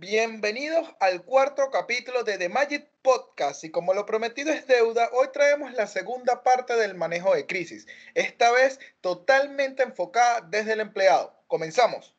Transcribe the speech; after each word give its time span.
Bienvenidos 0.00 0.88
al 0.98 1.22
cuarto 1.26 1.70
capítulo 1.70 2.24
de 2.24 2.38
The 2.38 2.48
Magic 2.48 2.88
Podcast 3.02 3.62
y 3.64 3.70
como 3.70 3.92
lo 3.92 4.06
prometido 4.06 4.50
es 4.50 4.66
deuda, 4.66 5.10
hoy 5.12 5.28
traemos 5.30 5.74
la 5.74 5.86
segunda 5.86 6.42
parte 6.42 6.74
del 6.74 6.94
manejo 6.94 7.34
de 7.34 7.44
crisis, 7.44 7.86
esta 8.14 8.50
vez 8.50 8.80
totalmente 9.02 9.82
enfocada 9.82 10.40
desde 10.40 10.72
el 10.72 10.80
empleado. 10.80 11.38
Comenzamos. 11.48 12.16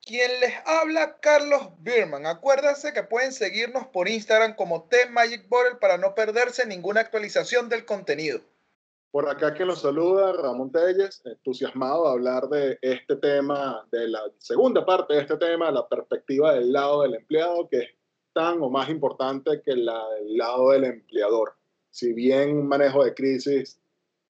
Quien 0.00 0.40
les 0.40 0.54
habla, 0.64 1.18
Carlos 1.20 1.68
Birman. 1.80 2.24
Acuérdense 2.24 2.94
que 2.94 3.02
pueden 3.02 3.34
seguirnos 3.34 3.86
por 3.88 4.08
Instagram 4.08 4.56
como 4.56 4.84
The 4.84 5.04
Magic 5.10 5.46
Bottle 5.50 5.76
para 5.78 5.98
no 5.98 6.14
perderse 6.14 6.64
ninguna 6.64 7.02
actualización 7.02 7.68
del 7.68 7.84
contenido. 7.84 8.40
Por 9.10 9.28
acá 9.28 9.54
quien 9.54 9.68
los 9.68 9.80
saluda, 9.80 10.32
Ramón 10.32 10.70
Telles, 10.70 11.22
entusiasmado 11.24 12.04
de 12.04 12.10
hablar 12.10 12.48
de 12.48 12.78
este 12.82 13.16
tema, 13.16 13.86
de 13.90 14.08
la 14.08 14.20
segunda 14.38 14.84
parte 14.84 15.14
de 15.14 15.20
este 15.20 15.36
tema, 15.38 15.70
la 15.70 15.88
perspectiva 15.88 16.54
del 16.54 16.72
lado 16.72 17.02
del 17.02 17.14
empleado, 17.14 17.68
que 17.68 17.78
es 17.78 17.88
tan 18.34 18.60
o 18.60 18.68
más 18.68 18.90
importante 18.90 19.62
que 19.62 19.74
la 19.74 20.06
del 20.10 20.36
lado 20.36 20.70
del 20.70 20.84
empleador. 20.84 21.54
Si 21.90 22.12
bien 22.12 22.58
un 22.58 22.68
manejo 22.68 23.04
de 23.04 23.14
crisis 23.14 23.80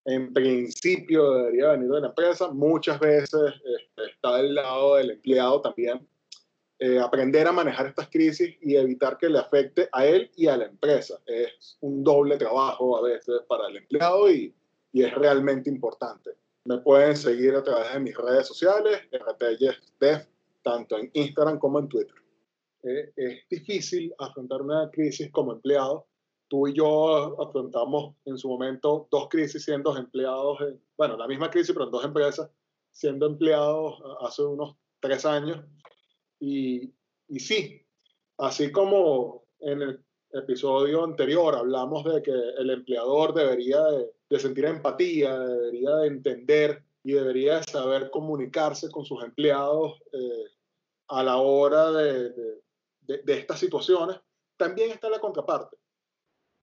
en 0.05 0.33
principio 0.33 1.33
debería 1.33 1.73
venir 1.73 1.91
de 1.91 2.01
la 2.03 2.09
empresa, 2.09 2.49
muchas 2.49 3.01
veces 3.01 3.55
este, 3.65 4.11
está 4.13 4.37
del 4.37 4.55
lado 4.55 4.95
del 4.97 5.11
empleado 5.11 5.61
también. 5.61 6.07
Eh, 6.79 7.01
aprender 7.01 7.49
a 7.49 7.53
manejar 7.53 7.87
estas 7.87 8.09
crisis 8.09 8.55
y 8.61 8.77
evitar 8.77 9.17
que 9.19 9.29
le 9.29 9.39
afecte 9.39 9.89
a 9.91 10.07
él 10.07 10.31
y 10.37 10.47
a 10.47 10.57
la 10.57 10.67
empresa. 10.67 11.19
Es 11.27 11.77
un 11.81 12.05
doble 12.05 12.37
trabajo 12.37 12.99
a 12.99 13.03
veces 13.03 13.41
para 13.49 13.67
el 13.67 13.79
empleado 13.79 14.31
y, 14.31 14.55
y 14.97 15.05
es 15.05 15.13
realmente 15.15 15.69
importante. 15.69 16.31
Me 16.65 16.79
pueden 16.79 17.15
seguir 17.15 17.55
a 17.55 17.63
través 17.63 17.93
de 17.93 18.01
mis 18.01 18.17
redes 18.17 18.47
sociales, 18.47 18.99
RTYesDev, 19.13 20.27
tanto 20.63 20.97
en 20.97 21.11
Instagram 21.13 21.59
como 21.59 21.81
en 21.81 21.89
Twitter. 21.91 22.17
Eh, 22.83 23.13
es 23.15 23.49
difícil 23.51 24.15
afrontar 24.19 24.63
una 24.63 24.91
crisis 24.91 25.31
como 25.31 25.53
empleado. 25.53 26.07
Tú 26.49 26.67
y 26.67 26.73
yo 26.73 27.39
afrontamos 27.43 28.15
en 28.25 28.39
su 28.39 28.49
momento 28.49 29.07
dos 29.11 29.29
crisis 29.29 29.67
siendo 29.67 29.95
empleados, 29.95 30.63
en, 30.63 30.81
bueno, 30.97 31.19
la 31.19 31.29
misma 31.29 31.51
crisis, 31.51 31.75
pero 31.75 31.85
en 31.85 31.91
dos 31.91 32.05
empresas, 32.07 32.51
siendo 32.91 33.27
empleados 33.27 34.03
hace 34.23 34.45
unos 34.45 34.77
tres 35.01 35.27
años. 35.27 35.63
Y, 36.41 36.91
y 37.29 37.39
sí, 37.39 37.87
así 38.39 38.73
como 38.73 39.45
en 39.61 39.83
el 39.83 40.05
episodio 40.33 41.05
anterior 41.05 41.55
hablamos 41.55 42.03
de 42.05 42.23
que 42.23 42.33
el 42.33 42.71
empleador 42.71 43.35
debería 43.35 43.83
de, 43.83 44.16
de 44.29 44.41
sentir 44.41 44.65
empatía, 44.65 45.39
debería 45.39 45.91
de 45.97 46.07
entender 46.09 46.85
y 47.03 47.13
debería 47.13 47.61
de 47.61 47.65
saber 47.65 48.11
comunicarse 48.11 48.91
con 48.91 49.05
sus 49.05 49.23
empleados 49.23 50.03
eh, 50.13 50.47
a 51.09 51.23
la 51.23 51.37
hora 51.37 51.93
de, 51.93 52.31
de, 52.31 53.19
de, 53.23 53.39
estas 53.39 53.61
situaciones, 53.61 54.19
también 54.57 54.91
está 54.91 55.09
la 55.09 55.21
contraparte. 55.21 55.77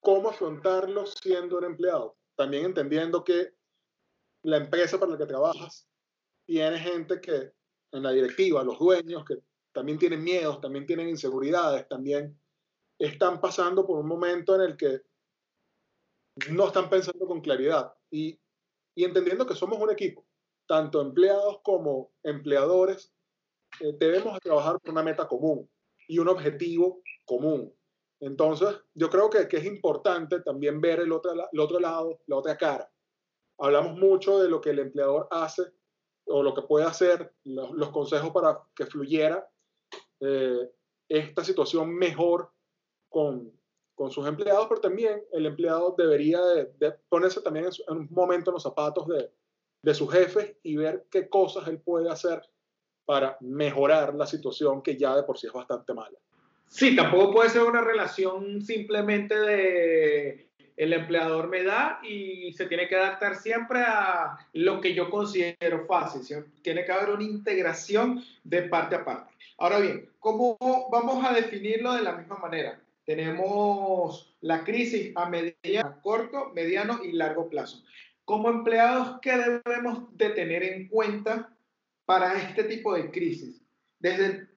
¿Cómo 0.02 0.30
afrontarlo 0.30 1.06
siendo 1.06 1.58
un 1.58 1.64
empleado? 1.64 2.18
También 2.36 2.66
entendiendo 2.66 3.24
que 3.24 3.54
la 4.42 4.58
empresa 4.58 5.00
para 5.00 5.14
la 5.14 5.18
que 5.18 5.26
trabajas 5.26 5.88
tiene 6.46 6.78
gente 6.78 7.22
que 7.22 7.54
en 7.94 8.04
la 8.04 8.12
directiva, 8.12 8.64
los 8.64 8.80
dueños, 8.80 9.24
que 9.24 9.38
también 9.72 9.98
tienen 9.98 10.24
miedos, 10.24 10.60
también 10.60 10.86
tienen 10.86 11.08
inseguridades, 11.08 11.88
también 11.88 12.38
están 13.00 13.40
pasando 13.40 13.86
por 13.86 14.00
un 14.00 14.08
momento 14.08 14.56
en 14.56 14.62
el 14.62 14.78
que 14.78 15.02
no 16.50 16.68
están 16.68 16.90
pensando 16.90 17.28
con 17.28 17.42
claridad 17.42 17.94
y, 18.10 18.40
y 18.96 19.04
entendiendo 19.04 19.46
que 19.46 19.56
somos 19.56 19.80
un 19.80 19.92
equipo, 19.92 20.26
tanto 20.68 21.02
empleados 21.02 21.60
como 21.64 22.12
empleadores, 22.24 23.14
eh, 23.80 23.94
debemos 23.98 24.40
trabajar 24.40 24.80
por 24.80 24.92
una 24.92 25.04
meta 25.04 25.28
común 25.28 25.70
y 26.08 26.20
un 26.20 26.30
objetivo 26.30 27.02
común. 27.26 27.74
Entonces, 28.20 28.76
yo 28.94 29.10
creo 29.10 29.30
que, 29.30 29.48
que 29.48 29.58
es 29.58 29.66
importante 29.66 30.40
también 30.42 30.80
ver 30.80 31.00
el 31.02 31.12
otro, 31.12 31.34
el 31.34 31.60
otro 31.60 31.80
lado, 31.80 32.20
la 32.28 32.38
otra 32.38 32.58
cara. 32.58 32.90
Hablamos 33.60 33.98
mucho 33.98 34.40
de 34.40 34.50
lo 34.50 34.62
que 34.62 34.72
el 34.72 34.80
empleador 34.80 35.28
hace 35.30 35.64
o 36.26 36.42
lo 36.42 36.54
que 36.54 36.62
puede 36.62 36.86
hacer, 36.86 37.34
los, 37.44 37.90
consejos 37.92 38.32
para 38.32 38.62
que 38.76 38.86
fluyera 38.86 39.46
eh, 40.22 40.72
esta 41.10 41.44
situación 41.44 41.94
mejor 41.94 42.52
con, 43.10 43.52
con 43.96 44.12
sus 44.12 44.28
empleados, 44.28 44.68
pero 44.68 44.82
también 44.82 45.24
el 45.32 45.46
empleado 45.46 45.96
debería 45.98 46.42
de, 46.42 46.72
de 46.80 46.92
ponerse 47.10 47.42
también 47.42 47.66
en, 47.66 47.98
un 47.98 48.08
momento 48.12 48.50
en 48.50 48.56
los 48.56 48.64
zapatos 48.64 49.08
de, 49.08 49.30
de 49.82 49.94
sus 49.94 50.12
jefes 50.12 50.56
y 50.64 50.76
ver 50.76 51.06
qué 51.12 51.30
cosas 51.30 51.68
él 51.68 51.80
puede 51.80 52.10
hacer 52.10 52.42
para 53.06 53.38
mejorar 53.42 54.16
la 54.16 54.26
situación 54.26 54.82
que 54.82 54.98
ya 54.98 55.16
de 55.16 55.24
por 55.24 55.38
sí 55.38 55.48
es 55.48 55.54
bastante 55.54 55.94
mala. 55.94 56.18
Sí, 56.68 56.96
tampoco 56.96 57.34
puede 57.34 57.50
ser 57.50 57.64
una 57.64 57.82
relación 57.82 58.62
simplemente 58.62 59.38
de 59.38 60.50
el 60.76 60.94
empleador 60.94 61.48
me 61.50 61.64
da 61.64 62.00
y 62.04 62.52
se 62.54 62.66
tiene 62.66 62.88
que 62.88 62.96
adaptar 62.96 63.36
siempre 63.36 63.82
a 63.86 64.38
lo 64.54 64.82
que 64.82 64.96
yo 64.96 65.10
considero 65.10 65.86
fácil. 65.88 66.46
Tiene 66.62 66.84
que 66.84 66.92
haber 66.92 67.12
una 67.12 67.24
integración 67.24 68.24
de 68.44 68.64
parte 68.64 68.96
a 68.96 69.06
parte. 69.06 69.34
Ahora 69.58 69.80
bien, 69.80 70.10
¿cómo 70.20 70.58
vamos 70.92 71.24
a 71.24 71.34
definirlo 71.34 71.94
de 71.94 72.02
la 72.02 72.14
misma 72.14 72.38
manera? 72.38 72.80
Tenemos 73.06 74.36
la 74.42 74.64
crisis 74.64 75.12
a, 75.16 75.30
mediano, 75.30 75.88
a 75.88 76.02
corto, 76.02 76.52
mediano 76.54 77.04
y 77.04 77.12
largo 77.12 77.50
plazo. 77.50 77.84
Como 78.26 78.50
empleados, 78.50 79.20
¿qué 79.22 79.38
debemos 79.38 80.16
de 80.18 80.30
tener 80.30 80.64
en 80.64 80.88
cuenta 80.88 81.56
para 82.06 82.34
este 82.42 82.64
tipo 82.64 82.94
de 82.96 83.12
crisis? 83.12 83.62
Desde, 84.00 84.48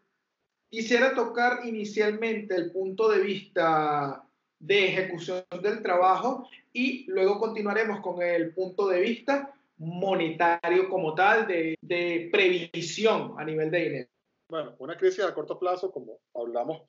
quisiera 0.70 1.14
tocar 1.14 1.66
inicialmente 1.66 2.54
el 2.54 2.70
punto 2.70 3.08
de 3.08 3.20
vista 3.20 4.24
de 4.58 4.86
ejecución 4.86 5.44
del 5.62 5.82
trabajo 5.82 6.48
y 6.72 7.04
luego 7.10 7.38
continuaremos 7.38 8.00
con 8.00 8.22
el 8.22 8.54
punto 8.54 8.88
de 8.88 9.00
vista 9.00 9.52
monetario 9.78 10.88
como 10.88 11.14
tal, 11.14 11.46
de, 11.46 11.76
de 11.80 12.28
previsión 12.32 13.34
a 13.38 13.44
nivel 13.44 13.70
de 13.70 13.78
dinero. 13.78 14.08
Bueno, 14.48 14.74
una 14.78 14.96
crisis 14.96 15.24
a 15.24 15.34
corto 15.34 15.58
plazo, 15.58 15.90
como 15.90 16.18
hablamos 16.34 16.82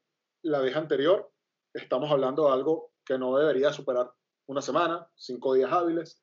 la 0.44 0.60
vez 0.60 0.76
anterior, 0.76 1.30
estamos 1.74 2.12
hablando 2.12 2.46
de 2.46 2.54
algo 2.54 2.92
que 3.06 3.18
no 3.18 3.38
debería 3.38 3.72
superar 3.72 4.12
una 4.48 4.62
semana, 4.62 5.10
cinco 5.16 5.54
días 5.54 5.72
hábiles. 5.72 6.22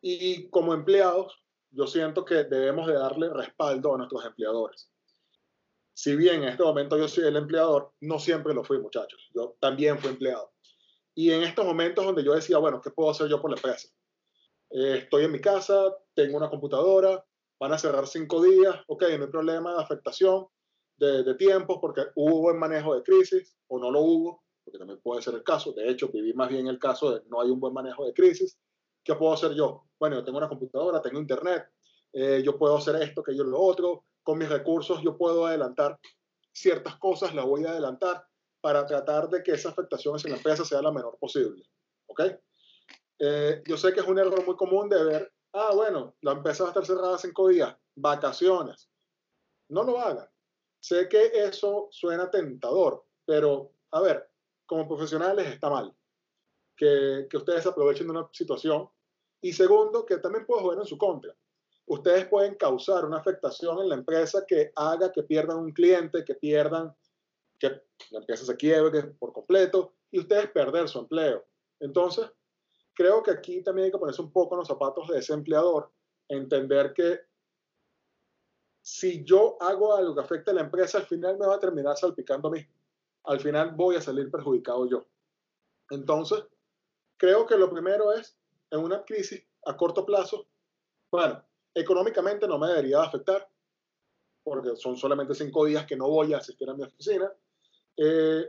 Y 0.00 0.48
como 0.50 0.74
empleados, 0.74 1.36
yo 1.70 1.86
siento 1.86 2.24
que 2.24 2.44
debemos 2.44 2.86
de 2.86 2.94
darle 2.94 3.28
respaldo 3.30 3.94
a 3.94 3.98
nuestros 3.98 4.24
empleadores. 4.24 4.90
Si 5.94 6.14
bien 6.14 6.42
en 6.42 6.50
este 6.50 6.62
momento 6.62 6.98
yo 6.98 7.08
soy 7.08 7.24
el 7.24 7.36
empleador, 7.36 7.92
no 8.00 8.18
siempre 8.18 8.54
lo 8.54 8.62
fui, 8.64 8.78
muchachos. 8.78 9.30
Yo 9.34 9.56
también 9.60 9.98
fui 9.98 10.10
empleado. 10.10 10.52
Y 11.14 11.32
en 11.32 11.42
estos 11.42 11.64
momentos 11.64 12.04
donde 12.04 12.22
yo 12.22 12.34
decía, 12.34 12.58
bueno, 12.58 12.80
¿qué 12.82 12.90
puedo 12.90 13.10
hacer 13.10 13.28
yo 13.28 13.40
por 13.40 13.50
la 13.50 13.56
empresa? 13.56 13.88
Eh, 14.70 14.98
estoy 14.98 15.24
en 15.24 15.32
mi 15.32 15.40
casa, 15.40 15.96
tengo 16.14 16.36
una 16.36 16.50
computadora, 16.50 17.24
van 17.58 17.72
a 17.72 17.78
cerrar 17.78 18.06
cinco 18.06 18.42
días, 18.42 18.76
ok, 18.86 19.02
no 19.16 19.24
hay 19.24 19.30
problema 19.30 19.74
de 19.74 19.82
afectación 19.82 20.46
de, 20.96 21.22
de 21.22 21.34
tiempos 21.34 21.78
porque 21.80 22.02
hubo 22.14 22.40
buen 22.40 22.58
manejo 22.58 22.94
de 22.94 23.02
crisis 23.02 23.56
o 23.68 23.78
no 23.78 23.90
lo 23.90 24.00
hubo, 24.00 24.44
porque 24.64 24.78
también 24.78 25.00
puede 25.00 25.22
ser 25.22 25.34
el 25.34 25.42
caso. 25.42 25.72
De 25.72 25.88
hecho, 25.88 26.08
viví 26.08 26.32
más 26.32 26.48
bien 26.48 26.66
el 26.66 26.78
caso 26.78 27.12
de 27.12 27.22
no 27.28 27.40
hay 27.40 27.50
un 27.50 27.60
buen 27.60 27.72
manejo 27.72 28.04
de 28.04 28.12
crisis. 28.12 28.58
¿Qué 29.04 29.14
puedo 29.14 29.32
hacer 29.32 29.54
yo? 29.54 29.84
Bueno, 29.98 30.16
yo 30.16 30.24
tengo 30.24 30.38
una 30.38 30.48
computadora, 30.48 31.00
tengo 31.00 31.20
internet, 31.20 31.68
eh, 32.12 32.42
yo 32.44 32.58
puedo 32.58 32.76
hacer 32.76 32.96
esto, 32.96 33.22
que 33.22 33.36
yo 33.36 33.44
lo 33.44 33.60
otro. 33.60 34.04
Con 34.22 34.38
mis 34.38 34.48
recursos 34.48 35.00
yo 35.02 35.16
puedo 35.16 35.46
adelantar 35.46 35.98
ciertas 36.52 36.96
cosas, 36.96 37.34
las 37.34 37.44
voy 37.44 37.64
a 37.64 37.70
adelantar 37.70 38.26
para 38.60 38.84
tratar 38.84 39.28
de 39.28 39.42
que 39.42 39.52
esa 39.52 39.68
afectación 39.68 40.16
en 40.24 40.30
la 40.32 40.36
empresa 40.38 40.64
sea 40.64 40.82
la 40.82 40.90
menor 40.90 41.16
posible. 41.20 41.62
¿Ok? 42.06 42.22
Eh, 43.18 43.62
yo 43.66 43.76
sé 43.76 43.92
que 43.92 44.00
es 44.00 44.06
un 44.06 44.18
error 44.18 44.44
muy 44.44 44.56
común 44.56 44.88
de 44.88 45.04
ver, 45.04 45.32
ah, 45.52 45.70
bueno, 45.74 46.16
la 46.22 46.32
empresa 46.32 46.64
va 46.64 46.70
a 46.70 46.72
estar 46.72 46.84
cerrada 46.84 47.18
cinco 47.18 47.48
días, 47.48 47.76
vacaciones. 47.94 48.90
No 49.68 49.84
lo 49.84 50.00
hagan. 50.00 50.28
Sé 50.86 51.08
que 51.08 51.32
eso 51.34 51.88
suena 51.90 52.30
tentador, 52.30 53.04
pero 53.24 53.72
a 53.90 54.00
ver, 54.00 54.30
como 54.66 54.86
profesionales 54.86 55.48
está 55.48 55.68
mal 55.68 55.92
que, 56.76 57.26
ustedes 57.34 57.66
aprovechen 57.66 58.06
de 58.06 58.12
una 58.12 58.28
situación. 58.32 58.88
Y 59.40 59.52
segundo, 59.52 60.06
que 60.06 60.18
también 60.18 60.46
puede 60.46 60.62
jugar 60.62 60.78
en 60.78 60.86
su 60.86 60.96
contra. 60.96 61.34
Ustedes 61.86 62.26
pueden 62.26 62.54
causar 62.54 63.04
una 63.04 63.16
afectación 63.16 63.80
en 63.80 63.88
la 63.88 63.96
empresa 63.96 64.44
que 64.46 64.70
haga 64.76 65.10
que 65.10 65.24
pierdan 65.24 65.58
un 65.58 65.72
cliente, 65.72 66.24
que 66.24 66.36
pierdan, 66.36 66.94
que 67.58 67.82
la 68.12 68.20
empresa 68.20 68.44
se 68.44 68.56
quiebre 68.56 69.02
por 69.18 69.32
completo 69.32 69.94
y 70.12 70.20
ustedes 70.20 70.52
perder 70.52 70.88
su 70.88 71.00
empleo. 71.00 71.44
Entonces, 71.80 72.30
creo 72.94 73.24
que 73.24 73.32
aquí 73.32 73.60
también 73.60 73.86
hay 73.86 73.90
que 73.90 73.98
ponerse 73.98 74.22
un 74.22 74.30
poco 74.30 74.54
en 74.54 74.60
los 74.60 74.68
zapatos 74.68 75.08
de 75.08 75.18
ese 75.18 75.32
empleador, 75.32 75.90
entender 76.28 76.92
que 76.92 77.22
si 78.86 79.24
yo 79.24 79.56
hago 79.60 79.96
algo 79.96 80.14
que 80.14 80.20
afecte 80.20 80.52
a 80.52 80.54
la 80.54 80.60
empresa, 80.60 80.98
al 80.98 81.06
final 81.06 81.36
me 81.38 81.46
va 81.46 81.56
a 81.56 81.60
terminar 81.60 81.96
salpicando 81.96 82.46
a 82.46 82.50
mí 82.52 82.66
al 83.26 83.40
final 83.40 83.72
voy 83.72 83.96
a 83.96 84.00
salir 84.00 84.30
perjudicado 84.30 84.88
yo. 84.88 85.06
Entonces, 85.90 86.44
creo 87.16 87.44
que 87.44 87.56
lo 87.56 87.68
primero 87.68 88.12
es, 88.12 88.38
en 88.70 88.78
una 88.80 89.04
crisis 89.04 89.44
a 89.64 89.76
corto 89.76 90.06
plazo, 90.06 90.46
bueno, 91.10 91.44
económicamente 91.74 92.46
no 92.46 92.58
me 92.58 92.68
debería 92.68 93.02
afectar. 93.02 93.48
porque 94.44 94.76
son 94.76 94.96
solamente 94.96 95.34
cinco 95.34 95.64
días 95.64 95.86
que 95.86 95.96
no 95.96 96.08
voy 96.08 96.32
a 96.32 96.38
asistir 96.38 96.70
a 96.70 96.74
mi 96.74 96.84
oficina. 96.84 97.32
Eh, 97.96 98.48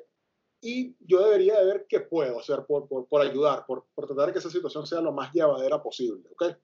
y 0.61 0.95
yo 0.99 1.23
debería 1.23 1.59
de 1.59 1.65
ver 1.65 1.87
qué 1.89 2.01
puedo 2.01 2.39
hacer 2.39 2.63
por, 2.67 2.87
por, 2.87 3.07
por 3.07 3.21
ayudar, 3.21 3.65
por, 3.65 3.87
por, 3.95 4.05
tratar 4.05 4.31
que 4.31 4.37
esa 4.37 4.51
situación 4.51 4.85
sea 4.85 5.01
lo 5.01 5.11
más 5.11 5.33
llevadera 5.33 5.81
posible. 5.81 6.29
¿okay? 6.33 6.55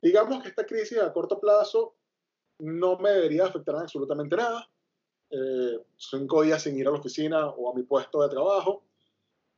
Digamos 0.00 0.42
que 0.42 0.48
esta 0.48 0.64
crisis 0.64 0.96
a 0.98 1.12
corto 1.12 1.38
plazo 1.38 1.96
no 2.58 2.98
me 2.98 3.10
debería 3.10 3.46
afectar 3.46 3.76
absolutamente 3.76 4.36
nada. 4.36 4.68
Eh, 5.30 5.78
cinco 5.96 6.42
días 6.42 6.62
sin 6.62 6.78
ir 6.78 6.86
a 6.86 6.90
la 6.90 6.98
oficina 6.98 7.48
o 7.48 7.70
a 7.70 7.74
mi 7.74 7.82
puesto 7.82 8.22
de 8.22 8.28
trabajo. 8.28 8.84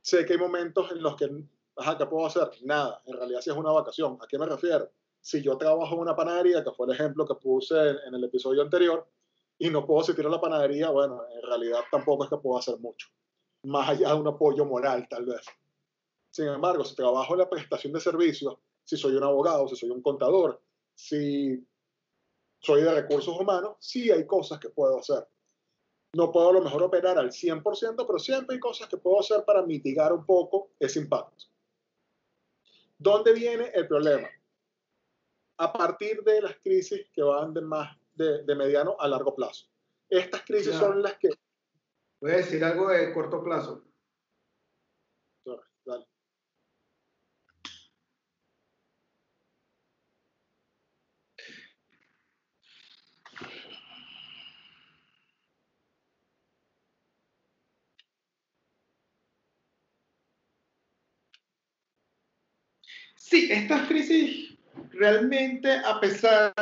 Sé 0.01 0.25
que 0.25 0.33
hay 0.33 0.39
momentos 0.39 0.91
en 0.91 1.01
los 1.01 1.15
que, 1.15 1.29
ajá, 1.75 1.97
¿qué 1.97 2.05
puedo 2.05 2.25
hacer? 2.25 2.49
Nada, 2.63 3.01
en 3.05 3.17
realidad 3.17 3.41
si 3.41 3.49
es 3.49 3.55
una 3.55 3.71
vacación. 3.71 4.17
¿A 4.21 4.27
qué 4.27 4.39
me 4.39 4.45
refiero? 4.45 4.89
Si 5.21 5.41
yo 5.41 5.57
trabajo 5.57 5.95
en 5.95 6.01
una 6.01 6.15
panadería, 6.15 6.63
que 6.63 6.71
fue 6.71 6.87
el 6.87 6.93
ejemplo 6.93 7.25
que 7.25 7.35
puse 7.35 7.75
en 7.75 8.13
el 8.13 8.23
episodio 8.23 8.61
anterior, 8.61 9.05
y 9.59 9.69
no 9.69 9.85
puedo 9.85 10.01
asistir 10.01 10.25
a 10.25 10.29
la 10.29 10.39
panadería, 10.39 10.89
bueno, 10.89 11.23
en 11.33 11.41
realidad 11.41 11.79
tampoco 11.91 12.23
es 12.23 12.29
que 12.29 12.37
puedo 12.37 12.59
hacer 12.59 12.77
mucho, 12.79 13.07
más 13.63 13.89
allá 13.89 14.09
de 14.09 14.19
un 14.19 14.27
apoyo 14.27 14.65
moral 14.65 15.07
tal 15.09 15.25
vez. 15.25 15.41
Sin 16.29 16.47
embargo, 16.47 16.85
si 16.85 16.95
trabajo 16.95 17.33
en 17.33 17.39
la 17.39 17.49
prestación 17.49 17.93
de 17.93 17.99
servicios, 17.99 18.55
si 18.83 18.95
soy 18.97 19.15
un 19.15 19.23
abogado, 19.23 19.67
si 19.67 19.75
soy 19.75 19.89
un 19.89 20.01
contador, 20.01 20.61
si 20.93 21.65
soy 22.59 22.81
de 22.83 22.93
recursos 22.93 23.39
humanos, 23.39 23.75
sí 23.79 24.11
hay 24.11 24.25
cosas 24.25 24.59
que 24.59 24.69
puedo 24.69 24.99
hacer. 24.99 25.27
No 26.13 26.31
puedo 26.31 26.49
a 26.49 26.53
lo 26.53 26.61
mejor 26.61 26.83
operar 26.83 27.17
al 27.17 27.31
100%, 27.31 28.05
pero 28.07 28.19
siempre 28.19 28.55
hay 28.55 28.59
cosas 28.59 28.87
que 28.87 28.97
puedo 28.97 29.19
hacer 29.19 29.43
para 29.45 29.61
mitigar 29.63 30.13
un 30.13 30.25
poco 30.25 30.71
ese 30.79 30.99
impacto. 30.99 31.45
¿Dónde 32.97 33.33
viene 33.33 33.71
el 33.73 33.87
problema? 33.87 34.27
A 35.59 35.71
partir 35.73 36.23
de 36.23 36.41
las 36.41 36.55
crisis 36.63 37.07
que 37.13 37.21
van 37.21 37.53
de 37.53 37.61
más 37.61 37.95
de, 38.15 38.43
de 38.43 38.55
mediano 38.55 38.95
a 38.99 39.07
largo 39.07 39.35
plazo. 39.35 39.67
Estas 40.09 40.41
crisis 40.43 40.73
Ya. 40.73 40.79
son 40.79 41.01
las 41.03 41.17
que... 41.17 41.29
Voy 42.19 42.31
a 42.31 42.37
decir 42.37 42.63
algo 42.63 42.89
de 42.89 43.13
corto 43.13 43.43
plazo. 43.43 43.83
Sí, 63.29 63.49
estas 63.51 63.89
crisis 63.89 64.55
realmente, 64.91 65.69
a 65.69 65.99
pesar 65.99 66.53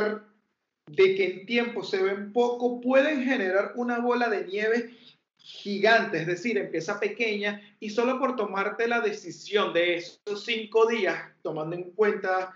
de 0.88 1.16
que 1.16 1.26
en 1.26 1.46
tiempo 1.46 1.84
se 1.84 2.02
ven 2.02 2.34
poco, 2.34 2.82
pueden 2.82 3.24
generar 3.24 3.74
una 3.76 4.00
bola 4.00 4.30
de 4.30 4.48
nieve 4.48 4.98
gigante, 5.38 6.22
es 6.22 6.26
decir, 6.26 6.58
empieza 6.58 7.00
pequeña 7.00 7.62
y 7.80 7.92
solo 7.92 8.18
por 8.18 8.36
tomarte 8.36 8.88
la 8.88 9.00
decisión 9.00 9.74
de 9.74 9.98
esos 9.98 10.44
cinco 10.44 10.88
días, 10.88 11.16
tomando 11.44 11.76
en 11.76 11.92
cuenta 11.92 12.52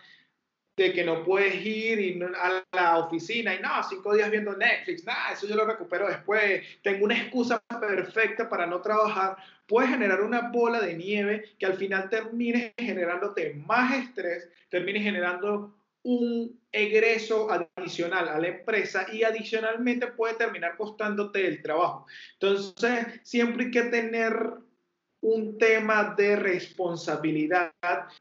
de 0.83 0.93
que 0.93 1.03
no 1.03 1.25
puedes 1.25 1.63
ir 1.65 2.23
a 2.37 2.63
la 2.71 2.97
oficina 2.99 3.53
y 3.53 3.59
no, 3.59 3.69
cinco 3.87 4.15
días 4.15 4.31
viendo 4.31 4.55
Netflix, 4.55 5.05
nada, 5.05 5.33
eso 5.33 5.45
yo 5.45 5.55
lo 5.55 5.65
recupero 5.65 6.07
después, 6.07 6.63
tengo 6.81 7.03
una 7.03 7.17
excusa 7.17 7.61
perfecta 7.81 8.47
para 8.47 8.65
no 8.65 8.81
trabajar, 8.81 9.35
puede 9.67 9.89
generar 9.89 10.21
una 10.21 10.49
bola 10.49 10.79
de 10.79 10.95
nieve 10.95 11.43
que 11.59 11.65
al 11.65 11.73
final 11.73 12.09
termine 12.09 12.73
generándote 12.77 13.55
más 13.65 13.93
estrés, 13.93 14.49
termine 14.69 15.01
generando 15.01 15.75
un 16.03 16.57
egreso 16.71 17.49
adicional 17.51 18.29
a 18.29 18.39
la 18.39 18.47
empresa 18.47 19.05
y 19.11 19.23
adicionalmente 19.23 20.07
puede 20.07 20.35
terminar 20.35 20.77
costándote 20.77 21.45
el 21.45 21.61
trabajo. 21.61 22.05
Entonces, 22.33 23.19
siempre 23.23 23.65
hay 23.65 23.71
que 23.71 23.83
tener 23.83 24.33
un 25.21 25.57
tema 25.57 26.15
de 26.17 26.35
responsabilidad. 26.35 27.73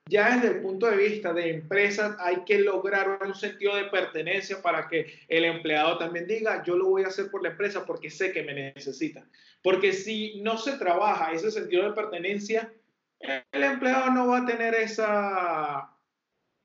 Ya 0.08 0.34
desde 0.34 0.56
el 0.56 0.62
punto 0.62 0.86
de 0.86 0.96
vista 0.96 1.32
de 1.32 1.50
empresas 1.50 2.16
hay 2.18 2.44
que 2.44 2.58
lograr 2.58 3.20
un 3.24 3.34
sentido 3.34 3.76
de 3.76 3.84
pertenencia 3.84 4.60
para 4.60 4.88
que 4.88 5.20
el 5.28 5.44
empleado 5.44 5.98
también 5.98 6.26
diga, 6.26 6.62
yo 6.64 6.76
lo 6.76 6.88
voy 6.88 7.04
a 7.04 7.08
hacer 7.08 7.30
por 7.30 7.42
la 7.42 7.50
empresa 7.50 7.86
porque 7.86 8.10
sé 8.10 8.32
que 8.32 8.42
me 8.42 8.72
necesita. 8.74 9.24
Porque 9.62 9.92
si 9.92 10.40
no 10.40 10.58
se 10.58 10.76
trabaja 10.76 11.32
ese 11.32 11.50
sentido 11.50 11.84
de 11.84 11.92
pertenencia, 11.92 12.72
el 13.20 13.62
empleado 13.62 14.10
no 14.10 14.28
va 14.28 14.38
a 14.38 14.46
tener 14.46 14.74
esa 14.74 15.94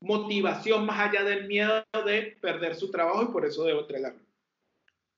motivación 0.00 0.84
más 0.84 1.08
allá 1.08 1.24
del 1.24 1.46
miedo 1.46 1.84
de 2.04 2.36
perder 2.40 2.74
su 2.74 2.90
trabajo 2.90 3.22
y 3.22 3.32
por 3.32 3.44
eso 3.44 3.64
debo 3.64 3.80
entregarlo. 3.80 4.20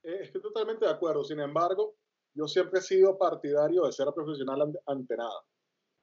Eh, 0.03 0.21
Estoy 0.23 0.41
totalmente 0.41 0.85
de 0.85 0.91
acuerdo. 0.91 1.25
Sin 1.25 1.41
embargo, 1.41 1.97
yo 2.37 2.47
siempre 2.47 2.81
he 2.81 2.83
sido 2.83 3.17
partidario 3.17 3.85
de 3.87 3.93
ser 3.93 4.09
profesional 4.15 4.73
ante, 4.87 5.17
nada. 5.17 5.41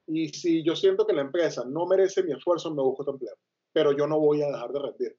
Y 0.07 0.30
si 0.30 0.63
yo 0.63 0.75
siento 0.75 1.06
que 1.06 1.13
la 1.13 1.21
empresa 1.21 1.63
no 1.65 1.85
merece 1.85 2.24
mi 2.24 2.33
esfuerzo, 2.33 2.74
me 2.74 2.81
busco 2.81 3.03
otro 3.03 3.13
empleo. 3.13 3.35
Pero 3.71 3.91
yo 3.91 4.07
no 4.07 4.19
voy 4.19 4.41
a 4.41 4.47
dejar 4.47 4.71
de 4.71 4.80
rendir. 4.80 5.18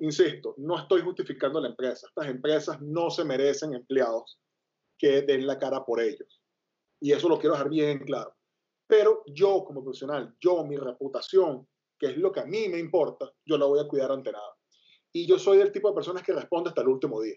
Insisto, 0.00 0.54
no 0.58 0.78
estoy 0.78 1.02
justificando 1.02 1.58
a 1.58 1.62
la 1.62 1.68
empresa. 1.68 2.06
Estas 2.06 2.28
empresas 2.28 2.80
no 2.80 3.10
se 3.10 3.24
merecen 3.24 3.74
empleados 3.74 4.38
que 4.96 5.22
den 5.22 5.46
la 5.46 5.58
cara 5.58 5.84
por 5.84 6.00
ellos. 6.00 6.40
Y 7.00 7.12
eso 7.12 7.28
lo 7.28 7.38
quiero 7.38 7.54
dejar 7.54 7.68
bien 7.68 7.98
claro. 7.98 8.34
Pero 8.86 9.22
yo 9.26 9.64
como 9.64 9.82
profesional, 9.82 10.34
yo, 10.40 10.64
mi 10.64 10.76
reputación, 10.76 11.66
que 11.98 12.06
es 12.06 12.16
lo 12.16 12.32
que 12.32 12.40
a 12.40 12.46
mí 12.46 12.68
me 12.68 12.78
importa, 12.78 13.30
yo 13.44 13.58
la 13.58 13.66
voy 13.66 13.80
a 13.80 13.88
cuidar 13.88 14.12
ante 14.12 14.32
nada. 14.32 14.56
Y 15.12 15.26
yo 15.26 15.38
soy 15.38 15.58
del 15.58 15.72
tipo 15.72 15.88
de 15.88 15.94
personas 15.94 16.22
que 16.22 16.32
responde 16.32 16.70
hasta 16.70 16.82
el 16.82 16.88
último 16.88 17.20
día. 17.20 17.36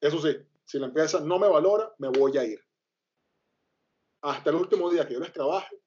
Eso 0.00 0.20
sí, 0.20 0.36
si 0.70 0.78
la 0.78 0.86
empresa 0.86 1.18
no 1.18 1.36
me 1.40 1.48
valora, 1.48 1.92
me 1.98 2.10
voy 2.10 2.38
a 2.38 2.44
ir. 2.44 2.64
Hasta 4.22 4.50
el 4.50 4.56
último 4.56 4.88
día 4.88 5.04
que 5.04 5.14
yo 5.14 5.20
les 5.20 5.32
trabaje, 5.32 5.82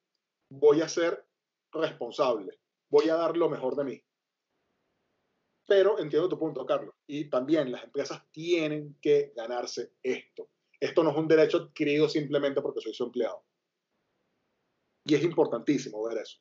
voy 0.50 0.82
a 0.82 0.90
ser 0.90 1.26
responsable. 1.72 2.60
Voy 2.90 3.08
a 3.08 3.16
dar 3.16 3.38
lo 3.38 3.50
mejor 3.50 3.78
de 3.78 3.84
mí. 3.86 4.04
Pero 5.66 6.00
entiendo 6.00 6.28
tu 6.28 6.38
punto, 6.38 6.66
Carlos. 6.66 6.94
Y 7.08 7.30
también 7.30 7.72
las 7.72 7.86
empresas 7.86 8.30
tienen 8.30 8.98
que 9.02 9.32
ganarse 9.34 9.94
esto. 10.04 10.50
Esto 10.78 11.02
no 11.02 11.12
es 11.12 11.16
un 11.16 11.30
derecho 11.30 11.60
adquirido 11.60 12.10
simplemente 12.10 12.62
porque 12.62 12.82
soy 12.82 12.94
su 12.94 13.06
empleado. 13.06 13.46
Y 15.06 15.16
es 15.16 15.24
importantísimo 15.24 16.04
ver 16.04 16.18
eso. 16.18 16.40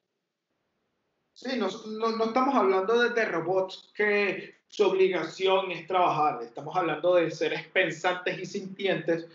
Sí, 1.32 1.56
no, 1.56 1.68
no, 1.86 2.24
estamos 2.24 2.56
hablando 2.56 3.08
de, 3.08 3.24
robots 3.24 3.92
que 3.94 4.61
su 4.72 4.84
obligación 4.84 5.70
es 5.70 5.86
trabajar, 5.86 6.42
estamos 6.42 6.74
hablando 6.74 7.16
de 7.16 7.30
seres 7.30 7.66
pensantes 7.68 8.38
y 8.38 8.46
sintientes 8.46 9.26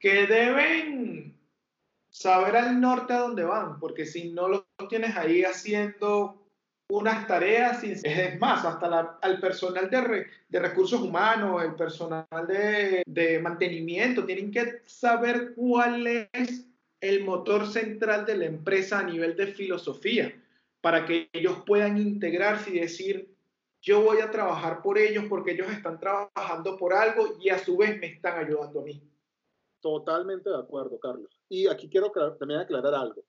que 0.00 0.26
deben 0.26 1.32
saber 2.10 2.56
al 2.56 2.80
norte 2.80 3.12
a 3.12 3.20
dónde 3.20 3.44
van, 3.44 3.78
porque 3.78 4.04
si 4.04 4.32
no 4.32 4.48
lo 4.48 4.66
tienes 4.88 5.16
ahí 5.16 5.44
haciendo 5.44 6.42
unas 6.90 7.24
tareas, 7.28 7.84
es 7.84 8.40
más, 8.40 8.64
hasta 8.64 8.88
la, 8.88 9.18
al 9.22 9.38
personal 9.38 9.88
de, 9.88 10.58
recursos 10.58 11.00
humanos, 11.00 11.62
el 11.62 11.76
personal 11.76 12.26
de, 12.48 13.04
de 13.06 13.38
mantenimiento, 13.38 14.24
tienen 14.26 14.50
que 14.50 14.82
saber 14.86 15.54
cuál 15.54 16.04
es 16.32 16.66
el 17.00 17.22
motor 17.22 17.68
central 17.68 18.26
de 18.26 18.38
la 18.38 18.46
empresa 18.46 18.98
a 18.98 19.04
nivel 19.04 19.36
de 19.36 19.46
filosofía 19.46 20.34
para 20.80 21.06
que 21.06 21.28
ellos 21.32 21.62
puedan 21.64 21.96
integrarse 21.96 22.70
y 22.70 22.80
decir, 22.80 23.33
yo 23.84 24.02
voy 24.02 24.20
a 24.20 24.30
trabajar 24.30 24.80
por 24.80 24.96
ellos 24.96 25.26
porque 25.28 25.52
ellos 25.52 25.70
están 25.70 26.00
trabajando 26.00 26.76
por 26.78 26.94
algo 26.94 27.36
y 27.38 27.50
a 27.50 27.58
su 27.58 27.76
vez 27.76 27.98
me 28.00 28.06
están 28.06 28.42
ayudando 28.42 28.80
a 28.80 28.82
mí. 28.82 29.02
Totalmente 29.82 30.48
de 30.48 30.56
acuerdo, 30.56 30.98
Carlos. 30.98 31.38
Y 31.50 31.66
aquí 31.68 31.90
quiero 31.90 32.10
también 32.38 32.60
aclarar 32.60 32.94
algo. 32.94 33.22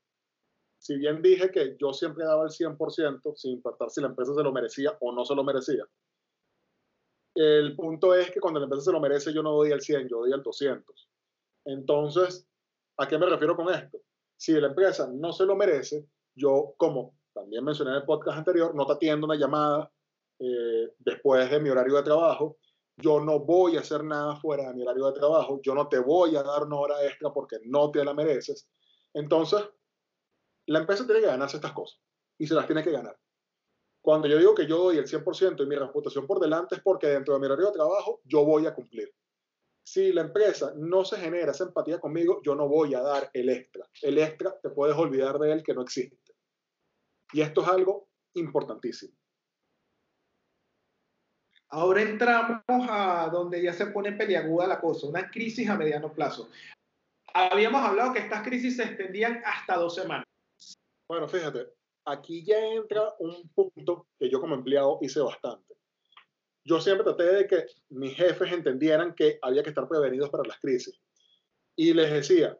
Si 0.79 0.95
bien 0.95 1.21
dije 1.21 1.51
que 1.51 1.75
yo 1.77 1.91
siempre 1.91 2.23
daba 2.23 2.45
el 2.45 2.51
100%, 2.51 3.35
sin 3.35 3.51
importar 3.51 3.89
si 3.89 3.99
la 3.99 4.07
empresa 4.07 4.33
se 4.33 4.43
lo 4.43 4.53
merecía 4.53 4.95
o 5.01 5.11
no 5.11 5.25
se 5.25 5.35
lo 5.35 5.43
merecía, 5.43 5.85
el 7.35 7.75
punto 7.75 8.15
es 8.15 8.31
que 8.31 8.39
cuando 8.39 8.61
la 8.61 8.65
empresa 8.65 8.85
se 8.85 8.91
lo 8.93 9.01
merece, 9.01 9.33
yo 9.33 9.43
no 9.43 9.51
doy 9.51 9.71
el 9.71 9.81
100, 9.81 10.07
yo 10.07 10.19
doy 10.19 10.31
el 10.31 10.41
200. 10.41 11.09
Entonces, 11.65 12.47
¿a 12.97 13.07
qué 13.09 13.17
me 13.17 13.25
refiero 13.25 13.57
con 13.57 13.73
esto? 13.73 13.97
Si 14.37 14.53
la 14.53 14.67
empresa 14.67 15.09
no 15.11 15.33
se 15.33 15.45
lo 15.45 15.57
merece, 15.57 16.07
yo 16.33 16.75
como 16.77 17.17
también 17.33 17.65
mencioné 17.65 17.91
en 17.91 17.97
el 17.97 18.05
podcast 18.05 18.37
anterior, 18.37 18.73
no 18.73 18.85
te 18.85 18.93
atiendo 18.93 19.25
una 19.25 19.35
llamada 19.35 19.91
eh, 20.39 20.93
después 20.99 21.49
de 21.49 21.59
mi 21.59 21.69
horario 21.69 21.95
de 21.95 22.03
trabajo, 22.03 22.57
yo 22.97 23.19
no 23.19 23.39
voy 23.39 23.77
a 23.77 23.81
hacer 23.81 24.03
nada 24.03 24.35
fuera 24.37 24.69
de 24.69 24.73
mi 24.73 24.83
horario 24.83 25.07
de 25.07 25.19
trabajo, 25.19 25.59
yo 25.61 25.75
no 25.75 25.87
te 25.87 25.99
voy 25.99 26.35
a 26.35 26.43
dar 26.43 26.63
una 26.63 26.77
hora 26.77 27.05
extra 27.05 27.31
porque 27.31 27.57
no 27.65 27.91
te 27.91 28.03
la 28.03 28.13
mereces. 28.13 28.69
Entonces, 29.13 29.63
la 30.67 30.79
empresa 30.79 31.05
tiene 31.05 31.21
que 31.21 31.27
ganarse 31.27 31.57
estas 31.57 31.73
cosas 31.73 31.99
y 32.37 32.47
se 32.47 32.53
las 32.53 32.65
tiene 32.65 32.83
que 32.83 32.91
ganar. 32.91 33.17
Cuando 34.01 34.27
yo 34.27 34.37
digo 34.37 34.53
que 34.53 34.67
yo 34.67 34.77
doy 34.77 34.97
el 34.97 35.07
100% 35.07 35.63
y 35.63 35.65
mi 35.65 35.75
reputación 35.75 36.27
por 36.27 36.39
delante 36.39 36.75
es 36.75 36.81
porque 36.81 37.07
dentro 37.07 37.33
de 37.33 37.39
mi 37.39 37.47
horario 37.47 37.67
de 37.67 37.73
trabajo 37.73 38.21
yo 38.23 38.45
voy 38.45 38.65
a 38.65 38.73
cumplir. 38.73 39.11
Si 39.83 40.11
la 40.11 40.21
empresa 40.21 40.73
no 40.75 41.05
se 41.05 41.17
genera 41.17 41.51
esa 41.51 41.65
empatía 41.65 41.99
conmigo, 41.99 42.41
yo 42.43 42.55
no 42.55 42.67
voy 42.67 42.93
a 42.93 43.01
dar 43.01 43.29
el 43.33 43.49
extra. 43.49 43.87
El 44.01 44.17
extra 44.17 44.59
te 44.61 44.69
puedes 44.69 44.95
olvidar 44.95 45.37
de 45.39 45.51
él 45.51 45.63
que 45.63 45.73
no 45.73 45.81
existe. 45.81 46.33
Y 47.33 47.41
esto 47.41 47.61
es 47.61 47.67
algo 47.67 48.09
importantísimo. 48.33 49.15
Ahora 51.69 52.01
entramos 52.01 52.61
a 52.67 53.29
donde 53.31 53.61
ya 53.61 53.73
se 53.73 53.87
pone 53.87 54.11
peliaguda 54.11 54.67
la 54.67 54.79
cosa, 54.79 55.07
una 55.07 55.29
crisis 55.29 55.69
a 55.69 55.75
mediano 55.75 56.13
plazo. 56.13 56.49
Habíamos 57.33 57.81
hablado 57.81 58.13
que 58.13 58.19
estas 58.19 58.43
crisis 58.43 58.77
se 58.77 58.83
extendían 58.83 59.41
hasta 59.45 59.75
dos 59.75 59.95
semanas. 59.95 60.25
Bueno, 61.07 61.27
fíjate, 61.27 61.67
aquí 62.05 62.45
ya 62.45 62.57
entra 62.57 63.13
un 63.19 63.49
punto 63.49 64.07
que 64.17 64.29
yo 64.29 64.39
como 64.39 64.55
empleado 64.55 64.99
hice 65.01 65.19
bastante. 65.19 65.75
Yo 66.63 66.79
siempre 66.79 67.03
traté 67.03 67.23
de 67.23 67.47
que 67.47 67.65
mis 67.89 68.15
jefes 68.15 68.51
entendieran 68.51 69.13
que 69.13 69.37
había 69.41 69.61
que 69.61 69.69
estar 69.69 69.87
prevenidos 69.87 70.29
para 70.29 70.47
las 70.47 70.59
crisis. 70.59 70.99
Y 71.75 71.93
les 71.93 72.11
decía, 72.11 72.57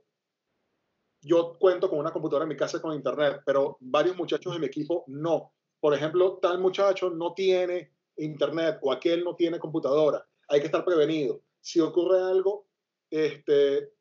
yo 1.22 1.58
cuento 1.58 1.90
con 1.90 2.00
una 2.00 2.12
computadora 2.12 2.44
en 2.44 2.50
mi 2.50 2.58
casa 2.58 2.82
con 2.82 2.94
internet, 2.94 3.42
pero 3.46 3.78
varios 3.80 4.16
muchachos 4.16 4.54
de 4.54 4.60
mi 4.60 4.68
equipo 4.68 5.06
no. 5.08 5.54
Por 5.80 5.94
ejemplo, 5.94 6.38
tal 6.38 6.60
muchacho 6.60 7.10
no 7.10 7.34
tiene 7.34 7.95
internet 8.18 8.80
o 8.82 8.92
aquel 8.92 9.24
no 9.24 9.36
tiene 9.36 9.60
computadora. 9.60 10.26
Hay 10.48 10.60
que 10.60 10.68
estar 10.68 10.86
prevenido. 10.86 11.42
Si 11.62 11.80
ocurre 11.80 12.22
algo, 12.22 12.68
este, 13.10 13.92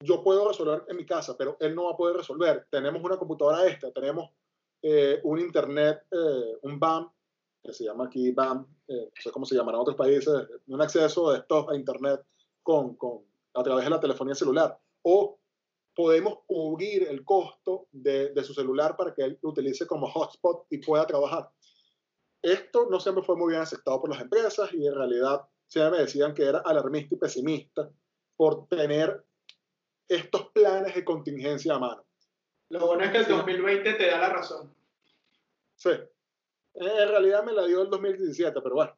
yo 0.00 0.22
puedo 0.22 0.48
resolver 0.48 0.84
en 0.88 0.96
mi 0.96 1.06
casa, 1.06 1.36
pero 1.36 1.56
él 1.60 1.74
no 1.74 1.84
va 1.84 1.92
a 1.92 1.96
poder 1.96 2.16
resolver. 2.16 2.66
Tenemos 2.70 3.02
una 3.02 3.16
computadora 3.16 3.66
esta, 3.66 3.92
tenemos 3.92 4.30
eh, 4.82 5.20
un 5.24 5.38
internet, 5.38 6.02
eh, 6.10 6.58
un 6.62 6.78
BAM, 6.78 7.10
que 7.62 7.72
se 7.72 7.84
llama 7.84 8.06
aquí 8.06 8.30
BAM, 8.30 8.66
eh, 8.88 9.10
no 9.14 9.22
sé 9.22 9.30
cómo 9.30 9.46
se 9.46 9.54
llamará 9.54 9.76
en 9.76 9.82
otros 9.82 9.96
países, 9.96 10.46
un 10.66 10.80
acceso 10.80 11.32
de 11.32 11.38
stop 11.38 11.70
a 11.70 11.76
internet 11.76 12.20
con, 12.62 12.94
con, 12.96 13.22
a 13.54 13.62
través 13.62 13.84
de 13.84 13.90
la 13.90 14.00
telefonía 14.00 14.34
celular. 14.34 14.78
O 15.02 15.38
podemos 15.94 16.40
cubrir 16.46 17.04
el 17.04 17.24
costo 17.24 17.88
de, 17.90 18.30
de 18.30 18.44
su 18.44 18.52
celular 18.52 18.96
para 18.96 19.14
que 19.14 19.22
él 19.22 19.38
lo 19.42 19.50
utilice 19.50 19.86
como 19.86 20.08
hotspot 20.08 20.66
y 20.70 20.78
pueda 20.78 21.06
trabajar. 21.06 21.50
Esto 22.46 22.88
no 22.88 23.00
siempre 23.00 23.24
fue 23.24 23.36
muy 23.36 23.50
bien 23.50 23.62
aceptado 23.62 24.00
por 24.00 24.08
las 24.08 24.20
empresas 24.20 24.72
y 24.72 24.86
en 24.86 24.94
realidad 24.94 25.40
siempre 25.66 25.98
me 25.98 26.04
decían 26.04 26.32
que 26.32 26.44
era 26.44 26.60
alarmista 26.60 27.16
y 27.16 27.18
pesimista 27.18 27.90
por 28.36 28.68
tener 28.68 29.24
estos 30.06 30.52
planes 30.52 30.94
de 30.94 31.04
contingencia 31.04 31.74
a 31.74 31.80
mano. 31.80 32.06
Lo 32.68 32.86
bueno 32.86 33.02
es 33.02 33.10
que 33.10 33.18
el 33.18 33.26
2020 33.26 33.94
te 33.94 34.06
da 34.06 34.18
la 34.18 34.28
razón. 34.28 34.72
Sí. 35.74 35.90
En 36.74 37.08
realidad 37.08 37.42
me 37.42 37.50
la 37.50 37.66
dio 37.66 37.82
el 37.82 37.90
2017, 37.90 38.60
pero 38.62 38.76
bueno. 38.76 38.96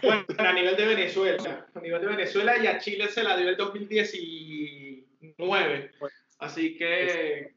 Bueno, 0.00 0.24
a 0.38 0.52
nivel 0.52 0.76
de 0.76 0.86
Venezuela, 0.94 1.66
a 1.74 1.80
nivel 1.80 2.00
de 2.00 2.06
Venezuela 2.06 2.58
y 2.58 2.68
a 2.68 2.78
Chile 2.78 3.08
se 3.08 3.24
la 3.24 3.36
dio 3.36 3.48
el 3.48 3.56
2019. 3.56 5.90
Así 6.38 6.76
que 6.76 7.56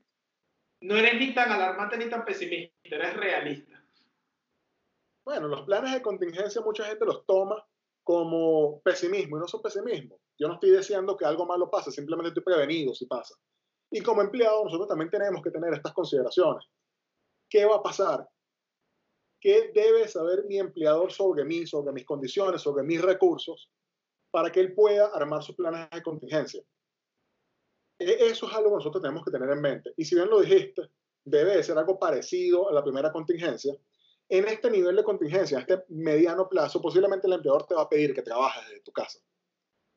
no 0.79 0.97
eres 0.97 1.19
ni 1.19 1.31
tan 1.35 1.51
alarmante 1.51 1.95
ni 1.97 2.09
tan 2.09 2.25
pesimista, 2.25 2.73
eres 2.85 3.15
realista. 3.15 3.80
Bueno, 5.23 5.47
los 5.47 5.61
planes 5.63 5.93
de 5.93 6.01
contingencia 6.01 6.61
mucha 6.61 6.85
gente 6.85 7.05
los 7.05 7.25
toma 7.25 7.63
como 8.03 8.81
pesimismo 8.81 9.37
y 9.37 9.39
no 9.39 9.47
son 9.47 9.61
pesimismo. 9.61 10.19
Yo 10.39 10.47
no 10.47 10.55
estoy 10.55 10.71
diciendo 10.71 11.15
que 11.15 11.25
algo 11.25 11.45
malo 11.45 11.69
pase, 11.69 11.91
simplemente 11.91 12.29
estoy 12.29 12.43
prevenido 12.43 12.95
si 12.95 13.05
pasa. 13.05 13.35
Y 13.91 14.01
como 14.01 14.21
empleado 14.21 14.63
nosotros 14.63 14.87
también 14.87 15.11
tenemos 15.11 15.41
que 15.41 15.51
tener 15.51 15.73
estas 15.73 15.93
consideraciones. 15.93 16.65
¿Qué 17.49 17.65
va 17.65 17.75
a 17.75 17.83
pasar? 17.83 18.27
¿Qué 19.39 19.71
debe 19.73 20.07
saber 20.07 20.45
mi 20.45 20.57
empleador 20.57 21.11
sobre 21.11 21.43
mí, 21.43 21.67
sobre 21.67 21.91
mis 21.91 22.05
condiciones, 22.05 22.61
sobre 22.61 22.83
mis 22.83 23.01
recursos, 23.01 23.69
para 24.31 24.51
que 24.51 24.61
él 24.61 24.73
pueda 24.73 25.07
armar 25.07 25.43
sus 25.43 25.55
planes 25.55 25.89
de 25.89 26.01
contingencia? 26.01 26.63
E, 27.99 28.27
eso 28.27 28.47
es 28.47 28.53
algo 28.53 28.69
que 28.69 28.75
nosotros 28.75 29.01
tenemos 29.01 29.25
que 29.25 29.31
tener 29.31 29.49
en 29.49 29.61
mente. 29.61 29.93
Y 29.97 30.05
si 30.05 30.15
bien 30.15 30.29
lo 30.29 30.39
dijiste, 30.41 30.89
debe 31.23 31.57
de 31.57 31.63
ser 31.63 31.77
algo 31.77 31.99
parecido 31.99 32.69
a 32.69 32.73
la 32.73 32.83
primera 32.83 33.11
contingencia, 33.11 33.75
en 34.31 34.47
este 34.47 34.71
nivel 34.71 34.95
de 34.95 35.03
contingencia, 35.03 35.57
en 35.57 35.61
este 35.61 35.83
mediano 35.89 36.47
plazo, 36.47 36.81
posiblemente 36.81 37.27
el 37.27 37.33
empleador 37.33 37.67
te 37.67 37.75
va 37.75 37.81
a 37.81 37.89
pedir 37.89 38.13
que 38.13 38.21
trabajes 38.21 38.65
desde 38.65 38.79
tu 38.79 38.93
casa. 38.93 39.19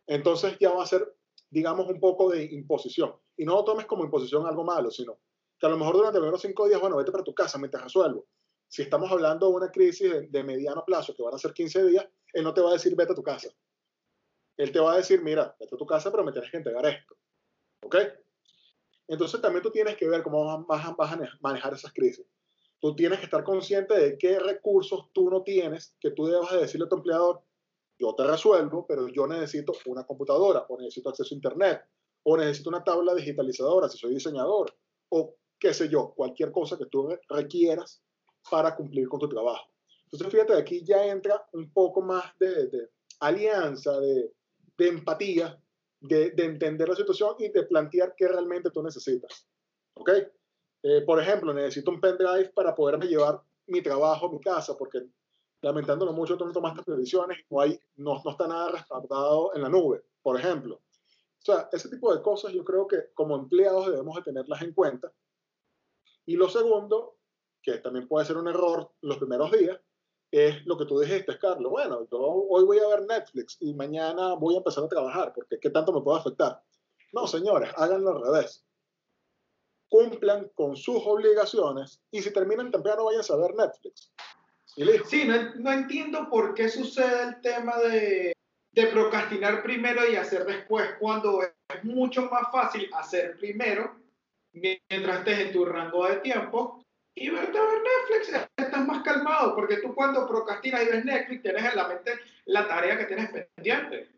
Entonces 0.09 0.59
ya 0.59 0.73
va 0.73 0.83
a 0.83 0.87
ser, 0.87 1.17
digamos, 1.51 1.87
un 1.89 2.01
poco 2.01 2.31
de 2.31 2.43
imposición. 2.47 3.15
Y 3.37 3.45
no 3.45 3.55
lo 3.55 3.65
tomes 3.65 3.87
como 3.87 4.05
imposición 4.05 4.45
algo 4.45 4.65
malo, 4.65 4.91
sino 4.91 5.21
que 5.57 5.67
a 5.67 5.69
lo 5.69 5.79
mejor 5.79 5.95
durante 5.95 6.19
los 6.19 6.25
primeros 6.25 6.43
cinco 6.43 6.67
días, 6.67 6.81
bueno, 6.81 6.97
vete 6.97 7.13
para 7.13 7.23
tu 7.23 7.33
casa 7.33 7.59
mientras 7.59 7.85
resuelvo. 7.85 8.27
Si 8.67 8.83
estamos 8.83 9.09
hablando 9.13 9.49
de 9.49 9.55
una 9.55 9.71
crisis 9.71 10.11
de, 10.11 10.27
de, 10.27 10.43
mediano 10.43 10.85
plazo, 10.85 11.15
que 11.15 11.23
van 11.23 11.35
a 11.35 11.39
ser 11.39 11.53
15 11.53 11.85
días, 11.85 12.05
él 12.33 12.43
no 12.43 12.53
te 12.53 12.61
va 12.61 12.71
a 12.71 12.73
decir 12.73 12.97
vete 12.97 13.13
a 13.13 13.15
tu 13.15 13.23
casa. 13.23 13.51
Él 14.57 14.73
te 14.73 14.81
va 14.81 14.95
a 14.95 14.97
decir, 14.97 15.23
mira, 15.23 15.55
vete 15.61 15.77
a 15.77 15.79
tu 15.79 15.87
casa, 15.87 16.11
pero 16.11 16.25
me 16.25 16.33
tienes 16.33 16.51
que 16.51 16.57
entregar 16.57 16.85
esto. 16.87 17.17
¿Ok? 17.85 17.97
Entonces 19.07 19.41
también 19.41 19.63
tú 19.63 19.71
tienes 19.71 19.97
que 19.97 20.09
ver 20.09 20.25
cómo 20.25 20.67
vas 20.67 20.85
a 20.85 21.19
manejar 21.41 21.73
esas 21.73 21.93
crisis 21.93 22.27
tú 22.85 22.95
tienes 22.95 23.19
que 23.19 23.25
estar 23.25 23.43
consciente 23.43 23.99
de 23.99 24.19
qué 24.19 24.39
recursos 24.39 25.09
tú 25.15 25.31
no 25.31 25.43
tienes, 25.43 25.97
que 25.99 26.11
tú 26.11 26.27
debas 26.27 26.53
de 26.53 26.59
decirle 26.59 26.85
a 26.85 26.89
tu 26.91 26.97
empleador, 26.97 27.41
yo 27.99 28.15
te 28.15 28.27
resuelvo, 28.27 28.87
pero 28.87 29.09
yo 29.09 29.27
necesito 29.27 29.73
una 29.87 30.05
computadora, 30.05 30.67
o 30.69 30.79
necesito 30.79 31.09
acceso 31.09 31.35
a 31.35 31.37
Internet, 31.37 31.81
o 32.25 32.37
necesito 32.37 32.69
una 32.69 32.85
tabla 32.85 33.15
digitalizadora 33.15 33.89
si 33.89 33.97
soy 33.97 34.13
diseñador, 34.13 34.77
o 35.09 35.35
qué 35.59 35.73
sé 35.73 35.89
yo, 35.89 36.13
cualquier 36.15 36.53
cosa 36.53 36.77
que 36.77 36.85
tú 36.85 37.09
requieras 37.31 38.03
para 38.51 38.77
cumplir 38.77 39.09
con 39.09 39.19
tu 39.19 39.31
trabajo. 39.31 39.65
Entonces, 40.05 40.31
fíjate, 40.31 40.53
aquí 40.53 40.85
ya 40.85 41.07
entra 41.07 41.43
un 41.55 41.73
poco 41.73 42.03
más 42.03 42.37
de, 42.39 42.67
de 42.67 42.91
alianza, 43.21 43.99
de, 43.99 44.31
de 44.77 44.89
empatía, 44.89 45.59
de, 46.01 46.33
de, 46.33 46.45
entender 46.45 46.87
la 46.87 46.97
situación 46.97 47.35
y 47.39 47.49
de 47.49 47.63
plantear 47.63 48.15
qué 48.15 48.29
realmente 48.29 48.71
tú 48.71 48.83
necesitas. 48.83 49.49
¿Ok? 49.95 50.11
Eh, 50.87 51.01
por 51.01 51.19
ejemplo, 51.19 51.55
necesito 51.55 51.91
un 51.91 51.99
pendrive 51.99 52.51
para 52.51 52.75
poderme 52.75 53.07
llevar 53.07 53.43
mi 53.69 53.81
trabajo 53.81 54.27
a 54.27 54.31
mi 54.31 54.39
casa, 54.39 54.77
porque 54.77 55.03
lamentándolo 55.63 56.13
mucho, 56.13 56.37
tú 56.37 56.45
no 56.45 56.53
tomaste 56.53 56.83
previsiones, 56.83 57.39
no, 57.49 57.59
hay, 57.63 57.81
no, 57.97 58.21
no 58.23 58.31
está 58.31 58.47
nada 58.47 58.71
respaldado 58.71 59.55
en 59.55 59.63
la 59.63 59.71
nube, 59.71 60.05
por 60.23 60.39
ejemplo. 60.39 60.75
O 60.75 61.43
sea, 61.43 61.71
ese 61.73 61.89
tipo 61.89 62.15
de 62.15 62.21
cosas 62.21 62.53
yo 62.53 62.63
creo 62.67 62.87
que 62.87 63.13
como 63.15 63.35
empleados 63.35 63.87
debemos 63.87 64.15
de 64.17 64.23
tenerlas 64.25 64.61
en 64.61 64.75
cuenta. 64.75 65.11
Y 66.27 66.37
lo 66.37 66.51
segundo, 66.51 67.17
que 67.63 67.79
también 67.79 68.07
puede 68.07 68.27
ser 68.27 68.37
un 68.37 68.49
error 68.49 68.93
los 69.01 69.17
primeros 69.17 69.53
días, 69.53 69.81
es 70.31 70.67
lo 70.67 70.77
que 70.77 70.85
tú 70.85 70.99
dijiste, 70.99 71.39
Carlos. 71.39 71.73
Bueno, 71.73 72.07
yo 72.13 72.19
hoy 72.19 72.65
voy 72.65 72.79
a 72.81 72.89
ver 72.89 73.07
Netflix 73.07 73.57
y 73.61 73.73
mañana 73.73 74.35
voy 74.35 74.57
a 74.57 74.59
empezar 74.59 74.85
a 74.85 74.89
trabajar, 74.89 75.33
porque 75.35 75.59
¿qué 75.59 75.71
tanto 75.71 75.95
me 75.95 76.03
puede 76.03 76.21
afectar? 76.21 76.63
No, 77.15 77.27
señores, 77.27 77.71
háganlo 77.75 78.11
al 78.11 78.23
revés 78.23 78.67
cumplan 79.95 80.51
con 80.57 80.77
sus 80.77 81.01
obligaciones 81.07 82.01
y 82.11 82.21
si 82.21 82.33
terminan 82.33 82.73
temprano 82.73 83.05
vayan 83.05 83.23
a 83.31 83.37
ver 83.37 83.55
Netflix. 83.55 84.13
Sí, 85.07 85.25
no, 85.25 85.71
entiendo 85.71 86.29
por 86.29 86.53
qué 86.55 86.69
sucede 86.69 87.23
el 87.23 87.41
tema 87.41 87.79
de, 87.79 88.33
de, 88.73 88.87
procrastinar 88.89 89.63
primero 89.63 90.01
y 90.11 90.17
hacer 90.17 90.45
después, 90.47 90.97
cuando 90.99 91.43
es 91.43 91.85
mucho 91.85 92.23
más 92.23 92.51
fácil 92.51 92.91
hacer 92.93 93.37
primero, 93.37 93.95
mientras 94.53 95.19
estés 95.21 95.39
en 95.39 95.53
tu 95.53 95.65
rango 95.65 96.09
de 96.09 96.17
tiempo, 96.17 96.85
y 97.15 97.31
verte 97.31 97.57
a 97.57 97.63
ver 97.63 97.79
Netflix, 97.85 98.49
estás 98.57 98.87
más 98.89 99.05
calmado, 99.05 99.55
porque 99.55 99.77
tú 99.77 99.95
cuando 99.95 100.27
procrastinas 100.27 100.83
y 100.83 100.87
ves 100.87 101.05
Netflix 101.05 101.43
tienes 101.43 101.65
en 101.67 101.77
la 101.77 101.87
mente 101.87 102.19
la 102.47 102.67
tarea 102.67 102.99
que 102.99 103.05
tienes 103.05 103.31
pendiente 103.31 104.09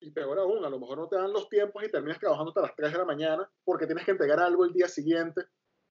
y 0.00 0.10
peor 0.10 0.38
aún, 0.38 0.64
a 0.64 0.70
lo 0.70 0.78
mejor 0.78 0.98
no 0.98 1.08
te 1.08 1.16
dan 1.16 1.32
los 1.32 1.48
tiempos 1.48 1.82
y 1.84 1.90
terminas 1.90 2.18
trabajando 2.18 2.50
hasta 2.50 2.62
las 2.62 2.76
3 2.76 2.92
de 2.92 2.98
la 2.98 3.04
mañana 3.04 3.50
porque 3.64 3.86
tienes 3.86 4.04
que 4.04 4.10
entregar 4.12 4.40
algo 4.40 4.64
el 4.64 4.72
día 4.72 4.88
siguiente 4.88 5.42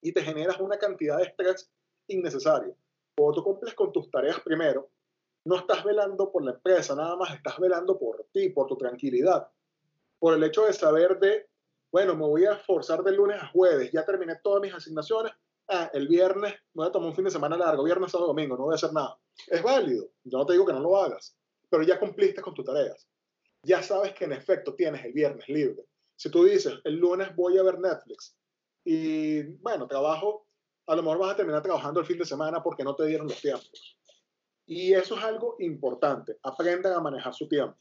y 0.01 0.11
te 0.11 0.21
generas 0.21 0.59
una 0.59 0.77
cantidad 0.77 1.17
de 1.17 1.23
estrés 1.23 1.71
innecesario. 2.07 2.75
Cuando 3.15 3.35
tú 3.35 3.43
cumples 3.43 3.73
con 3.73 3.91
tus 3.91 4.09
tareas 4.11 4.39
primero, 4.41 4.89
no 5.45 5.57
estás 5.57 5.83
velando 5.83 6.31
por 6.31 6.43
la 6.43 6.51
empresa, 6.51 6.95
nada 6.95 7.15
más 7.15 7.33
estás 7.33 7.57
velando 7.59 7.97
por 7.97 8.25
ti, 8.31 8.49
por 8.49 8.67
tu 8.67 8.77
tranquilidad, 8.77 9.47
por 10.19 10.33
el 10.33 10.43
hecho 10.43 10.65
de 10.65 10.73
saber 10.73 11.19
de, 11.19 11.47
bueno, 11.91 12.15
me 12.15 12.25
voy 12.25 12.45
a 12.45 12.53
esforzar 12.53 13.03
de 13.03 13.11
lunes 13.11 13.41
a 13.41 13.47
jueves, 13.47 13.91
ya 13.91 14.05
terminé 14.05 14.35
todas 14.43 14.61
mis 14.61 14.73
asignaciones, 14.73 15.31
ah, 15.69 15.89
el 15.93 16.07
viernes 16.07 16.53
voy 16.73 16.87
a 16.87 16.91
tomar 16.91 17.09
un 17.09 17.15
fin 17.15 17.25
de 17.25 17.31
semana 17.31 17.57
largo, 17.57 17.83
viernes, 17.83 18.11
sábado, 18.11 18.27
domingo, 18.27 18.57
no 18.57 18.65
voy 18.65 18.73
a 18.73 18.75
hacer 18.75 18.93
nada. 18.93 19.17
Es 19.47 19.61
válido, 19.61 20.09
yo 20.23 20.37
no 20.37 20.45
te 20.45 20.53
digo 20.53 20.65
que 20.65 20.73
no 20.73 20.79
lo 20.79 20.97
hagas, 20.97 21.35
pero 21.69 21.83
ya 21.83 21.99
cumpliste 21.99 22.41
con 22.41 22.53
tus 22.53 22.65
tareas 22.65 23.07
ya 23.65 23.81
sabes 23.81 24.13
que 24.13 24.25
en 24.25 24.33
efecto 24.33 24.75
tienes 24.75 25.03
el 25.03 25.11
viernes 25.11 25.47
libre. 25.49 25.83
Si 26.15 26.29
tú 26.29 26.45
dices, 26.45 26.79
el 26.83 26.95
lunes 26.95 27.35
voy 27.35 27.57
a 27.57 27.63
ver 27.63 27.79
Netflix 27.79 28.37
y 28.83 29.41
bueno, 29.57 29.87
trabajo, 29.87 30.47
a 30.87 30.95
lo 30.95 31.01
mejor 31.01 31.17
vas 31.17 31.33
a 31.33 31.35
terminar 31.35 31.63
trabajando 31.63 31.99
el 31.99 32.05
fin 32.05 32.19
de 32.19 32.25
semana 32.25 32.61
porque 32.61 32.83
no 32.83 32.95
te 32.95 33.05
dieron 33.07 33.27
los 33.27 33.41
tiempos. 33.41 33.97
Y 34.67 34.93
eso 34.93 35.17
es 35.17 35.23
algo 35.23 35.57
importante, 35.59 36.37
aprendan 36.43 36.93
a 36.93 37.01
manejar 37.01 37.33
su 37.33 37.47
tiempo, 37.47 37.77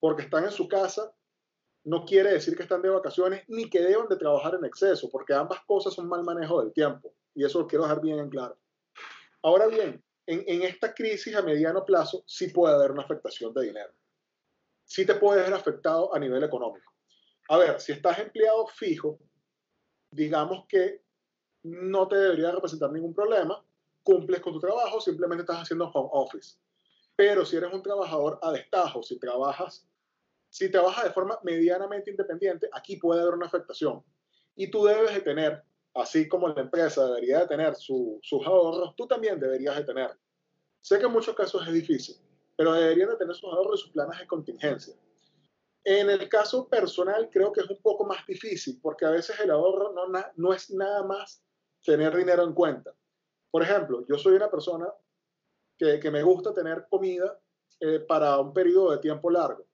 porque 0.00 0.22
están 0.22 0.44
en 0.44 0.50
su 0.50 0.66
casa 0.66 1.14
no 1.84 2.04
quiere 2.04 2.32
decir 2.32 2.56
que 2.56 2.64
están 2.64 2.82
de 2.82 2.88
vacaciones 2.88 3.44
ni 3.46 3.70
que 3.70 3.80
deban 3.80 4.08
de 4.08 4.16
trabajar 4.16 4.56
en 4.56 4.64
exceso, 4.64 5.08
porque 5.08 5.32
ambas 5.32 5.60
cosas 5.66 5.94
son 5.94 6.08
mal 6.08 6.24
manejo 6.24 6.60
del 6.60 6.72
tiempo. 6.72 7.14
Y 7.32 7.44
eso 7.44 7.60
lo 7.60 7.68
quiero 7.68 7.84
dejar 7.84 8.00
bien 8.00 8.18
en 8.18 8.28
claro. 8.28 8.58
Ahora 9.40 9.68
bien, 9.68 10.02
en, 10.26 10.42
en 10.48 10.62
esta 10.62 10.92
crisis 10.92 11.36
a 11.36 11.42
mediano 11.42 11.84
plazo 11.84 12.24
sí 12.26 12.48
puede 12.48 12.74
haber 12.74 12.90
una 12.90 13.02
afectación 13.02 13.54
de 13.54 13.66
dinero 13.66 13.92
sí 14.86 15.04
te 15.04 15.16
puede 15.16 15.42
ver 15.42 15.52
afectado 15.52 16.14
a 16.14 16.18
nivel 16.18 16.42
económico. 16.42 16.92
A 17.48 17.58
ver, 17.58 17.80
si 17.80 17.92
estás 17.92 18.18
empleado 18.18 18.66
fijo, 18.68 19.18
digamos 20.10 20.64
que 20.68 21.02
no 21.64 22.08
te 22.08 22.16
debería 22.16 22.52
representar 22.52 22.90
ningún 22.92 23.12
problema, 23.12 23.62
cumples 24.02 24.40
con 24.40 24.52
tu 24.52 24.60
trabajo, 24.60 25.00
simplemente 25.00 25.42
estás 25.42 25.62
haciendo 25.62 25.90
home 25.90 26.08
office. 26.12 26.56
Pero 27.16 27.44
si 27.44 27.56
eres 27.56 27.72
un 27.72 27.82
trabajador 27.82 28.38
a 28.42 28.52
destajo, 28.52 29.02
si 29.02 29.18
trabajas, 29.18 29.88
si 30.48 30.70
trabajas 30.70 31.04
de 31.04 31.10
forma 31.10 31.38
medianamente 31.42 32.10
independiente, 32.10 32.68
aquí 32.72 32.96
puede 32.96 33.22
haber 33.22 33.34
una 33.34 33.46
afectación. 33.46 34.04
Y 34.54 34.70
tú 34.70 34.84
debes 34.84 35.12
de 35.12 35.20
tener, 35.20 35.62
así 35.94 36.28
como 36.28 36.48
la 36.48 36.60
empresa 36.60 37.06
debería 37.06 37.40
de 37.40 37.48
tener 37.48 37.74
sus 37.74 38.46
ahorros, 38.46 38.94
tú 38.96 39.06
también 39.06 39.40
deberías 39.40 39.76
de 39.76 39.84
tener. 39.84 40.16
Sé 40.80 40.98
que 40.98 41.06
en 41.06 41.12
muchos 41.12 41.34
casos 41.34 41.66
es 41.66 41.72
difícil, 41.72 42.16
pero 42.56 42.72
deberían 42.72 43.10
de 43.10 43.16
tener 43.16 43.34
sus 43.34 43.52
ahorros 43.52 43.80
y 43.80 43.82
sus 43.82 43.92
planes 43.92 44.18
de 44.18 44.26
contingencia. 44.26 44.94
En 45.84 46.10
el 46.10 46.28
caso 46.28 46.68
personal 46.68 47.28
creo 47.30 47.52
que 47.52 47.60
es 47.60 47.70
un 47.70 47.80
poco 47.80 48.04
más 48.04 48.26
difícil 48.26 48.80
porque 48.82 49.04
a 49.04 49.10
veces 49.10 49.38
el 49.38 49.50
ahorro 49.50 49.94
no, 50.36 50.52
es 50.52 50.70
nada 50.70 51.04
más 51.04 51.44
tener 51.84 52.16
dinero 52.16 52.42
en 52.42 52.54
cuenta. 52.54 52.92
Por 53.50 53.62
ejemplo, 53.62 54.04
yo 54.08 54.18
soy 54.18 54.34
una 54.34 54.50
persona 54.50 54.92
que, 55.78 56.00
que 56.00 56.10
me 56.10 56.22
gusta 56.22 56.52
tener 56.52 56.86
comida 56.90 57.38
eh, 57.78 58.00
para 58.00 58.38
un 58.40 58.52
periodo 58.54 58.90
de 58.90 58.98
tiempo 58.98 59.30
largo, 59.30 59.66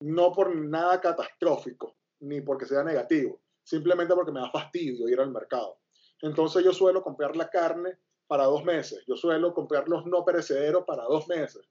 no 0.00 0.32
por 0.32 0.54
nada 0.56 1.00
catastrófico 1.00 1.96
ni 2.20 2.40
porque 2.40 2.66
sea 2.66 2.82
negativo, 2.82 3.42
simplemente 3.62 4.14
porque 4.14 4.32
me 4.32 4.40
da 4.40 4.50
fastidio 4.50 5.08
ir 5.08 5.20
al 5.20 5.30
mercado. 5.30 5.78
Entonces 6.22 6.64
yo 6.64 6.72
suelo 6.72 7.02
comprar 7.02 7.36
la 7.36 7.50
carne 7.50 7.98
para 8.26 8.44
dos 8.44 8.64
meses, 8.64 9.04
yo 9.06 9.16
suelo 9.16 9.52
comprar 9.52 9.88
los 9.88 10.06
no 10.06 10.24
perecederos 10.24 10.84
para 10.84 11.04
dos 11.04 11.28
meses. 11.28 11.68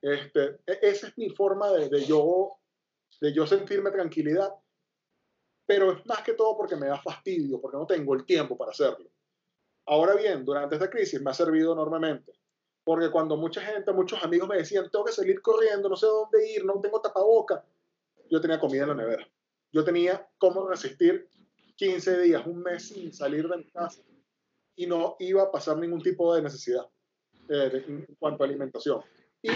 Este, 0.00 0.60
e, 0.66 0.78
esa 0.82 1.08
es 1.08 1.18
mi 1.18 1.30
forma 1.30 1.70
de, 1.72 2.04
yo 2.04 2.52
de 3.20 3.32
yo 3.32 3.46
sentirme 3.46 3.90
tranquilidad, 3.90 4.52
pero 5.66 5.92
es 5.92 6.06
más 6.06 6.22
que 6.22 6.34
todo 6.34 6.56
porque 6.56 6.76
me 6.76 6.86
da 6.86 7.00
fastidio, 7.00 7.60
porque 7.60 7.76
no 7.76 7.86
tengo 7.86 8.14
el 8.14 8.24
tiempo 8.24 8.56
para 8.56 8.70
hacerlo. 8.70 9.10
Ahora 9.86 10.14
bien, 10.14 10.44
durante 10.44 10.76
esta 10.76 10.90
crisis 10.90 11.20
me 11.20 11.30
ha 11.30 11.34
servido 11.34 11.72
enormemente, 11.72 12.32
porque 12.84 13.10
cuando 13.10 13.36
mucha 13.36 13.60
gente, 13.60 13.92
muchos 13.92 14.22
amigos 14.22 14.48
me 14.48 14.56
decían, 14.56 14.90
tengo 14.90 15.04
que 15.04 15.12
salir 15.12 15.40
corriendo, 15.40 15.88
no 15.88 15.96
sé 15.96 16.06
dónde 16.06 16.52
ir, 16.52 16.64
no 16.64 16.80
tengo 16.80 17.00
tapaboca, 17.00 17.64
yo 18.30 18.40
tenía 18.40 18.60
comida 18.60 18.82
en 18.82 18.88
la 18.90 18.94
nevera. 18.94 19.28
Yo 19.72 19.84
tenía 19.84 20.28
cómo 20.38 20.66
resistir 20.66 21.28
15 21.76 22.18
días, 22.20 22.46
un 22.46 22.62
mes 22.62 22.88
sin 22.88 23.12
salir 23.12 23.48
de 23.48 23.58
mi 23.58 23.70
casa 23.70 24.02
y 24.74 24.86
no 24.86 25.16
iba 25.18 25.42
a 25.42 25.50
pasar 25.50 25.78
ningún 25.78 26.02
tipo 26.02 26.34
de 26.34 26.42
necesidad 26.42 26.86
eh, 27.48 27.84
en 27.86 28.06
cuanto 28.18 28.42
a 28.42 28.46
alimentación. 28.46 29.02
Y 29.42 29.50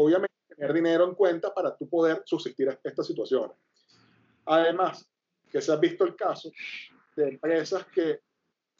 obviamente 0.00 0.34
tener 0.48 0.72
dinero 0.72 1.04
en 1.04 1.14
cuenta 1.14 1.52
para 1.52 1.76
tú 1.76 1.88
poder 1.88 2.22
subsistir 2.24 2.68
a 2.68 2.78
estas 2.82 3.06
situaciones. 3.06 3.56
Además, 4.46 5.08
que 5.50 5.60
se 5.60 5.72
ha 5.72 5.76
visto 5.76 6.04
el 6.04 6.16
caso 6.16 6.50
de 7.16 7.28
empresas 7.28 7.86
que 7.86 8.20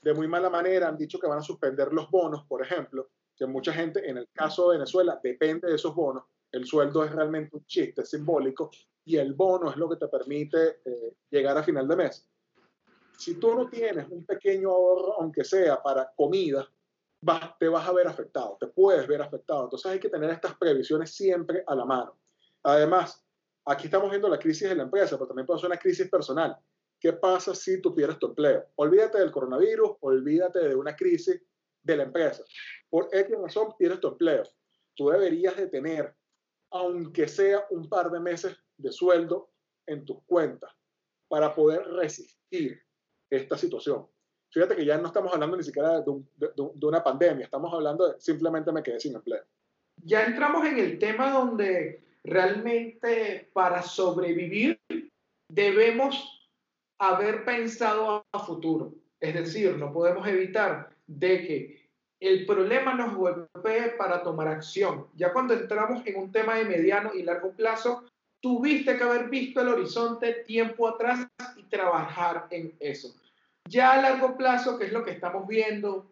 de 0.02 0.14
muy 0.14 0.28
mala 0.28 0.48
manera 0.48 0.88
han 0.88 0.96
dicho 0.96 1.18
que 1.18 1.26
van 1.26 1.38
a 1.38 1.42
suspender 1.42 1.92
los 1.92 2.10
bonos, 2.10 2.44
por 2.46 2.62
ejemplo, 2.62 3.10
que 3.36 3.46
mucha 3.46 3.72
gente, 3.72 4.08
en 4.08 4.18
el 4.18 4.28
caso 4.32 4.70
de 4.70 4.78
Venezuela, 4.78 5.20
depende 5.22 5.68
de 5.68 5.74
esos 5.74 5.94
bonos. 5.94 6.24
El 6.50 6.66
sueldo 6.66 7.04
es 7.04 7.12
realmente 7.12 7.56
un 7.56 7.64
chiste 7.66 8.04
simbólico 8.04 8.70
y 9.04 9.16
el 9.16 9.34
bono 9.34 9.70
es 9.70 9.76
lo 9.76 9.88
que 9.88 9.96
te 9.96 10.08
permite 10.08 10.80
eh, 10.84 11.14
llegar 11.30 11.56
a 11.56 11.62
final 11.62 11.86
de 11.86 11.96
mes. 11.96 12.28
Si 13.16 13.34
tú 13.34 13.54
no 13.54 13.68
tienes 13.68 14.08
un 14.10 14.24
pequeño 14.24 14.70
ahorro, 14.70 15.20
aunque 15.20 15.44
sea 15.44 15.82
para 15.82 16.10
comida, 16.16 16.68
te 17.58 17.68
vas 17.68 17.86
a 17.86 17.92
ver 17.92 18.06
afectado, 18.06 18.56
te 18.58 18.66
puedes 18.66 19.06
ver 19.06 19.20
afectado. 19.22 19.64
Entonces 19.64 19.90
hay 19.90 20.00
que 20.00 20.08
tener 20.08 20.30
estas 20.30 20.56
previsiones 20.56 21.14
siempre 21.14 21.62
a 21.66 21.74
la 21.74 21.84
mano. 21.84 22.18
Además, 22.62 23.24
aquí 23.66 23.86
estamos 23.86 24.10
viendo 24.10 24.28
la 24.28 24.38
crisis 24.38 24.68
de 24.68 24.74
la 24.74 24.84
empresa, 24.84 25.16
pero 25.16 25.28
también 25.28 25.46
puede 25.46 25.60
ser 25.60 25.68
una 25.68 25.78
crisis 25.78 26.08
personal. 26.08 26.56
¿Qué 26.98 27.12
pasa 27.14 27.54
si 27.54 27.80
tú 27.80 27.94
pierdes 27.94 28.18
tu 28.18 28.28
empleo? 28.28 28.66
Olvídate 28.76 29.18
del 29.18 29.30
coronavirus, 29.30 29.96
olvídate 30.00 30.68
de 30.68 30.74
una 30.74 30.94
crisis 30.94 31.42
de 31.82 31.96
la 31.96 32.02
empresa. 32.04 32.44
Por 32.88 33.08
X 33.12 33.36
razón 33.38 33.74
pierdes 33.78 34.00
tu 34.00 34.08
empleo. 34.08 34.42
Tú 34.94 35.08
deberías 35.08 35.56
de 35.56 35.68
tener, 35.68 36.14
aunque 36.70 37.26
sea 37.26 37.66
un 37.70 37.88
par 37.88 38.10
de 38.10 38.20
meses 38.20 38.56
de 38.76 38.92
sueldo 38.92 39.50
en 39.86 40.04
tus 40.04 40.22
cuentas 40.24 40.70
para 41.28 41.54
poder 41.54 41.84
resistir 41.86 42.82
esta 43.30 43.56
situación. 43.56 44.06
Fíjate 44.50 44.74
que 44.74 44.84
ya 44.84 44.98
no 44.98 45.06
estamos 45.06 45.32
hablando 45.32 45.56
ni 45.56 45.62
siquiera 45.62 46.00
de, 46.00 46.86
una 46.86 47.04
pandemia, 47.04 47.44
estamos 47.44 47.72
hablando 47.72 48.08
de 48.08 48.20
simplemente 48.20 48.72
me 48.72 48.82
quedé 48.82 48.98
sin 48.98 49.14
empleo. 49.14 49.44
Ya 50.02 50.24
entramos 50.24 50.66
en 50.66 50.78
el 50.78 50.98
tema 50.98 51.30
donde 51.30 52.02
realmente 52.24 53.48
para 53.52 53.82
sobrevivir 53.82 54.80
debemos 55.48 56.50
haber 56.98 57.44
pensado 57.44 58.24
a 58.32 58.38
futuro. 58.40 58.94
Es 59.20 59.34
decir, 59.34 59.76
no 59.76 59.92
podemos 59.92 60.26
evitar 60.26 60.90
de 61.06 61.46
que 61.46 61.90
el 62.18 62.44
problema 62.44 62.94
nos 62.94 63.14
golpee 63.14 63.90
para 63.96 64.22
tomar 64.22 64.48
acción. 64.48 65.06
Ya 65.16 65.32
cuando 65.32 65.54
entramos 65.54 66.02
en 66.06 66.16
un 66.16 66.32
tema 66.32 66.56
de 66.56 66.64
mediano 66.64 67.14
y 67.14 67.22
largo 67.22 67.52
plazo, 67.52 68.04
tuviste 68.40 68.96
que 68.96 69.04
haber 69.04 69.28
visto 69.28 69.60
el 69.60 69.68
horizonte 69.68 70.44
tiempo 70.44 70.88
atrás 70.88 71.26
y 71.56 71.62
trabajar 71.64 72.46
en 72.50 72.74
eso. 72.80 73.14
Ya 73.70 73.92
a 73.92 74.02
largo 74.02 74.36
plazo, 74.36 74.76
¿qué 74.76 74.86
es 74.86 74.92
lo 74.92 75.04
que 75.04 75.12
estamos 75.12 75.46
viendo? 75.46 76.10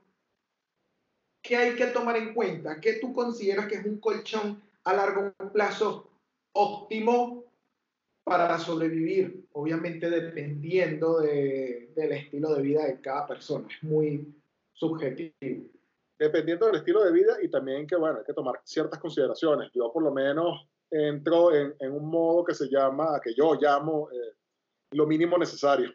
¿Qué 1.43 1.57
hay 1.57 1.75
que 1.75 1.87
tomar 1.87 2.17
en 2.17 2.33
cuenta? 2.33 2.81
¿Qué 2.81 3.01
tú 3.01 3.13
consideras 3.13 3.67
que 3.67 3.75
es 3.75 3.85
un 3.85 3.99
colchón 3.99 4.63
a 4.85 4.93
largo 4.93 5.33
plazo 5.53 6.09
óptimo 6.53 7.43
para 8.23 8.61
sobrevivir? 8.61 9.49
Obviamente 9.55 10.09
dependiendo 10.09 11.19
de, 11.19 11.91
del 11.97 12.13
estilo 12.13 12.55
de 12.55 12.63
vida 12.63 12.87
de 12.87 13.01
cada 13.01 13.27
persona. 13.27 13.67
Es 13.69 13.83
muy 13.83 14.33
subjetivo. 14.73 15.69
Dependiendo 16.17 16.67
del 16.67 16.77
estilo 16.77 17.03
de 17.03 17.13
vida 17.13 17.39
y 17.43 17.49
también 17.49 17.89
que, 17.89 17.97
bueno, 17.97 18.19
hay 18.19 18.25
que 18.25 18.35
tomar 18.35 18.61
ciertas 18.63 19.01
consideraciones. 19.01 19.73
Yo 19.75 19.93
por 19.93 20.05
lo 20.05 20.13
menos 20.13 20.65
entro 20.93 21.53
en, 21.53 21.75
en 21.81 21.93
un 21.93 22.09
modo 22.09 22.45
que 22.45 22.55
se 22.55 22.69
llama, 22.69 23.21
que 23.21 23.35
yo 23.35 23.57
llamo 23.61 24.09
eh, 24.13 24.37
lo 24.93 25.09
mínimo 25.09 25.37
necesario. 25.37 25.93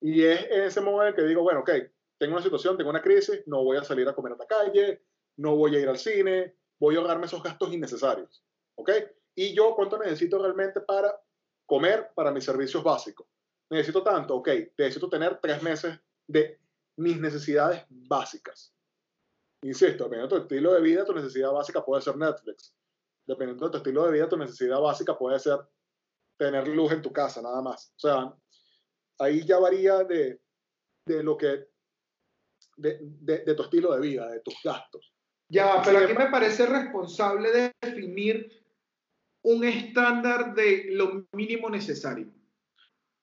Y 0.00 0.24
es 0.24 0.50
en 0.50 0.62
ese 0.62 0.80
momento 0.80 1.16
que 1.16 1.28
digo, 1.28 1.42
bueno, 1.42 1.60
ok, 1.60 1.70
tengo 2.18 2.34
una 2.34 2.42
situación, 2.42 2.76
tengo 2.76 2.90
una 2.90 3.02
crisis, 3.02 3.42
no 3.46 3.62
voy 3.64 3.76
a 3.76 3.84
salir 3.84 4.08
a 4.08 4.14
comer 4.14 4.32
a 4.32 4.36
la 4.36 4.46
calle, 4.46 5.02
no 5.36 5.56
voy 5.56 5.76
a 5.76 5.80
ir 5.80 5.88
al 5.88 5.98
cine, 5.98 6.56
voy 6.78 6.96
a 6.96 6.98
ahorrarme 6.98 7.26
esos 7.26 7.42
gastos 7.42 7.72
innecesarios. 7.72 8.44
¿Ok? 8.76 8.90
Y 9.34 9.54
yo, 9.54 9.74
¿cuánto 9.74 9.98
necesito 9.98 10.38
realmente 10.38 10.80
para 10.80 11.20
comer 11.66 12.10
para 12.14 12.30
mis 12.32 12.44
servicios 12.44 12.82
básicos? 12.82 13.26
Necesito 13.70 14.02
tanto, 14.02 14.36
ok, 14.36 14.48
necesito 14.76 15.08
tener 15.08 15.38
tres 15.40 15.62
meses 15.62 15.98
de 16.26 16.58
mis 16.96 17.18
necesidades 17.18 17.84
básicas. 17.88 18.74
Insisto, 19.62 20.04
dependiendo 20.04 20.34
de 20.34 20.40
tu 20.40 20.46
estilo 20.46 20.74
de 20.74 20.80
vida, 20.80 21.04
tu 21.04 21.14
necesidad 21.14 21.52
básica 21.52 21.84
puede 21.84 22.02
ser 22.02 22.16
Netflix. 22.16 22.74
Dependiendo 23.26 23.66
de 23.66 23.70
tu 23.70 23.76
estilo 23.76 24.06
de 24.06 24.12
vida, 24.12 24.28
tu 24.28 24.36
necesidad 24.36 24.80
básica 24.80 25.16
puede 25.16 25.38
ser 25.38 25.58
tener 26.38 26.66
luz 26.68 26.92
en 26.92 27.02
tu 27.02 27.12
casa, 27.12 27.42
nada 27.42 27.60
más. 27.60 27.92
O 27.96 28.00
sea, 28.00 28.34
ahí 29.20 29.44
ya 29.44 29.58
varía 29.58 30.02
de, 30.04 30.40
de 31.06 31.22
lo 31.22 31.36
que, 31.36 31.68
de, 32.76 32.98
de, 33.00 33.54
tu 33.54 33.62
estilo 33.62 33.94
de 33.94 34.00
vida, 34.00 34.30
de 34.30 34.40
tus 34.40 34.56
gastos. 34.64 35.12
Ya, 35.48 35.82
pero 35.84 35.98
aquí 35.98 36.14
me 36.14 36.30
parece 36.30 36.66
responsable 36.66 37.72
definir 37.80 38.50
un 39.42 39.64
estándar 39.64 40.54
de 40.54 40.86
lo 40.90 41.26
mínimo 41.32 41.68
necesario. 41.68 42.28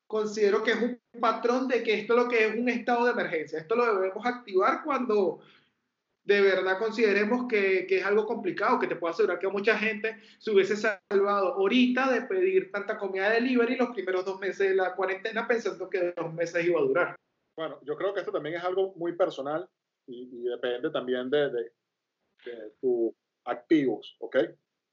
Considero 0.07 0.63
que 0.63 0.71
es 0.71 0.81
un 0.81 0.99
patrón 1.19 1.67
de 1.67 1.83
que 1.83 1.93
esto 1.93 2.13
es 2.13 2.23
lo 2.23 2.29
que 2.29 2.47
es 2.47 2.57
un 2.57 2.69
estado 2.69 3.05
de 3.05 3.11
emergencia. 3.11 3.59
Esto 3.59 3.75
lo 3.75 3.95
debemos 3.95 4.25
activar 4.25 4.83
cuando 4.83 5.39
de 6.27 6.41
verdad 6.41 6.77
consideremos 6.77 7.47
que, 7.47 7.87
que, 7.87 7.99
es 7.99 8.05
algo 8.05 8.25
complicado, 8.25 8.79
que 8.79 8.87
te 8.87 8.97
puedo 8.97 9.13
asegurar 9.13 9.39
que 9.39 9.47
mucha 9.47 9.77
gente 9.77 10.21
se 10.39 10.51
hubiese 10.51 10.75
salvado 10.75 11.53
ahorita 11.53 12.11
de 12.11 12.23
pedir 12.23 12.69
tanta 12.69 12.97
comida 12.97 13.29
de 13.29 13.35
delivery 13.35 13.77
los 13.77 13.91
primeros 13.91 14.25
dos 14.25 14.37
meses 14.37 14.67
de 14.67 14.75
la 14.75 14.93
cuarentena 14.93 15.47
pensando 15.47 15.89
que 15.89 16.11
dos 16.11 16.33
meses 16.33 16.65
iba 16.65 16.81
a 16.81 16.83
durar. 16.83 17.15
Bueno, 17.55 17.79
yo 17.85 17.95
creo 17.95 18.13
que 18.13 18.19
esto 18.19 18.33
también 18.33 18.55
es 18.55 18.63
algo 18.65 18.93
muy 18.97 19.13
personal 19.13 19.69
y, 20.05 20.29
y 20.33 20.43
depende 20.49 20.89
también 20.89 21.29
de, 21.29 21.49
de, 21.49 21.71
de 22.43 22.71
tus 22.81 23.13
activos, 23.45 24.17
¿ok? 24.19 24.35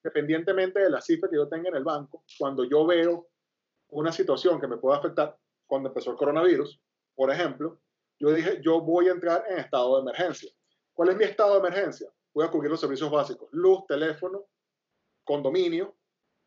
Dependientemente 0.04 0.78
de 0.78 0.90
la 0.90 1.00
cifra 1.00 1.28
que 1.28 1.36
yo 1.36 1.48
tenga 1.48 1.68
en 1.68 1.76
el 1.76 1.84
banco, 1.84 2.22
cuando 2.38 2.62
yo 2.62 2.86
veo 2.86 3.26
una 3.88 4.12
situación 4.12 4.60
que 4.60 4.68
me 4.68 4.76
puede 4.76 4.98
afectar, 4.98 5.36
cuando 5.66 5.88
empezó 5.88 6.12
el 6.12 6.16
coronavirus, 6.16 6.80
por 7.16 7.32
ejemplo, 7.32 7.80
yo 8.20 8.30
dije, 8.30 8.60
yo 8.62 8.80
voy 8.80 9.08
a 9.08 9.12
entrar 9.12 9.44
en 9.50 9.58
estado 9.58 9.96
de 9.96 10.02
emergencia 10.02 10.52
¿Cuál 10.94 11.10
es 11.10 11.16
mi 11.16 11.24
estado 11.24 11.52
de 11.54 11.58
emergencia? 11.58 12.08
Voy 12.32 12.46
a 12.46 12.50
cubrir 12.50 12.70
los 12.70 12.80
servicios 12.80 13.10
básicos, 13.10 13.48
luz, 13.52 13.84
teléfono, 13.86 14.46
condominio. 15.24 15.96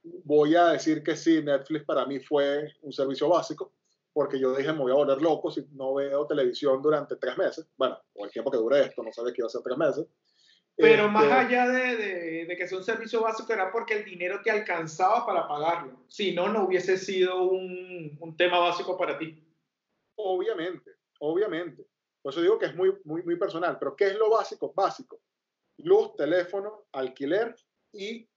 Voy 0.01 0.55
a 0.55 0.67
decir 0.67 1.03
que 1.03 1.15
sí, 1.15 1.43
Netflix 1.43 1.85
para 1.85 2.05
mí 2.05 2.19
fue 2.19 2.73
un 2.81 2.93
servicio 2.93 3.27
básico, 3.27 3.73
porque 4.13 4.39
yo 4.39 4.55
dije, 4.55 4.71
me 4.71 4.79
voy 4.79 4.91
a 4.91 4.95
volver 4.95 5.21
loco 5.21 5.51
si 5.51 5.65
no 5.73 5.93
veo 5.95 6.25
televisión 6.25 6.81
durante 6.81 7.17
tres 7.17 7.37
meses. 7.37 7.67
Bueno, 7.77 7.99
o 8.13 8.25
el 8.25 8.31
tiempo 8.31 8.49
que 8.49 8.57
dure 8.57 8.81
esto, 8.81 9.03
no 9.03 9.11
sabes 9.11 9.33
que 9.33 9.41
iba 9.41 9.47
a 9.47 9.49
ser 9.49 9.61
tres 9.61 9.77
meses. 9.77 10.07
Pero 10.77 11.03
este, 11.03 11.11
más 11.11 11.31
allá 11.31 11.67
de, 11.67 11.97
de, 11.97 12.45
de, 12.45 12.57
que 12.57 12.67
sea 12.67 12.77
un 12.77 12.83
servicio 12.83 13.21
básico, 13.21 13.51
era 13.51 13.71
porque 13.71 13.95
el 13.95 14.05
dinero 14.05 14.41
te 14.43 14.51
alcanzaba 14.51 15.25
para 15.25 15.47
pagarlo. 15.47 16.05
Si 16.07 16.33
no, 16.33 16.47
no 16.49 16.65
hubiese 16.65 16.97
sido 16.97 17.43
un, 17.43 18.15
un 18.19 18.37
tema 18.37 18.59
básico 18.59 18.95
para 18.97 19.17
ti. 19.17 19.43
Obviamente, 20.15 20.91
obviamente. 21.19 21.87
Por 22.27 22.33
eso 22.33 22.41
digo 22.41 22.59
que 22.59 22.65
es 22.65 22.75
muy, 22.75 22.93
muy, 23.05 23.23
muy 23.23 23.37
personal. 23.37 23.77
Pero 23.79 23.95
¿qué 23.95 24.07
es 24.07 24.17
lo 24.17 24.29
básico? 24.29 24.73
Básico. 24.75 25.21
Luz, 25.77 26.13
teléfono, 26.17 26.85
alquiler 26.91 27.55
y 27.93 28.27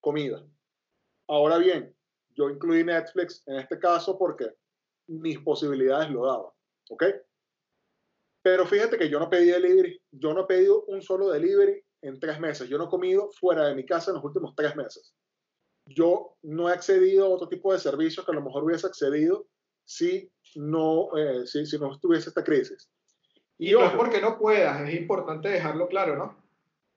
comida. 0.00 0.46
Ahora 1.26 1.58
bien, 1.58 1.92
yo 2.36 2.48
incluí 2.48 2.84
Netflix 2.84 3.42
en 3.48 3.56
este 3.56 3.80
caso 3.80 4.16
porque 4.16 4.54
mis 5.08 5.40
posibilidades 5.40 6.08
lo 6.10 6.24
daban, 6.24 6.52
¿ok? 6.90 7.04
Pero 8.42 8.64
fíjate 8.64 8.96
que 8.96 9.08
yo 9.08 9.18
no 9.18 9.28
pedí 9.28 9.46
delivery, 9.46 10.00
yo 10.12 10.32
no 10.34 10.42
he 10.42 10.46
pedido 10.46 10.84
un 10.84 11.02
solo 11.02 11.30
delivery 11.30 11.84
en 12.02 12.20
tres 12.20 12.38
meses. 12.38 12.68
Yo 12.68 12.78
no 12.78 12.84
he 12.84 12.90
comido 12.90 13.28
fuera 13.32 13.66
de 13.66 13.74
mi 13.74 13.84
casa 13.84 14.12
en 14.12 14.18
los 14.18 14.24
últimos 14.24 14.54
tres 14.54 14.76
meses. 14.76 15.16
Yo 15.86 16.36
no 16.42 16.70
he 16.70 16.74
accedido 16.74 17.26
a 17.26 17.30
otro 17.30 17.48
tipo 17.48 17.72
de 17.72 17.80
servicios 17.80 18.24
que 18.24 18.30
a 18.30 18.36
lo 18.36 18.42
mejor 18.42 18.62
hubiese 18.62 18.86
accedido 18.86 19.48
si 19.84 20.30
no, 20.54 21.08
eh, 21.18 21.44
si, 21.44 21.66
si, 21.66 21.76
no 21.76 21.92
estuviese 21.92 22.28
esta 22.28 22.44
crisis. 22.44 22.88
Y, 23.58 23.72
no 23.72 23.84
es 23.84 23.92
porque 23.92 24.20
no 24.20 24.38
puedas, 24.38 24.88
es 24.88 24.94
importante 24.94 25.48
dejarlo 25.48 25.86
claro, 25.88 26.16
¿no? 26.16 26.36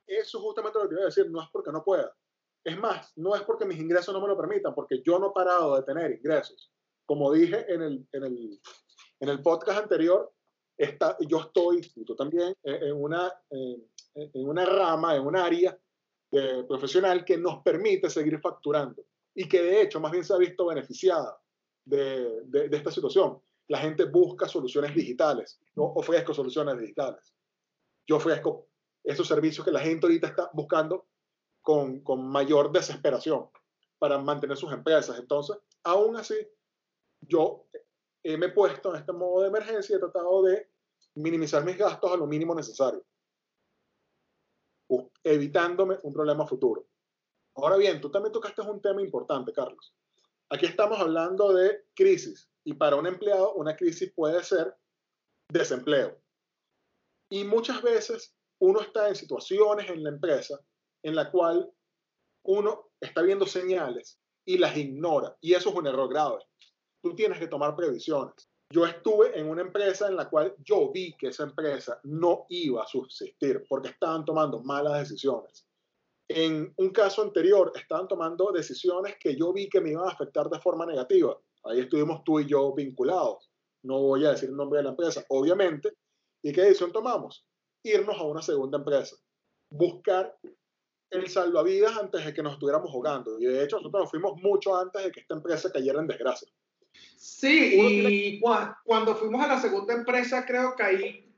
Eso 0.07 0.37
es 0.37 0.43
justamente 0.43 0.79
lo 0.79 0.87
que 0.87 0.95
iba 0.95 1.03
a 1.03 1.05
decir, 1.05 1.29
no 1.29 1.41
es 1.41 1.49
porque 1.51 1.71
no 1.71 1.83
pueda. 1.83 2.15
Es 2.63 2.77
más, 2.77 3.13
no 3.17 3.35
es 3.35 3.43
porque 3.43 3.65
mis 3.65 3.79
ingresos 3.79 4.13
no 4.13 4.21
me 4.21 4.27
lo 4.27 4.37
permitan, 4.37 4.73
porque 4.73 5.01
yo 5.03 5.19
no 5.19 5.29
he 5.29 5.33
parado 5.33 5.75
de 5.75 5.83
tener 5.83 6.11
ingresos. 6.11 6.71
Como 7.05 7.31
dije 7.31 7.65
en 7.71 7.81
el, 7.81 8.07
en 8.11 8.23
el, 8.23 8.59
en 9.19 9.29
el 9.29 9.41
podcast 9.41 9.83
anterior, 9.83 10.31
está, 10.77 11.17
yo 11.27 11.41
estoy, 11.41 11.91
y 11.95 12.05
tú 12.05 12.15
también, 12.15 12.55
en 12.63 12.93
una, 12.93 13.31
en, 13.51 13.87
en 14.15 14.49
una 14.49 14.65
rama, 14.65 15.15
en 15.15 15.25
un 15.25 15.35
área 15.35 15.77
de, 16.31 16.63
profesional 16.63 17.23
que 17.23 17.37
nos 17.37 17.61
permite 17.61 18.09
seguir 18.09 18.39
facturando 18.39 19.03
y 19.33 19.47
que 19.47 19.61
de 19.61 19.81
hecho 19.81 19.99
más 19.99 20.11
bien 20.11 20.23
se 20.23 20.33
ha 20.33 20.37
visto 20.37 20.65
beneficiada 20.65 21.37
de, 21.85 22.41
de, 22.45 22.69
de 22.69 22.77
esta 22.77 22.91
situación. 22.91 23.39
La 23.67 23.79
gente 23.79 24.05
busca 24.05 24.47
soluciones 24.47 24.93
digitales, 24.93 25.59
no 25.75 25.85
ofrezco 25.85 26.33
soluciones 26.33 26.77
digitales. 26.77 27.33
Yo 28.07 28.17
ofrezco 28.17 28.67
esos 29.03 29.27
servicios 29.27 29.65
que 29.65 29.71
la 29.71 29.79
gente 29.79 30.05
ahorita 30.05 30.27
está 30.27 30.49
buscando 30.53 31.07
con, 31.61 32.01
con 32.01 32.27
mayor 32.27 32.71
desesperación 32.71 33.49
para 33.97 34.17
mantener 34.19 34.57
sus 34.57 34.71
empresas. 34.71 35.17
Entonces, 35.17 35.57
aún 35.83 36.15
así, 36.15 36.35
yo 37.21 37.67
me 38.23 38.47
he 38.47 38.49
puesto 38.49 38.93
en 38.93 38.99
este 38.99 39.13
modo 39.13 39.41
de 39.41 39.47
emergencia 39.49 39.93
y 39.93 39.97
he 39.97 39.99
tratado 39.99 40.43
de 40.43 40.69
minimizar 41.15 41.63
mis 41.63 41.77
gastos 41.77 42.11
a 42.11 42.17
lo 42.17 42.27
mínimo 42.27 42.53
necesario, 42.53 43.05
evitándome 45.23 45.97
un 46.03 46.13
problema 46.13 46.45
futuro. 46.45 46.87
Ahora 47.55 47.77
bien, 47.77 48.01
tú 48.01 48.09
también 48.09 48.33
tocaste 48.33 48.61
un 48.61 48.81
tema 48.81 49.01
importante, 49.01 49.53
Carlos. 49.53 49.93
Aquí 50.51 50.67
estamos 50.67 50.99
hablando 50.99 51.53
de 51.53 51.85
crisis 51.95 52.49
y 52.63 52.73
para 52.73 52.95
un 52.95 53.07
empleado 53.07 53.53
una 53.55 53.75
crisis 53.75 54.13
puede 54.13 54.43
ser 54.43 54.75
desempleo. 55.51 56.21
Y 57.31 57.43
muchas 57.43 57.81
veces 57.81 58.35
uno 58.59 58.81
está 58.81 59.07
en 59.09 59.15
situaciones 59.15 59.89
en 59.89 60.03
la 60.03 60.09
empresa 60.09 60.59
en 61.03 61.15
la 61.15 61.31
cual 61.31 61.71
uno 62.45 62.91
está 63.01 63.23
viendo 63.23 63.47
señales 63.47 64.19
y 64.45 64.57
las 64.57 64.77
ignora. 64.77 65.35
Y 65.41 65.53
eso 65.53 65.69
es 65.69 65.75
un 65.75 65.87
error 65.87 66.09
grave. 66.09 66.43
Tú 67.01 67.15
tienes 67.15 67.39
que 67.39 67.47
tomar 67.47 67.75
previsiones. 67.75 68.49
Yo 68.71 68.85
estuve 68.85 69.37
en 69.39 69.47
una 69.49 69.61
empresa 69.61 70.07
en 70.07 70.15
la 70.15 70.29
cual 70.29 70.55
yo 70.59 70.91
vi 70.91 71.15
que 71.17 71.27
esa 71.27 71.43
empresa 71.43 71.99
no 72.03 72.45
iba 72.49 72.83
a 72.83 72.87
subsistir 72.87 73.65
porque 73.67 73.89
estaban 73.89 74.25
tomando 74.25 74.63
malas 74.63 74.99
decisiones. 74.99 75.64
En 76.27 76.73
un 76.77 76.89
caso 76.89 77.21
anterior 77.21 77.71
estaban 77.75 78.07
tomando 78.07 78.51
decisiones 78.51 79.15
que 79.19 79.35
yo 79.35 79.53
vi 79.53 79.69
que 79.69 79.79
me 79.79 79.91
iban 79.91 80.07
a 80.07 80.11
afectar 80.11 80.49
de 80.49 80.59
forma 80.59 80.85
negativa. 80.85 81.37
Ahí 81.63 81.81
estuvimos 81.81 82.23
tú 82.23 82.39
y 82.39 82.47
yo 82.47 82.73
vinculados. 82.73 83.51
No 83.83 84.01
voy 84.01 84.25
a 84.25 84.31
decir 84.31 84.49
el 84.49 84.55
nombre 84.55 84.77
de 84.77 84.83
la 84.85 84.89
empresa, 84.91 85.23
obviamente. 85.29 85.93
¿Y 86.41 86.51
qué 86.51 86.61
decisión 86.61 86.91
tomamos? 86.91 87.45
Irnos 87.83 88.17
a 88.17 88.23
una 88.23 88.41
segunda 88.41 88.79
empresa. 88.79 89.15
Buscar 89.69 90.35
el 91.11 91.29
salvavidas 91.29 91.95
antes 91.97 92.25
de 92.25 92.33
que 92.33 92.41
nos 92.41 92.53
estuviéramos 92.53 92.89
jugando. 92.89 93.39
Y 93.39 93.45
de 93.45 93.63
hecho, 93.63 93.77
nosotros 93.77 94.03
nos 94.03 94.09
fuimos 94.09 94.41
mucho 94.41 94.75
antes 94.75 95.03
de 95.03 95.11
que 95.11 95.19
esta 95.19 95.35
empresa 95.35 95.71
cayera 95.71 95.99
en 95.99 96.07
desgracia. 96.07 96.47
Sí, 97.17 97.77
y 97.77 98.39
cuando 98.39 99.15
fuimos 99.15 99.43
a 99.43 99.47
la 99.47 99.59
segunda 99.59 99.93
empresa, 99.93 100.45
creo 100.45 100.75
que 100.75 100.83
ahí 100.83 101.35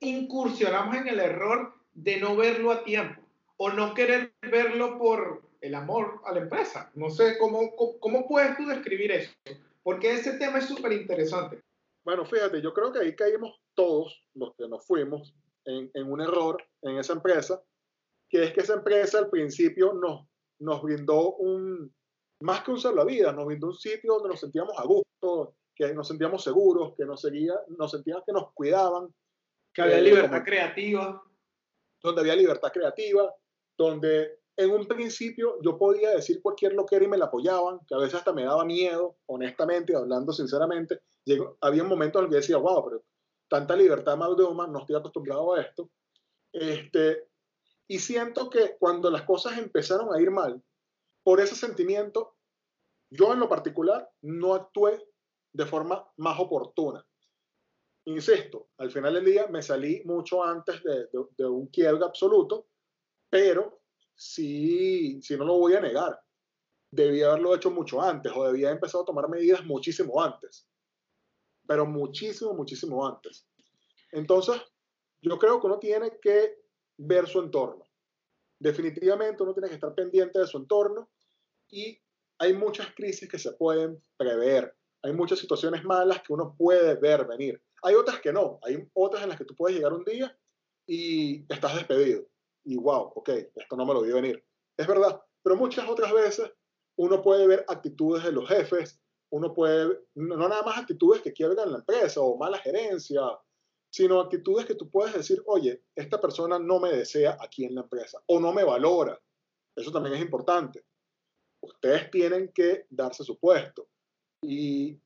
incursionamos 0.00 0.96
en 0.96 1.08
el 1.08 1.20
error 1.20 1.74
de 1.92 2.18
no 2.18 2.36
verlo 2.36 2.70
a 2.70 2.84
tiempo 2.84 3.21
o 3.64 3.70
no 3.70 3.94
querer 3.94 4.34
verlo 4.42 4.98
por 4.98 5.48
el 5.60 5.76
amor 5.76 6.20
a 6.24 6.32
la 6.32 6.40
empresa. 6.40 6.90
No 6.94 7.10
sé, 7.10 7.38
¿cómo, 7.38 7.76
cómo, 8.00 8.26
puedes 8.26 8.56
tú 8.56 8.66
describir 8.66 9.12
eso? 9.12 9.32
Porque 9.84 10.10
ese 10.10 10.32
tema 10.32 10.58
es 10.58 10.66
súper 10.66 10.90
interesante. 10.90 11.62
Bueno, 12.04 12.26
fíjate, 12.26 12.60
yo 12.60 12.74
creo 12.74 12.90
que 12.90 12.98
ahí 12.98 13.14
caímos 13.14 13.56
todos 13.74 14.20
los 14.34 14.52
que 14.56 14.66
nos 14.66 14.84
fuimos 14.84 15.32
en, 15.64 15.88
en 15.94 16.10
un 16.10 16.20
error 16.20 16.60
en 16.82 16.98
esa 16.98 17.12
empresa, 17.12 17.62
que 18.28 18.42
es 18.42 18.52
que 18.52 18.62
esa 18.62 18.74
empresa 18.74 19.18
al 19.18 19.30
principio 19.30 19.92
nos, 19.92 20.26
nos 20.58 20.82
brindó 20.82 21.36
un, 21.36 21.94
más 22.40 22.64
que 22.64 22.72
un 22.72 22.80
salvavidas, 22.80 23.32
nos 23.32 23.46
brindó 23.46 23.68
un 23.68 23.76
sitio 23.76 24.14
donde 24.14 24.30
nos 24.30 24.40
sentíamos 24.40 24.76
a 24.76 24.82
gusto, 24.82 25.54
que 25.72 25.94
nos 25.94 26.08
sentíamos 26.08 26.42
seguros, 26.42 26.94
que 26.96 27.04
nos, 27.04 27.20
seguía, 27.20 27.54
nos 27.78 27.92
sentíamos 27.92 28.24
que 28.26 28.32
nos 28.32 28.52
cuidaban. 28.54 29.14
Que 29.72 29.82
había 29.82 29.98
eh, 29.98 30.02
libertad 30.02 30.30
como, 30.30 30.44
creativa. 30.44 31.22
Donde 32.02 32.20
había 32.22 32.34
libertad 32.34 32.72
creativa, 32.72 33.32
donde 33.76 34.42
en 34.56 34.70
un 34.70 34.86
principio 34.86 35.58
yo 35.62 35.78
podía 35.78 36.10
decir 36.10 36.40
cualquier 36.42 36.74
lo 36.74 36.84
que 36.84 36.96
era 36.96 37.04
y 37.04 37.08
me 37.08 37.18
la 37.18 37.26
apoyaban, 37.26 37.80
que 37.86 37.94
a 37.94 37.98
veces 37.98 38.16
hasta 38.16 38.32
me 38.32 38.44
daba 38.44 38.64
miedo, 38.64 39.16
honestamente, 39.26 39.96
hablando 39.96 40.32
sinceramente. 40.32 41.00
Llegó, 41.24 41.56
había 41.60 41.84
momentos 41.84 42.20
en 42.20 42.24
los 42.24 42.30
que 42.30 42.36
decía, 42.36 42.58
wow, 42.58 42.84
pero 42.84 43.04
tanta 43.48 43.76
libertad 43.76 44.16
más 44.16 44.36
de 44.36 44.44
no 44.44 44.78
estoy 44.78 44.96
acostumbrado 44.96 45.54
a 45.54 45.62
esto. 45.62 45.90
Este, 46.52 47.28
y 47.88 47.98
siento 47.98 48.50
que 48.50 48.76
cuando 48.78 49.10
las 49.10 49.22
cosas 49.22 49.58
empezaron 49.58 50.14
a 50.14 50.20
ir 50.20 50.30
mal, 50.30 50.62
por 51.22 51.40
ese 51.40 51.54
sentimiento, 51.54 52.36
yo 53.10 53.32
en 53.32 53.40
lo 53.40 53.48
particular 53.48 54.10
no 54.22 54.54
actué 54.54 55.02
de 55.52 55.66
forma 55.66 56.10
más 56.16 56.38
oportuna. 56.40 57.06
Insisto, 58.06 58.70
al 58.78 58.90
final 58.90 59.14
del 59.14 59.24
día 59.24 59.46
me 59.46 59.62
salí 59.62 60.02
mucho 60.04 60.42
antes 60.42 60.82
de, 60.82 61.06
de, 61.12 61.24
de 61.36 61.46
un 61.46 61.68
quiebre 61.68 62.04
absoluto, 62.04 62.66
pero 63.32 63.80
sí, 64.14 65.22
sí 65.22 65.38
no 65.38 65.46
lo 65.46 65.54
voy 65.54 65.72
a 65.72 65.80
negar. 65.80 66.20
Debía 66.90 67.28
haberlo 67.28 67.54
hecho 67.54 67.70
mucho 67.70 68.02
antes 68.02 68.30
o 68.36 68.44
debía 68.44 68.66
haber 68.66 68.76
empezado 68.76 69.04
a 69.04 69.06
tomar 69.06 69.26
medidas 69.30 69.64
muchísimo 69.64 70.22
antes. 70.22 70.68
Pero 71.66 71.86
muchísimo, 71.86 72.52
muchísimo 72.52 73.06
antes. 73.06 73.48
Entonces, 74.10 74.60
yo 75.22 75.38
creo 75.38 75.58
que 75.58 75.66
uno 75.66 75.78
tiene 75.78 76.18
que 76.20 76.58
ver 76.98 77.26
su 77.26 77.40
entorno. 77.40 77.88
Definitivamente 78.58 79.42
uno 79.42 79.54
tiene 79.54 79.70
que 79.70 79.76
estar 79.76 79.94
pendiente 79.94 80.38
de 80.38 80.46
su 80.46 80.58
entorno 80.58 81.08
y 81.70 81.98
hay 82.36 82.52
muchas 82.52 82.94
crisis 82.94 83.30
que 83.30 83.38
se 83.38 83.52
pueden 83.52 84.04
prever. 84.18 84.76
Hay 85.00 85.14
muchas 85.14 85.38
situaciones 85.38 85.84
malas 85.84 86.20
que 86.20 86.34
uno 86.34 86.54
puede 86.54 86.96
ver 86.96 87.26
venir. 87.26 87.62
Hay 87.82 87.94
otras 87.94 88.20
que 88.20 88.30
no. 88.30 88.58
Hay 88.62 88.86
otras 88.92 89.22
en 89.22 89.30
las 89.30 89.38
que 89.38 89.46
tú 89.46 89.56
puedes 89.56 89.78
llegar 89.78 89.94
un 89.94 90.04
día 90.04 90.38
y 90.86 91.50
estás 91.50 91.76
despedido. 91.76 92.26
Y 92.64 92.76
wow, 92.76 93.12
ok, 93.14 93.28
esto 93.54 93.76
no 93.76 93.84
me 93.84 93.94
lo 93.94 94.02
vi 94.02 94.12
venir. 94.12 94.44
Es 94.76 94.86
verdad. 94.86 95.22
Pero 95.42 95.56
muchas 95.56 95.88
otras 95.88 96.12
veces 96.12 96.52
uno 96.96 97.22
puede 97.22 97.46
ver 97.46 97.64
actitudes 97.68 98.22
de 98.24 98.32
los 98.32 98.48
jefes, 98.48 99.00
uno 99.30 99.52
puede, 99.52 99.98
no 100.14 100.36
nada 100.36 100.62
más 100.62 100.78
actitudes 100.78 101.22
que 101.22 101.32
quiebran 101.32 101.72
la 101.72 101.78
empresa 101.78 102.20
o 102.20 102.36
mala 102.36 102.58
gerencia 102.58 103.22
sino 103.92 104.20
actitudes 104.20 104.64
que 104.64 104.74
tú 104.74 104.90
puedes 104.90 105.14
decir, 105.14 105.42
oye, 105.46 105.82
esta 105.94 106.18
persona 106.18 106.58
no 106.58 106.80
me 106.80 106.90
desea 106.90 107.36
aquí 107.38 107.66
en 107.66 107.74
la 107.74 107.82
empresa 107.82 108.22
o 108.26 108.40
no 108.40 108.52
me 108.52 108.64
valora. 108.64 109.20
Eso 109.76 109.92
también 109.92 110.16
es 110.16 110.22
importante. 110.22 110.82
Ustedes 111.60 112.10
tienen 112.10 112.50
que 112.52 112.86
darse 112.88 113.22
su 113.22 113.38
puesto 113.38 113.88
y 114.42 114.98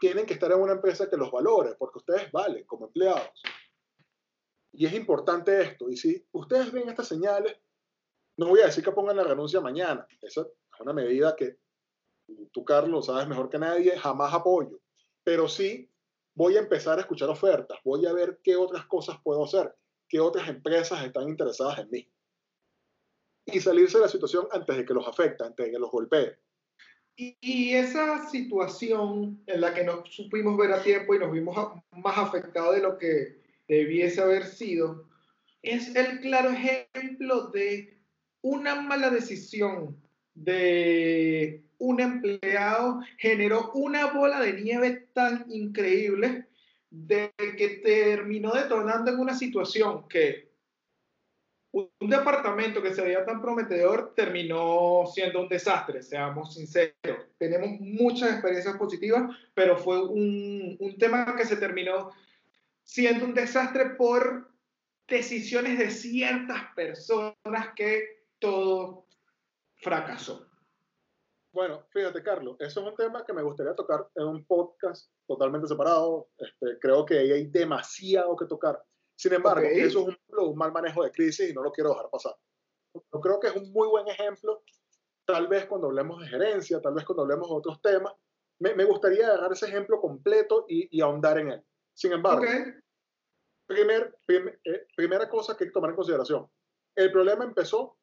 tienen 0.00 0.26
que 0.26 0.34
estar 0.34 0.50
en 0.50 0.60
una 0.60 0.72
empresa 0.72 1.08
que 1.08 1.16
los 1.16 1.30
valore, 1.30 1.76
porque 1.76 1.98
ustedes 1.98 2.32
valen 2.32 2.64
como 2.64 2.86
empleados. 2.86 3.42
Y 4.72 4.86
es 4.86 4.92
importante 4.92 5.60
esto. 5.60 5.90
Y 5.90 5.96
si 5.96 6.24
ustedes 6.32 6.72
ven 6.72 6.88
estas 6.88 7.08
señales, 7.08 7.56
no 8.36 8.48
voy 8.48 8.60
a 8.60 8.66
decir 8.66 8.84
que 8.84 8.92
pongan 8.92 9.16
la 9.16 9.24
renuncia 9.24 9.60
mañana. 9.60 10.06
Esa 10.20 10.42
es 10.42 10.80
una 10.80 10.92
medida 10.92 11.36
que 11.36 11.58
tú, 12.52 12.64
Carlos, 12.64 13.06
sabes 13.06 13.28
mejor 13.28 13.50
que 13.50 13.58
nadie, 13.58 13.98
jamás 13.98 14.32
apoyo. 14.32 14.80
Pero 15.24 15.48
sí 15.48 15.90
voy 16.34 16.56
a 16.56 16.60
empezar 16.60 16.98
a 16.98 17.02
escuchar 17.02 17.28
ofertas, 17.28 17.78
voy 17.84 18.06
a 18.06 18.12
ver 18.12 18.40
qué 18.42 18.56
otras 18.56 18.86
cosas 18.86 19.18
puedo 19.22 19.44
hacer, 19.44 19.74
qué 20.08 20.20
otras 20.20 20.48
empresas 20.48 21.04
están 21.04 21.28
interesadas 21.28 21.80
en 21.80 21.90
mí. 21.90 22.08
Y 23.46 23.60
salirse 23.60 23.98
de 23.98 24.04
la 24.04 24.10
situación 24.10 24.46
antes 24.52 24.76
de 24.76 24.84
que 24.84 24.94
los 24.94 25.06
afecte, 25.06 25.44
antes 25.44 25.66
de 25.66 25.72
que 25.72 25.78
los 25.78 25.90
golpee. 25.90 26.38
Y, 27.16 27.74
esa 27.74 28.26
situación 28.30 29.42
en 29.46 29.60
la 29.60 29.74
que 29.74 29.84
nos 29.84 30.08
supimos 30.14 30.56
ver 30.56 30.72
a 30.72 30.82
tiempo 30.82 31.14
y 31.14 31.18
nos 31.18 31.30
vimos 31.30 31.54
más 31.90 32.16
afectados 32.16 32.74
de 32.74 32.80
lo 32.80 32.96
que 32.96 33.42
debiese 33.70 34.20
haber 34.20 34.46
sido, 34.46 35.06
es 35.62 35.94
el 35.94 36.18
claro 36.20 36.50
ejemplo 36.50 37.50
de 37.50 37.96
una 38.42 38.80
mala 38.80 39.10
decisión 39.10 39.96
de 40.34 41.62
un 41.78 42.00
empleado 42.00 43.00
generó 43.16 43.70
una 43.74 44.12
bola 44.12 44.40
de 44.40 44.54
nieve 44.54 45.08
tan 45.12 45.44
increíble 45.48 46.46
de 46.90 47.32
que 47.56 47.80
terminó 47.84 48.52
detonando 48.52 49.12
en 49.12 49.20
una 49.20 49.34
situación 49.34 50.08
que 50.08 50.50
un 51.72 52.10
departamento 52.10 52.82
que 52.82 52.92
se 52.92 53.02
veía 53.02 53.24
tan 53.24 53.40
prometedor 53.40 54.12
terminó 54.16 55.04
siendo 55.14 55.40
un 55.40 55.48
desastre, 55.48 56.02
seamos 56.02 56.54
sinceros. 56.54 57.28
Tenemos 57.38 57.78
muchas 57.78 58.32
experiencias 58.32 58.76
positivas, 58.76 59.30
pero 59.54 59.76
fue 59.76 60.04
un, 60.04 60.76
un 60.80 60.98
tema 60.98 61.36
que 61.36 61.44
se 61.44 61.54
terminó 61.54 62.10
siendo 62.90 63.24
un 63.24 63.34
desastre 63.34 63.90
por 63.90 64.50
decisiones 65.06 65.78
de 65.78 65.92
ciertas 65.92 66.74
personas 66.74 67.68
que 67.76 68.24
todo 68.40 69.06
fracasó. 69.76 70.48
Bueno, 71.52 71.86
fíjate, 71.90 72.20
Carlos, 72.20 72.56
eso 72.58 72.80
es 72.80 72.86
un 72.88 72.96
tema 72.96 73.24
que 73.24 73.32
me 73.32 73.42
gustaría 73.42 73.76
tocar 73.76 74.08
en 74.16 74.26
un 74.26 74.44
podcast 74.44 75.08
totalmente 75.28 75.68
separado. 75.68 76.30
Este, 76.36 76.80
creo 76.80 77.04
que 77.04 77.18
ahí 77.18 77.30
hay 77.30 77.46
demasiado 77.46 78.34
que 78.34 78.46
tocar. 78.46 78.82
Sin 79.14 79.34
embargo, 79.34 79.68
eso 79.70 80.00
es 80.00 80.06
un, 80.08 80.18
un, 80.38 80.58
mal 80.58 80.72
manejo 80.72 81.04
de 81.04 81.12
crisis 81.12 81.48
y 81.48 81.52
no 81.52 81.62
lo 81.62 81.70
quiero 81.70 81.90
dejar 81.90 82.10
pasar. 82.10 82.34
Yo 82.92 83.20
creo 83.20 83.38
que 83.38 83.48
es 83.48 83.56
un 83.56 83.70
muy 83.72 83.86
buen 83.86 84.08
ejemplo, 84.08 84.64
tal 85.24 85.46
vez 85.46 85.66
cuando 85.66 85.86
hablemos 85.86 86.20
de 86.20 86.26
gerencia, 86.26 86.80
tal 86.80 86.94
vez 86.94 87.04
cuando 87.04 87.22
hablemos 87.22 87.48
de 87.48 87.54
otros 87.54 87.80
temas, 87.80 88.14
me, 88.58 88.74
me 88.74 88.84
gustaría 88.84 89.28
agarrar 89.28 89.52
ese 89.52 89.66
ejemplo 89.66 90.00
completo 90.00 90.66
y, 90.68 90.88
y, 90.90 91.00
ahondar 91.00 91.38
en 91.38 91.52
él. 91.52 91.64
Sin 92.00 92.12
embargo, 92.12 92.46
primer, 93.66 94.18
eh, 94.26 94.86
primera 94.96 95.28
cosa 95.28 95.54
que 95.54 95.64
hay 95.64 95.68
que 95.68 95.74
tomar 95.74 95.90
en 95.90 95.96
consideración, 95.96 96.50
el 96.96 97.12
problema 97.12 97.44
empezó 97.44 97.98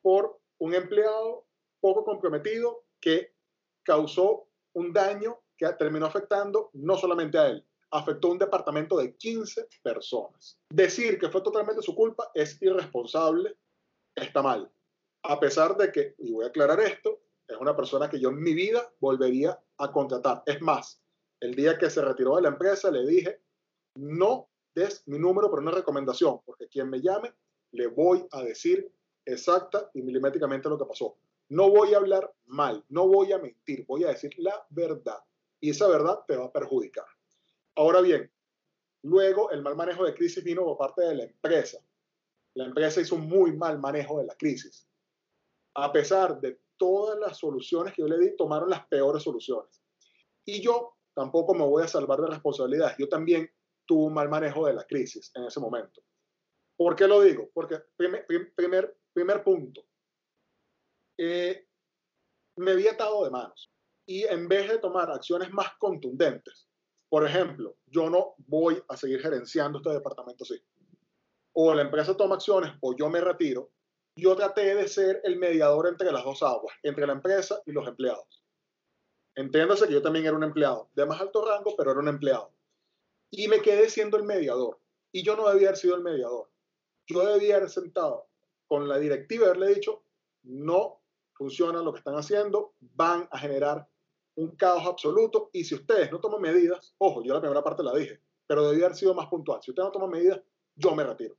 por 0.00 0.40
un 0.58 0.74
empleado 0.74 1.46
poco 1.78 2.02
comprometido 2.02 2.86
que 2.98 3.34
causó 3.82 4.48
un 4.72 4.90
daño 4.94 5.38
que 5.58 5.68
terminó 5.74 6.06
afectando 6.06 6.70
no 6.72 6.96
solamente 6.96 7.36
a 7.36 7.48
él, 7.48 7.62
afectó 7.90 8.28
a 8.28 8.32
un 8.32 8.38
departamento 8.38 8.96
de 8.96 9.14
15 9.14 9.68
personas. 9.82 10.58
Decir 10.70 11.18
que 11.18 11.28
fue 11.28 11.42
totalmente 11.42 11.82
su 11.82 11.94
culpa 11.94 12.30
es 12.32 12.56
irresponsable, 12.62 13.54
está 14.14 14.40
mal. 14.40 14.72
A 15.24 15.38
pesar 15.38 15.76
de 15.76 15.92
que, 15.92 16.14
y 16.20 16.32
voy 16.32 16.46
a 16.46 16.48
aclarar 16.48 16.80
esto, 16.80 17.20
es 17.46 17.58
una 17.58 17.76
persona 17.76 18.08
que 18.08 18.18
yo 18.18 18.30
en 18.30 18.42
mi 18.42 18.54
vida 18.54 18.90
volvería 18.98 19.62
a 19.76 19.92
contratar. 19.92 20.42
Es 20.46 20.62
más, 20.62 21.02
el 21.40 21.54
día 21.54 21.78
que 21.78 21.90
se 21.90 22.02
retiró 22.02 22.36
de 22.36 22.42
la 22.42 22.48
empresa 22.48 22.90
le 22.90 23.06
dije, 23.06 23.40
no 23.96 24.48
des 24.74 25.06
mi 25.06 25.18
número 25.18 25.50
por 25.50 25.60
una 25.60 25.70
recomendación, 25.70 26.40
porque 26.44 26.68
quien 26.68 26.88
me 26.90 27.00
llame 27.00 27.32
le 27.72 27.86
voy 27.88 28.26
a 28.30 28.42
decir 28.42 28.90
exacta 29.24 29.90
y 29.94 30.02
milimétricamente 30.02 30.68
lo 30.68 30.78
que 30.78 30.84
pasó. 30.84 31.16
No 31.48 31.70
voy 31.70 31.94
a 31.94 31.98
hablar 31.98 32.32
mal, 32.46 32.84
no 32.88 33.06
voy 33.06 33.32
a 33.32 33.38
mentir, 33.38 33.84
voy 33.86 34.04
a 34.04 34.08
decir 34.08 34.32
la 34.38 34.66
verdad. 34.70 35.18
Y 35.60 35.70
esa 35.70 35.88
verdad 35.88 36.20
te 36.26 36.36
va 36.36 36.46
a 36.46 36.52
perjudicar. 36.52 37.06
Ahora 37.74 38.00
bien, 38.00 38.30
luego 39.02 39.50
el 39.50 39.62
mal 39.62 39.76
manejo 39.76 40.04
de 40.04 40.14
crisis 40.14 40.42
vino 40.42 40.64
por 40.64 40.76
parte 40.76 41.02
de 41.02 41.14
la 41.14 41.24
empresa. 41.24 41.78
La 42.54 42.64
empresa 42.64 43.00
hizo 43.00 43.16
un 43.16 43.28
muy 43.28 43.52
mal 43.56 43.78
manejo 43.78 44.18
de 44.18 44.26
la 44.26 44.34
crisis. 44.34 44.88
A 45.74 45.92
pesar 45.92 46.40
de 46.40 46.58
todas 46.76 47.18
las 47.18 47.38
soluciones 47.38 47.92
que 47.94 48.02
yo 48.02 48.08
le 48.08 48.18
di, 48.18 48.36
tomaron 48.36 48.70
las 48.70 48.86
peores 48.86 49.22
soluciones. 49.22 49.82
Y 50.44 50.62
yo 50.62 50.95
tampoco 51.16 51.54
me 51.54 51.64
voy 51.64 51.82
a 51.82 51.88
salvar 51.88 52.20
de 52.20 52.28
responsabilidad. 52.28 52.94
Yo 52.98 53.08
también 53.08 53.50
tuve 53.86 54.04
un 54.04 54.14
mal 54.14 54.28
manejo 54.28 54.66
de 54.66 54.74
la 54.74 54.84
crisis 54.84 55.32
en 55.34 55.44
ese 55.44 55.58
momento. 55.58 56.02
¿Por 56.76 56.94
qué 56.94 57.08
lo 57.08 57.22
digo? 57.22 57.50
Porque 57.54 57.78
primer, 57.96 58.26
primer, 58.54 58.98
primer 59.14 59.42
punto, 59.42 59.82
eh, 61.18 61.66
me 62.56 62.72
había 62.72 62.92
atado 62.92 63.24
de 63.24 63.30
manos. 63.30 63.72
Y 64.06 64.24
en 64.24 64.46
vez 64.46 64.68
de 64.68 64.78
tomar 64.78 65.10
acciones 65.10 65.50
más 65.52 65.68
contundentes, 65.78 66.68
por 67.08 67.26
ejemplo, 67.26 67.78
yo 67.86 68.10
no 68.10 68.34
voy 68.38 68.82
a 68.88 68.96
seguir 68.96 69.20
gerenciando 69.20 69.78
este 69.78 69.90
departamento 69.90 70.44
así. 70.44 70.62
O 71.54 71.72
la 71.72 71.82
empresa 71.82 72.14
toma 72.14 72.34
acciones 72.34 72.72
o 72.82 72.94
yo 72.94 73.08
me 73.08 73.22
retiro. 73.22 73.70
Yo 74.16 74.36
traté 74.36 74.74
de 74.74 74.86
ser 74.86 75.22
el 75.24 75.36
mediador 75.36 75.88
entre 75.88 76.12
las 76.12 76.24
dos 76.24 76.42
aguas, 76.42 76.76
entre 76.82 77.06
la 77.06 77.14
empresa 77.14 77.62
y 77.64 77.72
los 77.72 77.88
empleados. 77.88 78.45
Entiéndase 79.36 79.86
que 79.86 79.92
yo 79.92 80.00
también 80.00 80.24
era 80.24 80.34
un 80.34 80.44
empleado, 80.44 80.88
de 80.94 81.04
más 81.04 81.20
alto 81.20 81.44
rango, 81.44 81.76
pero 81.76 81.90
era 81.90 82.00
un 82.00 82.08
empleado. 82.08 82.50
Y 83.30 83.48
me 83.48 83.60
quedé 83.60 83.90
siendo 83.90 84.16
el 84.16 84.22
mediador. 84.22 84.80
Y 85.12 85.22
yo 85.22 85.36
no 85.36 85.46
debía 85.48 85.68
haber 85.68 85.78
sido 85.78 85.94
el 85.94 86.02
mediador. 86.02 86.50
Yo 87.06 87.24
debía 87.24 87.56
haber 87.56 87.68
sentado 87.68 88.28
con 88.66 88.88
la 88.88 88.98
directiva 88.98 89.44
y 89.44 89.48
haberle 89.48 89.74
dicho, 89.74 90.02
no 90.42 91.02
funciona 91.34 91.82
lo 91.82 91.92
que 91.92 91.98
están 91.98 92.14
haciendo, 92.14 92.74
van 92.80 93.28
a 93.30 93.38
generar 93.38 93.86
un 94.36 94.56
caos 94.56 94.86
absoluto 94.86 95.50
y 95.52 95.64
si 95.64 95.74
ustedes 95.74 96.10
no 96.10 96.18
toman 96.18 96.40
medidas, 96.40 96.94
ojo, 96.98 97.22
yo 97.22 97.34
la 97.34 97.40
primera 97.40 97.62
parte 97.62 97.82
la 97.82 97.94
dije, 97.94 98.20
pero 98.46 98.68
debía 98.68 98.86
haber 98.86 98.96
sido 98.96 99.14
más 99.14 99.26
puntual. 99.28 99.62
Si 99.62 99.70
ustedes 99.70 99.86
no 99.86 99.92
toman 99.92 100.10
medidas, 100.10 100.40
yo 100.74 100.94
me 100.94 101.04
retiro. 101.04 101.36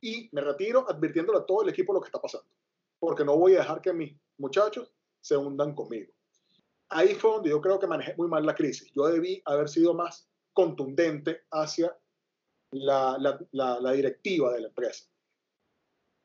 Y 0.00 0.28
me 0.32 0.40
retiro 0.40 0.84
advirtiéndole 0.88 1.38
a 1.38 1.46
todo 1.46 1.62
el 1.62 1.68
equipo 1.68 1.92
lo 1.92 2.00
que 2.00 2.06
está 2.06 2.20
pasando, 2.20 2.48
porque 2.98 3.24
no 3.24 3.36
voy 3.36 3.54
a 3.54 3.60
dejar 3.60 3.80
que 3.80 3.92
mis 3.92 4.16
muchachos 4.36 4.92
se 5.20 5.36
hundan 5.36 5.74
conmigo. 5.74 6.12
Ahí 6.90 7.14
fue 7.14 7.32
donde 7.32 7.50
yo 7.50 7.60
creo 7.60 7.78
que 7.78 7.86
manejé 7.86 8.14
muy 8.16 8.28
mal 8.28 8.46
la 8.46 8.54
crisis. 8.54 8.90
Yo 8.94 9.06
debí 9.06 9.42
haber 9.44 9.68
sido 9.68 9.94
más 9.94 10.28
contundente 10.52 11.42
hacia 11.50 11.96
la, 12.72 13.92
directiva 13.92 14.52
de 14.52 14.60
la 14.60 14.68
empresa. 14.68 15.06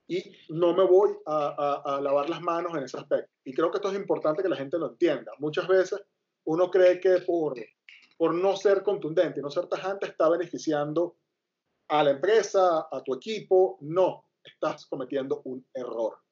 Y 0.08 0.24
no 0.50 0.74
me 0.74 0.86
voy 0.86 1.16
a, 1.26 2.00
lavar 2.02 2.30
las 2.30 2.42
manos 2.42 2.76
en 2.76 2.84
ese 2.84 2.98
aspecto 2.98 3.32
y 3.46 3.54
creo 3.54 3.72
que 3.72 3.78
esto 3.78 3.90
es 3.90 3.96
importante 3.96 4.44
que 4.44 4.50
la 4.50 4.58
gente 4.58 4.78
lo 4.78 4.92
entienda. 4.92 5.32
Muchas 5.40 5.68
veces 5.68 6.02
uno 6.46 6.70
cree 6.70 7.00
que 7.00 7.20
por, 7.20 7.56
por 8.18 8.34
no 8.34 8.56
ser 8.56 8.84
contundente 8.84 9.42
no 9.42 9.50
ser 9.50 9.68
tajante 9.68 10.08
está 10.08 10.30
beneficiando 10.30 11.18
a 11.90 12.04
la 12.04 12.12
empresa, 12.12 12.88
a 12.92 13.02
tu 13.04 13.14
equipo. 13.14 13.78
No, 13.82 14.26
estás 14.44 14.86
cometiendo 14.88 15.42
un 15.46 15.66
error. 15.74 16.23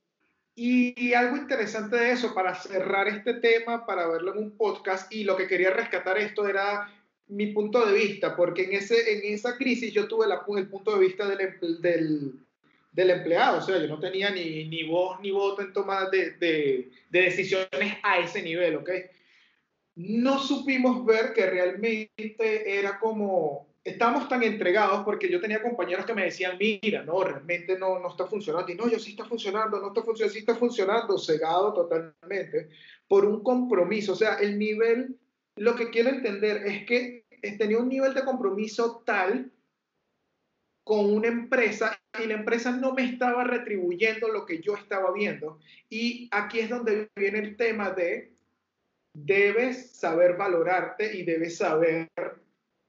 Y, 0.56 1.14
algo 1.14 1.38
interesante 1.38 1.96
de 1.96 2.12
eso, 2.12 2.34
para 2.34 2.56
cerrar 2.56 3.08
este 3.08 3.36
tema, 3.36 3.86
para 3.86 4.08
verlo 4.08 4.34
en 4.34 4.40
un 4.40 4.58
podcast, 4.58 5.12
y 5.12 5.24
lo 5.24 5.38
que 5.38 5.48
quería 5.48 5.72
rescatar 5.72 6.18
esto 6.18 6.48
era 6.48 6.94
mi 7.28 7.48
punto 7.48 7.86
de 7.86 7.94
vista, 7.94 8.36
porque 8.36 8.66
en, 8.66 8.74
ese, 8.74 9.14
en 9.14 9.34
esa 9.34 9.56
crisis 9.56 9.94
yo 9.94 10.08
tuve 10.08 10.28
la, 10.28 10.42
el 10.58 10.68
punto 10.68 10.94
de 10.94 11.00
vista 11.00 11.28
del, 11.28 11.58
del, 11.82 12.34
del 12.92 13.10
empleado. 13.10 13.60
O 13.60 13.62
sea, 13.62 13.78
yo 13.78 13.88
no 13.88 14.00
tenía 14.00 14.30
ni, 14.32 14.66
ni 14.68 14.84
voz 14.84 15.20
ni 15.22 15.32
voto 15.32 15.62
en 15.62 15.72
tomar 15.72 16.12
de, 16.12 16.32
de, 16.32 16.90
de, 17.10 17.22
decisiones 17.22 17.98
a 18.04 18.20
ese 18.20 18.42
nivel, 18.42 18.76
¿ok? 18.76 18.90
No 19.96 20.40
supimos 20.40 21.06
ver 21.06 21.34
que 21.34 21.46
realmente 21.46 22.10
era 22.78 23.00
como, 23.00 23.71
estamos 23.84 24.30
tan 24.30 24.44
entregados 24.44 25.04
porque 25.04 25.30
yo 25.30 25.42
tenía 25.42 25.62
compañeros 25.62 26.06
que 26.06 26.14
me 26.14 26.26
decían, 26.26 26.58
mira, 26.60 27.04
no, 27.04 27.24
realmente 27.24 27.78
no, 27.78 28.00
no 28.00 28.10
está 28.10 28.28
funcionando. 28.28 28.72
Y 28.72 28.76
no, 28.76 28.88
yo 28.88 29.00
sí 29.00 29.12
está 29.12 29.26
funcionando, 29.26 29.80
no 29.80 29.88
está 29.88 30.04
funcionando, 30.04 30.34
sí 30.34 30.40
está 30.40 30.56
funcionando, 30.56 31.18
cegado 31.18 31.74
totalmente 31.74 32.70
por 33.08 33.26
un 33.26 33.44
compromiso. 33.44 34.14
O 34.14 34.16
sea, 34.16 34.36
el 34.36 34.60
nivel, 34.60 35.18
lo 35.56 35.76
que 35.76 35.90
quiero 35.90 36.10
entender 36.10 36.66
es 36.66 36.86
que 36.86 37.26
tenía 37.58 37.80
un 37.80 37.90
nivel 37.90 38.14
de 38.14 38.24
compromiso 38.24 39.02
tal 39.06 39.52
con 40.84 41.12
una 41.14 41.28
empresa 41.28 42.00
y 42.22 42.28
la 42.28 42.34
empresa 42.36 42.72
no 42.72 42.94
me 42.94 43.06
estaba 43.06 43.44
retribuyendo 43.44 44.28
lo 44.28 44.46
que 44.46 44.62
yo 44.62 44.76
estaba 44.76 45.12
viendo. 45.12 45.60
Y 45.90 46.28
aquí 46.32 46.60
es 46.60 46.70
donde 46.70 47.10
viene 47.16 47.40
el 47.40 47.58
tema 47.58 47.92
de 47.92 48.34
debes 49.14 49.92
saber 49.92 50.38
valorarte 50.38 51.18
y 51.18 51.24
debes 51.24 51.58
saber 51.58 52.10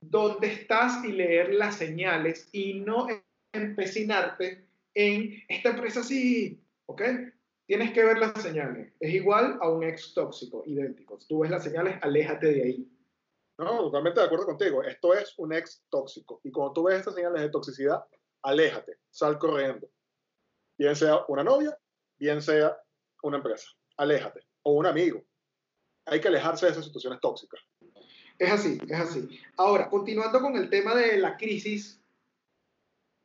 dónde 0.02 0.48
estás 0.48 1.04
y 1.04 1.12
leer 1.12 1.54
las 1.54 1.76
señales 1.76 2.48
y 2.52 2.80
no 2.80 3.06
empecinarte 3.52 4.66
en 4.94 5.42
esta 5.48 5.70
empresa 5.70 6.02
sí, 6.02 6.60
¿ok? 6.86 7.02
Tienes 7.66 7.92
que 7.92 8.04
ver 8.04 8.18
las 8.18 8.42
señales. 8.42 8.92
Es 9.00 9.14
igual 9.14 9.58
a 9.60 9.68
un 9.70 9.82
ex 9.84 10.12
tóxico, 10.12 10.62
idéntico. 10.66 11.18
Si 11.18 11.28
tú 11.28 11.40
ves 11.40 11.50
las 11.50 11.64
señales, 11.64 11.96
aléjate 12.02 12.52
de 12.52 12.62
ahí. 12.62 12.88
No, 13.58 13.78
totalmente 13.78 14.20
de 14.20 14.26
acuerdo 14.26 14.46
contigo. 14.46 14.82
Esto 14.82 15.14
es 15.14 15.32
un 15.38 15.52
ex 15.52 15.82
tóxico. 15.88 16.40
Y 16.42 16.50
cuando 16.50 16.72
tú 16.72 16.82
ves 16.84 16.98
estas 16.98 17.14
señales 17.14 17.40
de 17.40 17.50
toxicidad, 17.50 18.04
aléjate, 18.42 18.98
sal 19.10 19.38
corriendo. 19.38 19.88
Bien 20.76 20.96
sea 20.96 21.24
una 21.28 21.44
novia, 21.44 21.78
bien 22.18 22.42
sea 22.42 22.76
una 23.22 23.36
empresa. 23.36 23.68
Aléjate. 23.96 24.40
O 24.64 24.72
un 24.72 24.86
amigo. 24.86 25.22
Hay 26.06 26.20
que 26.20 26.28
alejarse 26.28 26.66
de 26.66 26.72
esas 26.72 26.84
situaciones 26.84 27.20
tóxicas. 27.20 27.60
Es 28.42 28.50
así, 28.50 28.76
es 28.88 28.98
así. 28.98 29.40
Ahora, 29.56 29.88
continuando 29.88 30.40
con 30.40 30.56
el 30.56 30.68
tema 30.68 30.96
de 30.96 31.16
la 31.16 31.36
crisis 31.36 32.02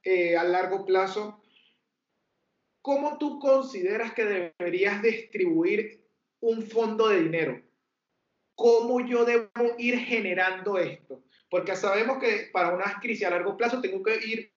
eh, 0.03 0.37
a 0.37 0.43
largo 0.43 0.85
plazo, 0.85 1.41
¿cómo 2.83 3.17
tú 3.17 3.39
consideras 3.39 4.13
que 4.13 4.53
deberías 4.59 5.01
distribuir 5.01 6.05
un 6.39 6.61
fondo 6.61 7.07
de 7.07 7.23
dinero? 7.23 7.63
¿Cómo 8.53 8.99
yo 9.07 9.25
debo 9.25 9.49
ir 9.79 9.97
generando 9.97 10.77
esto? 10.77 11.23
Porque 11.49 11.75
sabemos 11.75 12.19
que 12.19 12.51
para 12.53 12.75
una 12.75 12.99
crisis 13.01 13.25
a 13.25 13.31
largo 13.31 13.57
plazo 13.57 13.81
tengo 13.81 14.03
que 14.03 14.19
ir 14.23 14.53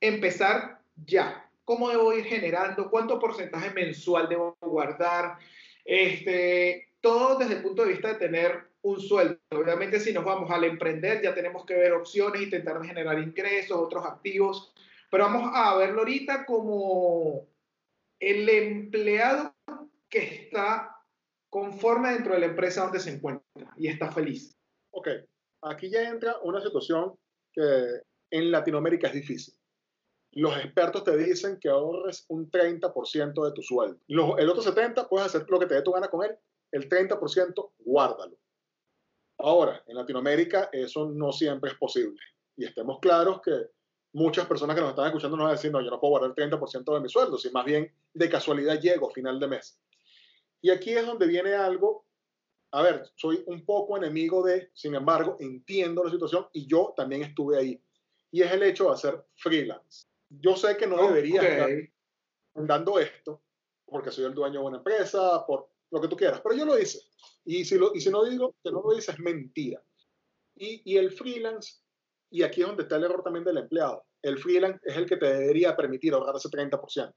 empezar 0.00 0.80
ya. 0.94 1.50
¿Cómo 1.64 1.90
debo 1.90 2.12
ir 2.12 2.24
generando? 2.24 2.88
¿Cuánto 2.88 3.18
porcentaje 3.18 3.70
mensual 3.70 4.28
debo 4.28 4.56
guardar? 4.60 5.38
Este, 5.84 6.93
todo 7.04 7.36
desde 7.36 7.56
el 7.56 7.62
punto 7.62 7.84
de 7.84 7.90
vista 7.90 8.08
de 8.08 8.14
tener 8.14 8.64
un 8.80 8.98
sueldo. 8.98 9.38
Obviamente 9.50 10.00
si 10.00 10.10
nos 10.14 10.24
vamos 10.24 10.50
al 10.50 10.64
emprender 10.64 11.22
ya 11.22 11.34
tenemos 11.34 11.66
que 11.66 11.74
ver 11.74 11.92
opciones, 11.92 12.40
intentar 12.40 12.82
generar 12.82 13.18
ingresos, 13.18 13.76
otros 13.76 14.06
activos, 14.06 14.72
pero 15.10 15.24
vamos 15.24 15.50
a 15.52 15.76
verlo 15.76 16.00
ahorita 16.00 16.46
como 16.46 17.46
el 18.18 18.48
empleado 18.48 19.54
que 20.08 20.46
está 20.46 20.96
conforme 21.50 22.14
dentro 22.14 22.32
de 22.32 22.40
la 22.40 22.46
empresa 22.46 22.84
donde 22.84 23.00
se 23.00 23.10
encuentra 23.10 23.74
y 23.76 23.88
está 23.88 24.10
feliz. 24.10 24.56
Ok, 24.90 25.08
aquí 25.60 25.90
ya 25.90 26.08
entra 26.08 26.38
una 26.42 26.62
situación 26.62 27.18
que 27.52 28.00
en 28.30 28.50
Latinoamérica 28.50 29.08
es 29.08 29.14
difícil. 29.14 29.54
Los 30.32 30.56
expertos 30.56 31.04
te 31.04 31.18
dicen 31.18 31.58
que 31.60 31.68
ahorres 31.68 32.24
un 32.28 32.50
30% 32.50 33.44
de 33.44 33.52
tu 33.52 33.62
sueldo. 33.62 34.00
el 34.08 34.48
otro 34.48 34.62
70% 34.62 35.06
puedes 35.10 35.26
hacer 35.26 35.44
lo 35.50 35.58
que 35.60 35.66
te 35.66 35.74
dé 35.74 35.82
tu 35.82 35.92
gana 35.92 36.08
con 36.08 36.24
él. 36.24 36.34
El 36.74 36.88
30% 36.88 37.70
guárdalo. 37.84 38.36
Ahora, 39.38 39.84
en 39.86 39.94
Latinoamérica 39.94 40.70
eso 40.72 41.08
no 41.08 41.30
siempre 41.30 41.70
es 41.70 41.76
posible. 41.76 42.20
Y 42.56 42.64
estemos 42.64 42.98
claros 42.98 43.40
que 43.42 43.68
muchas 44.12 44.46
personas 44.46 44.74
que 44.74 44.82
nos 44.82 44.90
están 44.90 45.06
escuchando 45.06 45.36
nos 45.36 45.44
van 45.44 45.52
a 45.52 45.56
decir, 45.56 45.70
no, 45.70 45.80
yo 45.80 45.90
no 45.90 46.00
puedo 46.00 46.18
guardar 46.18 46.34
el 46.36 46.50
30% 46.50 46.94
de 46.94 47.00
mi 47.00 47.08
sueldo, 47.08 47.38
si 47.38 47.48
más 47.50 47.64
bien 47.64 47.94
de 48.12 48.28
casualidad 48.28 48.80
llego 48.80 49.08
a 49.08 49.12
final 49.12 49.38
de 49.38 49.46
mes. 49.46 49.78
Y 50.62 50.70
aquí 50.70 50.90
es 50.90 51.06
donde 51.06 51.28
viene 51.28 51.54
algo, 51.54 52.06
a 52.72 52.82
ver, 52.82 53.08
soy 53.14 53.44
un 53.46 53.64
poco 53.64 53.96
enemigo 53.96 54.44
de, 54.44 54.72
sin 54.74 54.96
embargo, 54.96 55.36
entiendo 55.38 56.02
la 56.02 56.10
situación 56.10 56.48
y 56.52 56.66
yo 56.66 56.92
también 56.96 57.22
estuve 57.22 57.56
ahí. 57.56 57.80
Y 58.32 58.42
es 58.42 58.50
el 58.50 58.64
hecho 58.64 58.86
de 58.86 58.94
hacer 58.94 59.24
freelance. 59.36 60.08
Yo 60.28 60.56
sé 60.56 60.76
que 60.76 60.88
no 60.88 60.96
debería 61.06 61.40
estar 61.40 61.70
dando 62.54 62.98
esto, 62.98 63.42
porque 63.84 64.10
soy 64.10 64.24
el 64.24 64.34
dueño 64.34 64.58
de 64.58 64.66
una 64.66 64.78
empresa, 64.78 65.46
por 65.46 65.73
lo 65.94 66.00
que 66.00 66.08
tú 66.08 66.16
quieras, 66.16 66.40
pero 66.42 66.56
yo 66.56 66.64
lo 66.64 66.78
hice. 66.78 67.00
Y 67.44 67.64
si, 67.64 67.78
no 67.78 68.24
digo 68.24 68.54
que 68.62 68.72
no 68.72 68.82
lo 68.82 68.98
hice, 68.98 69.12
es 69.12 69.18
mentira. 69.20 69.82
Y, 70.56 70.82
y 70.84 70.96
el 70.96 71.12
freelance, 71.12 71.80
y 72.30 72.42
aquí 72.42 72.62
es 72.62 72.66
donde 72.66 72.82
está 72.82 72.96
el 72.96 73.04
error 73.04 73.22
también 73.22 73.44
del 73.44 73.58
empleado, 73.58 74.04
el 74.22 74.38
freelance 74.38 74.80
es 74.82 74.96
el 74.96 75.06
que 75.06 75.16
te 75.16 75.26
debería 75.26 75.76
permitir 75.76 76.14
ahorrar 76.14 76.36
ese 76.36 76.48
30%. 76.48 77.14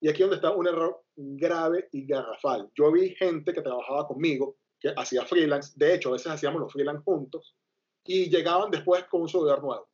Y 0.00 0.08
aquí 0.08 0.22
es 0.22 0.28
donde 0.28 0.36
está 0.36 0.50
un 0.50 0.66
error 0.66 1.02
grave 1.16 1.88
y 1.92 2.06
garrafal. 2.06 2.70
Yo 2.74 2.92
vi 2.92 3.14
gente 3.14 3.52
que 3.52 3.62
trabajaba 3.62 4.06
conmigo, 4.06 4.56
que 4.78 4.92
hacía 4.96 5.24
freelance, 5.24 5.72
de 5.76 5.94
hecho 5.94 6.10
a 6.10 6.12
veces 6.12 6.32
hacíamos 6.32 6.60
los 6.60 6.72
freelance 6.72 7.02
juntos, 7.04 7.56
y 8.04 8.28
llegaban 8.28 8.70
después 8.70 9.04
con 9.04 9.22
un 9.22 9.28
software 9.28 9.62
nuevo. 9.62 9.88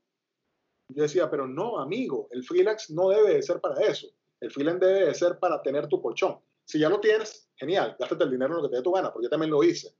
Yo 0.89 1.03
decía, 1.03 1.31
pero 1.31 1.47
no, 1.47 1.79
amigo, 1.79 2.29
el 2.31 2.45
freelance 2.45 2.93
no 2.93 3.09
debe 3.11 3.35
de 3.35 3.43
ser 3.43 3.61
para 3.61 3.81
eso. 3.87 4.09
El 4.41 4.51
freelance 4.51 4.85
debe 4.85 5.07
de 5.07 5.15
ser 5.15 5.39
para 5.39 5.61
tener 5.63 5.89
tu 5.89 6.01
colchón. 6.01 6.39
Si 6.67 6.81
ya 6.81 6.89
lo 6.89 7.01
tienes, 7.01 7.49
genial, 7.55 7.97
gástate 7.99 8.25
el 8.25 8.31
dinero 8.31 8.55
en 8.55 8.57
lo 8.57 8.63
que 8.65 8.71
te 8.71 8.77
dé 8.77 8.83
tu 8.83 8.93
gana, 8.93 9.13
porque 9.13 9.27
yo 9.27 9.31
también 9.31 9.53
lo 9.53 9.63
hice. 9.63 9.97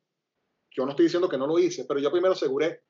Yo 0.73 0.85
no 0.85 0.91
estoy 0.91 1.05
diciendo 1.05 1.29
que 1.29 1.39
no 1.39 1.47
lo 1.47 1.59
hice, 1.59 1.85
pero 1.85 2.01
yo 2.01 2.11
primero 2.11 2.35
aseguré 2.35 2.83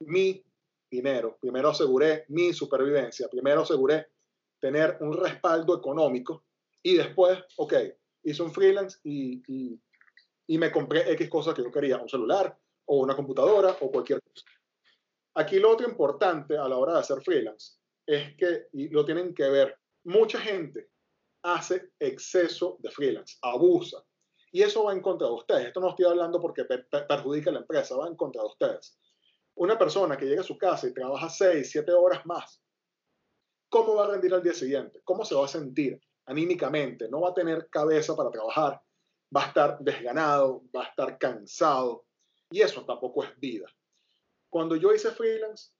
mi 0.00 0.44
dinero, 0.90 1.38
primero 1.40 1.70
aseguré 1.70 2.24
mi 2.28 2.52
supervivencia, 2.52 3.28
primero 3.28 3.62
aseguré 3.62 4.08
tener 4.60 4.98
un 5.00 5.16
respaldo 5.16 5.78
económico 5.78 6.44
y 6.82 6.96
después, 6.96 7.38
ok, 7.56 7.74
hice 8.24 8.42
un 8.42 8.52
freelance 8.52 8.98
y, 9.04 9.42
y, 9.46 9.80
y 10.48 10.58
me 10.58 10.72
compré 10.72 11.10
X 11.12 11.30
cosas 11.30 11.54
que 11.54 11.62
yo 11.62 11.70
quería, 11.70 11.98
un 11.98 12.08
celular 12.08 12.58
o 12.86 12.98
una 12.98 13.14
computadora 13.14 13.76
o 13.80 13.90
cualquier 13.90 14.20
cosa. 14.20 14.44
Aquí 15.34 15.60
lo 15.60 15.70
otro 15.70 15.88
importante 15.88 16.58
a 16.58 16.68
la 16.68 16.76
hora 16.76 16.94
de 16.94 16.98
hacer 16.98 17.22
freelance 17.22 17.78
es 18.04 18.36
que, 18.36 18.66
y 18.72 18.88
lo 18.88 19.04
tienen 19.04 19.32
que 19.32 19.48
ver, 19.48 19.78
mucha 20.04 20.38
gente 20.40 20.90
hace 21.42 21.90
exceso 21.98 22.76
de 22.80 22.90
freelance, 22.90 23.36
abusa. 23.42 24.02
Y 24.52 24.62
eso 24.62 24.84
va 24.84 24.92
en 24.92 25.00
contra 25.00 25.26
de 25.28 25.34
ustedes. 25.34 25.66
Esto 25.68 25.80
no 25.80 25.90
estoy 25.90 26.04
hablando 26.04 26.40
porque 26.40 26.64
perjudica 26.64 27.50
a 27.50 27.54
la 27.54 27.60
empresa, 27.60 27.96
va 27.96 28.06
en 28.06 28.16
contra 28.16 28.42
de 28.42 28.48
ustedes. 28.48 28.98
Una 29.54 29.78
persona 29.78 30.16
que 30.16 30.26
llega 30.26 30.42
a 30.42 30.44
su 30.44 30.58
casa 30.58 30.86
y 30.88 30.94
trabaja 30.94 31.28
6, 31.28 31.70
7 31.70 31.92
horas 31.92 32.24
más, 32.26 32.62
¿cómo 33.68 33.94
va 33.94 34.04
a 34.04 34.10
rendir 34.10 34.34
al 34.34 34.42
día 34.42 34.54
siguiente? 34.54 35.00
¿Cómo 35.04 35.24
se 35.24 35.34
va 35.34 35.44
a 35.44 35.48
sentir 35.48 36.00
anímicamente? 36.26 37.08
No 37.08 37.22
va 37.22 37.30
a 37.30 37.34
tener 37.34 37.68
cabeza 37.70 38.14
para 38.14 38.30
trabajar, 38.30 38.80
va 39.34 39.44
a 39.44 39.46
estar 39.48 39.78
desganado, 39.80 40.62
va 40.74 40.84
a 40.84 40.88
estar 40.88 41.18
cansado. 41.18 42.06
Y 42.50 42.60
eso 42.60 42.84
tampoco 42.84 43.24
es 43.24 43.38
vida. 43.38 43.66
Cuando 44.50 44.76
yo 44.76 44.92
hice 44.92 45.10
freelance, 45.12 45.72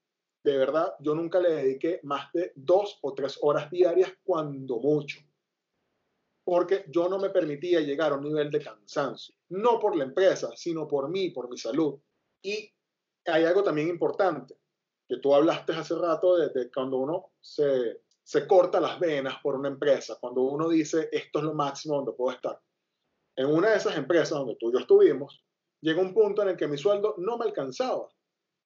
de 0.43 0.57
verdad, 0.57 0.95
yo 0.99 1.15
nunca 1.15 1.39
le 1.39 1.51
dediqué 1.51 2.01
más 2.03 2.33
de 2.33 2.53
dos 2.57 2.99
o 3.03 3.15
tres 3.15 3.39
horas 3.43 3.71
diarias, 3.71 4.13
cuando 4.25 4.81
mucho. 4.81 5.21
Porque 6.45 6.85
yo 6.89 7.09
no 7.09 7.19
me 7.19 7.31
permitía 7.31 7.81
llegar 7.81 8.13
a 8.13 8.17
un 8.17 8.25
nivel 8.25 8.51
de 8.51 8.61
cansancio. 8.61 9.35
No 9.51 9.79
por 9.79 9.97
la 9.97 10.05
empresa, 10.05 10.51
sino 10.57 10.89
por 10.89 11.09
mí, 11.09 11.31
por 11.31 11.49
mi 11.49 11.57
salud. 11.57 12.01
Y 12.43 12.73
hay 13.27 13.45
algo 13.45 13.63
también 13.63 13.89
importante, 13.89 14.57
que 15.09 15.19
tú 15.19 15.35
hablaste 15.35 15.73
hace 15.73 15.95
rato 15.95 16.37
de, 16.37 16.71
cuando 16.73 16.97
uno 16.97 17.33
se, 17.41 18.03
se 18.23 18.47
corta 18.47 18.81
las 18.81 18.99
venas 18.99 19.37
por 19.43 19.55
una 19.55 19.69
empresa, 19.69 20.17
cuando 20.21 20.43
uno 20.43 20.69
dice, 20.69 21.09
esto 21.13 21.39
es 21.39 21.45
lo 21.45 21.55
máximo 21.55 21.97
donde 21.97 22.13
puedo 22.13 22.35
estar. 22.35 22.61
En 23.37 23.47
una 23.47 23.71
de 23.71 23.77
esas 23.77 23.97
empresas 23.97 24.31
donde 24.31 24.57
tú 24.57 24.71
y 24.71 24.73
yo 24.73 24.79
estuvimos, 24.81 25.45
llegó 25.81 26.01
un 26.01 26.15
punto 26.15 26.43
en 26.43 26.49
el 26.49 26.57
que 26.57 26.69
mi 26.69 26.77
sueldo 26.79 27.15
no 27.19 27.39
me 27.39 27.45
alcanzaba 27.45 28.09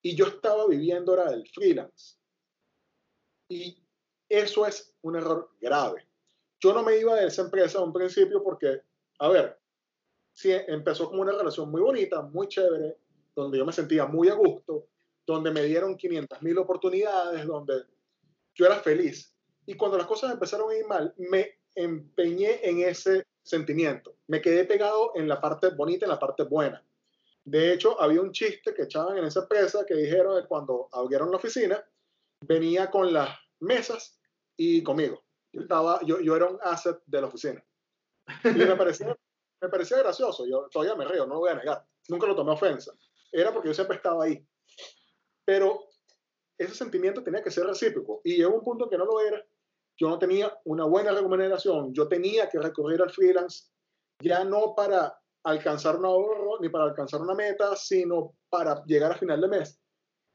y 0.01 0.15
yo 0.15 0.25
estaba 0.25 0.67
viviendo 0.67 1.13
era 1.13 1.31
del 1.31 1.47
freelance. 1.49 2.17
Y 3.49 3.83
eso 4.29 4.65
es 4.65 4.95
un 5.01 5.15
error 5.15 5.49
grave. 5.59 6.06
Yo 6.59 6.73
no 6.73 6.83
me 6.83 6.97
iba 6.97 7.15
de 7.15 7.27
esa 7.27 7.43
empresa 7.43 7.79
a 7.79 7.83
un 7.83 7.93
principio 7.93 8.43
porque, 8.43 8.81
a 9.19 9.29
ver, 9.29 9.59
sí, 10.33 10.51
empezó 10.51 11.09
como 11.09 11.21
una 11.21 11.31
relación 11.31 11.69
muy 11.69 11.81
bonita, 11.81 12.21
muy 12.21 12.47
chévere, 12.47 12.97
donde 13.35 13.57
yo 13.57 13.65
me 13.65 13.73
sentía 13.73 14.05
muy 14.05 14.29
a 14.29 14.33
gusto, 14.33 14.87
donde 15.25 15.51
me 15.51 15.63
dieron 15.63 15.97
500 15.97 16.41
mil 16.41 16.57
oportunidades, 16.57 17.45
donde 17.45 17.83
yo 18.55 18.65
era 18.65 18.79
feliz. 18.79 19.35
Y 19.65 19.75
cuando 19.75 19.97
las 19.97 20.07
cosas 20.07 20.31
empezaron 20.31 20.71
a 20.71 20.75
ir 20.75 20.85
mal, 20.87 21.13
me 21.17 21.59
empeñé 21.75 22.67
en 22.67 22.81
ese 22.81 23.27
sentimiento. 23.43 24.15
Me 24.27 24.41
quedé 24.41 24.65
pegado 24.65 25.11
en 25.15 25.27
la 25.27 25.39
parte 25.39 25.69
bonita, 25.69 26.05
en 26.05 26.11
la 26.11 26.19
parte 26.19 26.43
buena. 26.43 26.83
De 27.43 27.71
hecho, 27.71 27.99
había 28.01 28.21
un 28.21 28.31
chiste 28.31 28.73
que 28.73 28.83
echaban 28.83 29.17
en 29.17 29.25
esa 29.25 29.41
empresa 29.41 29.85
que 29.85 29.93
dijeron 29.93 30.41
que 30.41 30.47
cuando 30.47 30.89
abrieron 30.91 31.31
la 31.31 31.37
oficina, 31.37 31.83
venía 32.41 32.89
con 32.89 33.13
las 33.13 33.29
mesas 33.59 34.19
y 34.57 34.83
conmigo. 34.83 35.26
Yo, 35.57 35.63
estaba, 35.63 35.99
yo, 36.05 36.19
yo 36.19 36.35
era 36.35 36.45
un 36.45 36.59
asset 36.61 36.99
de 37.07 37.19
la 37.19 37.27
oficina. 37.27 37.65
Y 38.43 38.49
me 38.49 38.75
parecía, 38.75 39.07
me 39.61 39.69
parecía 39.69 39.97
gracioso. 39.97 40.45
Yo 40.45 40.67
todavía 40.71 40.95
me 40.95 41.05
río, 41.05 41.25
no 41.25 41.33
lo 41.33 41.39
voy 41.39 41.49
a 41.49 41.55
negar. 41.55 41.83
Nunca 42.09 42.27
lo 42.27 42.35
tomé 42.35 42.51
ofensa. 42.51 42.93
Era 43.31 43.51
porque 43.51 43.69
yo 43.69 43.73
siempre 43.73 43.97
estaba 43.97 44.25
ahí. 44.25 44.47
Pero 45.43 45.89
ese 46.59 46.75
sentimiento 46.75 47.23
tenía 47.23 47.41
que 47.41 47.49
ser 47.49 47.65
recíproco. 47.65 48.21
Y 48.23 48.37
llegó 48.37 48.53
un 48.53 48.63
punto 48.63 48.87
que 48.87 48.99
no 48.99 49.05
lo 49.05 49.19
era. 49.19 49.43
Yo 49.99 50.09
no 50.09 50.19
tenía 50.19 50.55
una 50.65 50.85
buena 50.85 51.11
remuneración. 51.11 51.91
Yo 51.91 52.07
tenía 52.07 52.47
que 52.49 52.59
recurrir 52.59 53.01
al 53.01 53.09
freelance 53.09 53.71
ya 54.19 54.43
no 54.43 54.75
para 54.75 55.19
alcanzar 55.43 55.95
un 55.97 56.05
ahorro 56.05 56.59
ni 56.59 56.69
para 56.69 56.83
alcanzar 56.83 57.21
una 57.21 57.33
meta, 57.33 57.75
sino 57.75 58.35
para 58.49 58.83
llegar 58.85 59.11
a 59.11 59.17
final 59.17 59.41
de 59.41 59.47
mes. 59.47 59.81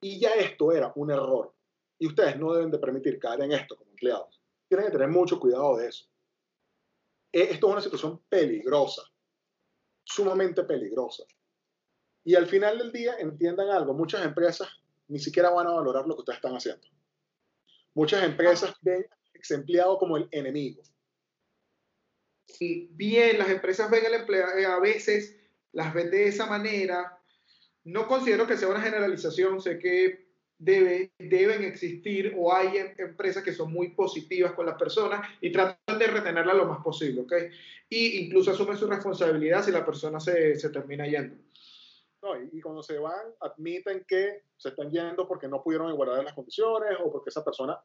Y 0.01 0.19
ya 0.19 0.35
esto 0.35 0.73
era 0.73 0.93
un 0.97 1.13
error. 1.13 1.55
Y 1.99 2.09
ustedes 2.09 2.37
no 2.39 2.53
deben 2.53 2.73
de 2.73 2.79
permitir 2.79 3.21
caer 3.21 3.43
en 3.43 3.53
esto 3.53 3.77
como 3.77 3.91
empleados. 3.91 4.42
Tienen 4.73 4.87
que 4.87 4.93
tener 4.93 5.09
mucho 5.09 5.39
cuidado 5.39 5.77
de 5.77 5.89
eso. 5.89 6.07
E, 7.31 7.43
esto 7.43 7.67
es 7.67 7.73
una 7.73 7.83
situación 7.83 8.23
peligrosa, 8.27 9.03
sumamente 10.03 10.65
peligrosa. 10.65 11.25
Y 12.25 12.35
al 12.35 12.47
final 12.47 12.79
del 12.79 12.91
día, 12.91 13.17
entiendan 13.19 13.69
algo, 13.69 13.93
muchas 13.93 14.25
empresas 14.25 14.69
ni 15.09 15.19
siquiera 15.19 15.51
van 15.51 15.67
a 15.67 15.73
valorar 15.73 16.07
lo 16.07 16.15
que 16.15 16.21
ustedes 16.21 16.39
están 16.39 16.57
haciendo. 16.57 16.87
Muchas 17.93 18.25
empresas 18.25 18.75
ven 18.81 19.05
ex 19.35 19.51
empleado 19.51 19.99
como 19.99 20.17
el 20.17 20.27
enemigo 20.31 20.83
y 22.59 22.87
bien, 22.93 23.39
las 23.39 23.51
empresas 23.51 23.91
ven 23.91 24.07
al 24.07 24.15
empleado, 24.15 24.57
eh, 24.57 24.65
a 24.65 24.79
veces 24.79 25.37
las 25.73 25.93
ven 25.93 26.11
de 26.11 26.29
esa 26.29 26.47
manera. 26.47 27.19
No 27.85 28.07
considero 28.07 28.47
que 28.47 28.57
sea 28.57 28.69
una 28.69 28.81
generalización, 28.81 29.61
sé 29.61 29.79
que 29.79 30.22
debe, 30.63 31.13
deben 31.19 31.65
existir 31.65 32.35
o 32.39 32.55
hay 32.55 32.77
em, 32.77 32.95
empresas 32.99 33.43
que 33.43 33.53
son 33.53 33.73
muy 33.73 33.89
positivas 33.89 34.53
con 34.53 34.67
las 34.67 34.77
personas 34.77 35.27
y 35.41 35.51
tratan 35.51 35.99
de 35.99 36.07
retenerla 36.07 36.55
lo 36.55 36.67
más 36.67 36.83
posible, 36.83 37.23
¿ok? 37.23 37.33
Y 37.89 38.25
incluso 38.25 38.53
asumen 38.53 38.77
su 38.77 38.87
responsabilidad 38.87 39.65
si 39.65 39.73
la 39.73 39.85
persona 39.85 40.21
se, 40.21 40.55
se 40.57 40.71
termina 40.71 41.07
yendo. 41.07 41.37
No, 42.23 42.41
y, 42.41 42.61
cuando 42.61 42.85
se 42.85 42.99
van, 42.99 43.35
admiten 43.41 44.05
que 44.07 44.45
se 44.57 44.69
están 44.69 44.91
yendo 44.93 45.27
porque 45.27 45.49
no 45.49 45.63
pudieron 45.63 45.91
igualar 45.91 46.23
las 46.23 46.35
condiciones 46.35 46.97
o 47.05 47.11
porque 47.11 47.31
esa 47.31 47.45
persona 47.45 47.83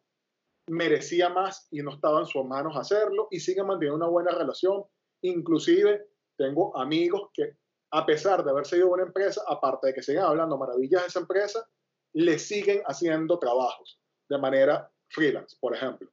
merecía 0.70 1.30
más 1.30 1.68
y 1.72 1.82
no 1.82 1.96
estaba 1.96 2.20
en 2.20 2.28
sus 2.28 2.46
manos 2.46 2.78
hacerlo 2.78 3.28
y 3.32 3.40
siguen 3.40 3.66
manteniendo 3.66 4.06
una 4.06 4.12
buena 4.12 4.32
relación. 4.32 4.84
Inclusive 5.24 6.06
tengo 6.38 6.78
amigos 6.78 7.32
que 7.34 7.58
a 7.90 8.06
pesar 8.06 8.44
de 8.44 8.52
haber 8.52 8.68
sido 8.68 8.90
una 8.90 9.04
empresa, 9.04 9.42
aparte 9.48 9.88
de 9.88 9.94
que 9.96 10.04
siguen 10.04 10.24
hablando 10.24 10.58
maravillas 10.58 11.02
de 11.02 11.08
esa 11.08 11.20
empresa, 11.20 11.68
le 12.14 12.40
siguen 12.40 12.82
haciendo 12.86 13.40
trabajos 13.40 14.00
de 14.30 14.38
manera 14.38 14.92
freelance, 15.10 15.56
por 15.60 15.76
ejemplo. 15.76 16.10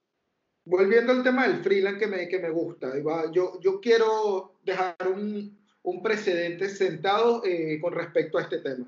Volviendo 0.67 1.13
al 1.13 1.23
tema 1.23 1.47
del 1.47 1.63
freelance 1.63 1.99
que 1.99 2.07
me, 2.07 2.29
que 2.29 2.39
me 2.39 2.51
gusta, 2.51 2.93
yo, 3.33 3.61
yo 3.61 3.81
quiero 3.81 4.59
dejar 4.63 4.97
un, 5.07 5.59
un 5.83 6.03
precedente 6.03 6.69
sentado 6.69 7.43
eh, 7.45 7.79
con 7.81 7.93
respecto 7.93 8.39
a 8.39 8.43
este 8.43 8.59
tema. 8.59 8.87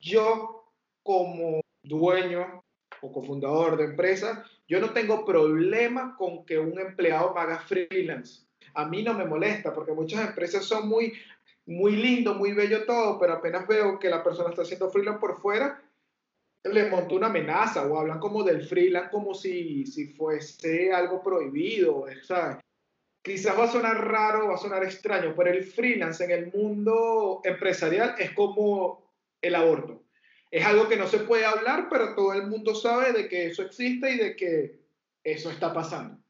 Yo, 0.00 0.64
como 1.02 1.60
dueño 1.82 2.64
o 3.02 3.12
cofundador 3.12 3.76
de 3.76 3.84
empresa, 3.84 4.44
yo 4.66 4.80
no 4.80 4.92
tengo 4.92 5.24
problema 5.24 6.16
con 6.16 6.46
que 6.46 6.58
un 6.58 6.78
empleado 6.78 7.36
haga 7.36 7.58
freelance. 7.58 8.46
A 8.74 8.86
mí 8.86 9.02
no 9.02 9.12
me 9.12 9.26
molesta 9.26 9.74
porque 9.74 9.92
muchas 9.92 10.26
empresas 10.26 10.64
son 10.64 10.88
muy, 10.88 11.12
muy 11.66 11.96
lindo, 11.96 12.34
muy 12.34 12.54
bello 12.54 12.86
todo, 12.86 13.18
pero 13.18 13.34
apenas 13.34 13.68
veo 13.68 13.98
que 13.98 14.08
la 14.08 14.24
persona 14.24 14.48
está 14.48 14.62
haciendo 14.62 14.90
freelance 14.90 15.20
por 15.20 15.38
fuera, 15.38 15.81
le 16.64 16.88
monto 16.88 17.16
una 17.16 17.26
amenaza 17.26 17.86
o 17.86 17.98
hablan 17.98 18.20
como 18.20 18.44
del 18.44 18.62
freelance 18.62 19.10
como 19.10 19.34
si, 19.34 19.84
si 19.84 20.08
fuese 20.08 20.92
algo 20.92 21.22
prohibido, 21.22 22.06
¿sabes? 22.22 22.58
Quizás 23.22 23.58
va 23.58 23.64
a 23.64 23.72
sonar 23.72 24.08
raro, 24.08 24.48
va 24.48 24.54
a 24.54 24.58
sonar 24.58 24.82
extraño, 24.82 25.34
pero 25.36 25.50
el 25.50 25.64
freelance 25.64 26.24
en 26.24 26.30
el 26.30 26.52
mundo 26.52 27.40
empresarial 27.44 28.14
es 28.18 28.32
como 28.32 29.12
el 29.40 29.54
aborto. 29.54 30.02
Es 30.50 30.64
algo 30.64 30.88
que 30.88 30.96
no 30.96 31.06
se 31.06 31.20
puede 31.20 31.44
hablar, 31.44 31.88
pero 31.90 32.14
todo 32.14 32.32
el 32.34 32.46
mundo 32.46 32.74
sabe 32.74 33.12
de 33.12 33.28
que 33.28 33.46
eso 33.46 33.62
existe 33.62 34.10
y 34.10 34.18
de 34.18 34.36
que 34.36 34.80
eso 35.24 35.50
está 35.50 35.72
pasando. 35.72 36.20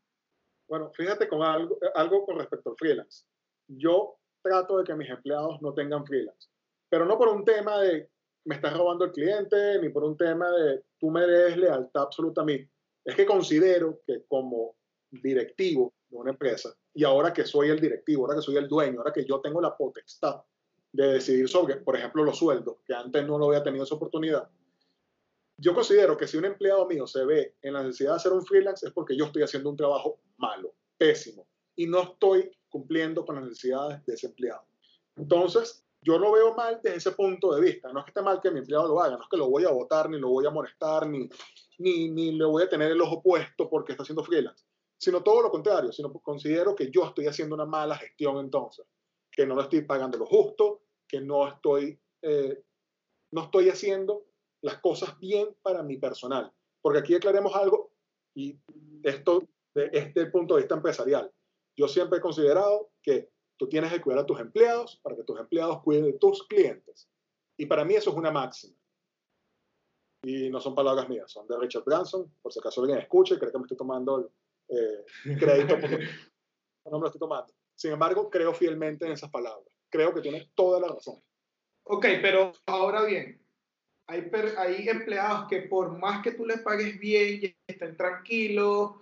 Bueno, 0.69 0.91
fíjate 0.91 1.29
con 1.29 1.43
algo, 1.43 1.79
algo 1.95 2.25
con 2.25 2.39
respecto 2.39 2.71
al 2.71 2.77
freelance. 2.77 3.25
Yo 3.69 4.19
trato 4.43 4.79
de 4.79 4.85
que 4.85 4.95
mis 4.95 5.11
empleados 5.11 5.61
no 5.61 5.75
tengan 5.75 6.07
freelance, 6.07 6.49
pero 6.89 7.05
no 7.05 7.19
por 7.19 7.29
un 7.29 7.45
tema 7.45 7.81
de 7.81 8.12
me 8.45 8.57
estás 8.57 8.77
robando 8.77 9.05
el 9.05 9.13
cliente, 9.13 9.79
ni 9.81 9.89
por 9.89 10.05
un 10.05 10.17
tema 10.17 10.51
de 10.51 10.83
tú 10.99 11.11
me 11.11 11.27
des 11.27 11.57
lealtad 11.57 12.03
absoluta 12.03 12.43
a 12.43 12.45
mí. 12.45 12.69
Es 13.05 13.15
que 13.15 13.27
considero 13.27 14.01
que 14.07 14.25
como 14.27 14.77
directivo 15.11 15.93
de 16.09 16.17
una 16.17 16.31
empresa, 16.31 16.75
y 16.95 17.05
ahora 17.05 17.33
que 17.33 17.45
soy 17.45 17.69
el 17.69 17.81
directivo, 17.81 18.25
ahora 18.25 18.37
que 18.37 18.43
soy 18.43 18.57
el 18.57 18.69
dueño, 18.69 18.99
ahora 18.99 19.13
que 19.13 19.25
yo 19.25 19.41
tengo 19.41 19.61
la 19.61 19.77
potestad 19.77 20.43
de 20.93 21.15
decidir 21.15 21.49
sobre, 21.49 21.77
por 21.77 21.97
ejemplo, 21.97 22.23
los 22.25 22.39
sueldos, 22.39 22.79
que 22.87 22.95
antes 22.95 23.27
no 23.27 23.39
lo 23.39 23.47
había 23.47 23.63
tenido 23.63 23.85
esa 23.85 23.95
oportunidad, 23.95 24.49
yo 25.57 25.75
considero 25.75 26.17
que 26.17 26.27
si 26.27 26.37
un 26.37 26.45
empleado 26.45 26.87
mío 26.87 27.07
se 27.07 27.25
ve 27.25 27.57
en 27.63 27.75
la 27.75 27.83
necesidad 27.83 28.11
de 28.11 28.17
hacer 28.17 28.33
un 28.33 28.45
freelance 28.45 28.87
es 28.87 28.93
porque 28.93 29.17
yo 29.17 29.27
estoy 29.27 29.43
haciendo 29.43 29.71
un 29.71 29.77
trabajo 29.77 30.19
malo, 30.37 30.75
pésimo, 30.99 31.47
y 31.77 31.87
no 31.87 32.03
estoy 32.03 32.51
cumpliendo 32.69 33.25
con 33.25 33.37
las 33.37 33.45
necesidades 33.45 34.05
de 34.05 34.15
ese 34.15 34.27
empleado. 34.27 34.65
Entonces, 35.17 35.85
yo 36.03 36.19
lo 36.19 36.33
veo 36.33 36.55
mal 36.55 36.81
desde 36.83 36.99
ese 36.99 37.13
punto 37.13 37.55
de 37.55 37.61
vista. 37.61 37.93
No 37.93 38.01
es 38.01 38.05
que 38.05 38.11
esté 38.11 38.23
mal 38.23 38.41
que 38.41 38.51
mi 38.51 38.59
empleado 38.59 38.89
lo 38.89 39.01
haga, 39.01 39.17
no 39.17 39.23
es 39.23 39.29
que 39.31 39.37
lo 39.37 39.49
voy 39.49 39.65
a 39.65 39.71
votar, 39.71 40.11
ni 40.11 40.19
lo 40.19 40.29
voy 40.29 40.45
a 40.45 40.51
molestar, 40.51 41.07
ni, 41.07 41.29
ni, 41.79 42.11
ni 42.11 42.33
le 42.33 42.45
voy 42.45 42.65
a 42.65 42.69
tener 42.69 42.91
el 42.91 43.01
ojo 43.01 43.23
puesto 43.23 43.71
porque 43.71 43.93
está 43.93 44.03
haciendo 44.03 44.25
freelance, 44.25 44.65
sino 44.99 45.23
todo 45.23 45.43
lo 45.43 45.51
contrario, 45.51 45.93
sino 45.93 46.13
considero 46.13 46.75
que 46.75 46.91
yo 46.91 47.05
estoy 47.05 47.27
haciendo 47.27 47.55
una 47.55 47.67
mala 47.67 47.97
gestión 47.97 48.39
entonces, 48.39 48.85
que 49.31 49.47
no 49.47 49.55
lo 49.55 49.63
estoy 49.63 49.83
pagando 49.83 50.19
lo 50.19 50.27
justo, 50.27 50.83
que 51.07 51.21
no 51.21 51.47
estoy, 51.47 52.01
eh, 52.23 52.63
no 53.31 53.45
estoy 53.45 53.69
haciendo 53.69 54.25
las 54.61 54.79
cosas 54.79 55.19
bien 55.19 55.57
para 55.63 55.83
mi 55.83 55.99
personal. 55.99 56.53
Porque 56.81 56.99
aquí 56.99 57.15
aclaremos 57.15 57.55
algo, 57.55 57.93
y 58.35 58.59
esto 59.03 59.43
desde 59.75 59.99
este 59.99 60.27
punto 60.27 60.55
de 60.55 60.63
vista 60.63 60.75
empresarial. 60.75 61.33
Yo 61.77 61.89
siempre 61.89 62.19
he 62.19 62.23
considerado 62.23 62.91
que 63.03 63.31
Tú 63.57 63.69
tienes 63.69 63.93
que 63.93 64.01
cuidar 64.01 64.21
a 64.21 64.27
tus 64.27 64.41
empleados 64.41 64.99
para 65.03 65.17
que 65.17 65.25
tus 65.25 65.39
empleados 65.39 65.83
cuiden 65.83 66.05
de 66.05 66.15
tus 66.15 66.47
clientes. 66.47 67.09
Y 67.57 67.67
para 67.67 67.85
mí 67.85 67.95
eso 67.95 68.11
es 68.11 68.17
una 68.17 68.31
máxima. 68.31 68.77
Y 70.25 70.51
no 70.51 70.61
son 70.61 70.75
palabras 70.75 71.09
mías, 71.09 71.31
son 71.31 71.47
de 71.49 71.59
Richard 71.59 71.85
Branson. 71.85 72.33
Por 72.41 72.53
si 72.53 72.61
acaso 72.61 72.81
alguien 72.81 72.99
escuche, 73.01 73.39
cree 73.39 73.51
que 73.51 73.59
me 73.59 73.65
estoy 73.65 73.77
tomando 73.77 74.33
eh, 74.69 75.05
crédito. 75.39 75.77
no 76.91 76.99
me 76.99 77.01
lo 77.01 77.07
estoy 77.07 77.19
tomando. 77.19 77.53
Sin 77.75 77.93
embargo, 77.93 78.31
creo 78.31 78.55
fielmente 78.55 79.07
en 79.07 79.13
esas 79.13 79.31
palabras. 79.31 79.69
Creo 79.91 80.15
que 80.15 80.21
tiene 80.21 80.51
toda 80.55 80.81
la 80.81 80.89
razón. 80.89 81.21
Ok, 81.85 82.07
pero 82.23 82.53
ahora 82.67 83.03
bien, 83.05 83.45
hay, 84.07 84.31
hay 84.57 84.89
empleados 84.89 85.49
que 85.49 85.63
por 85.63 85.99
más 85.99 86.23
que 86.23 86.33
tú 86.33 86.47
les 86.47 86.61
pagues 86.61 86.99
bien, 86.99 87.57
estén 87.67 87.97
tranquilos, 87.97 88.93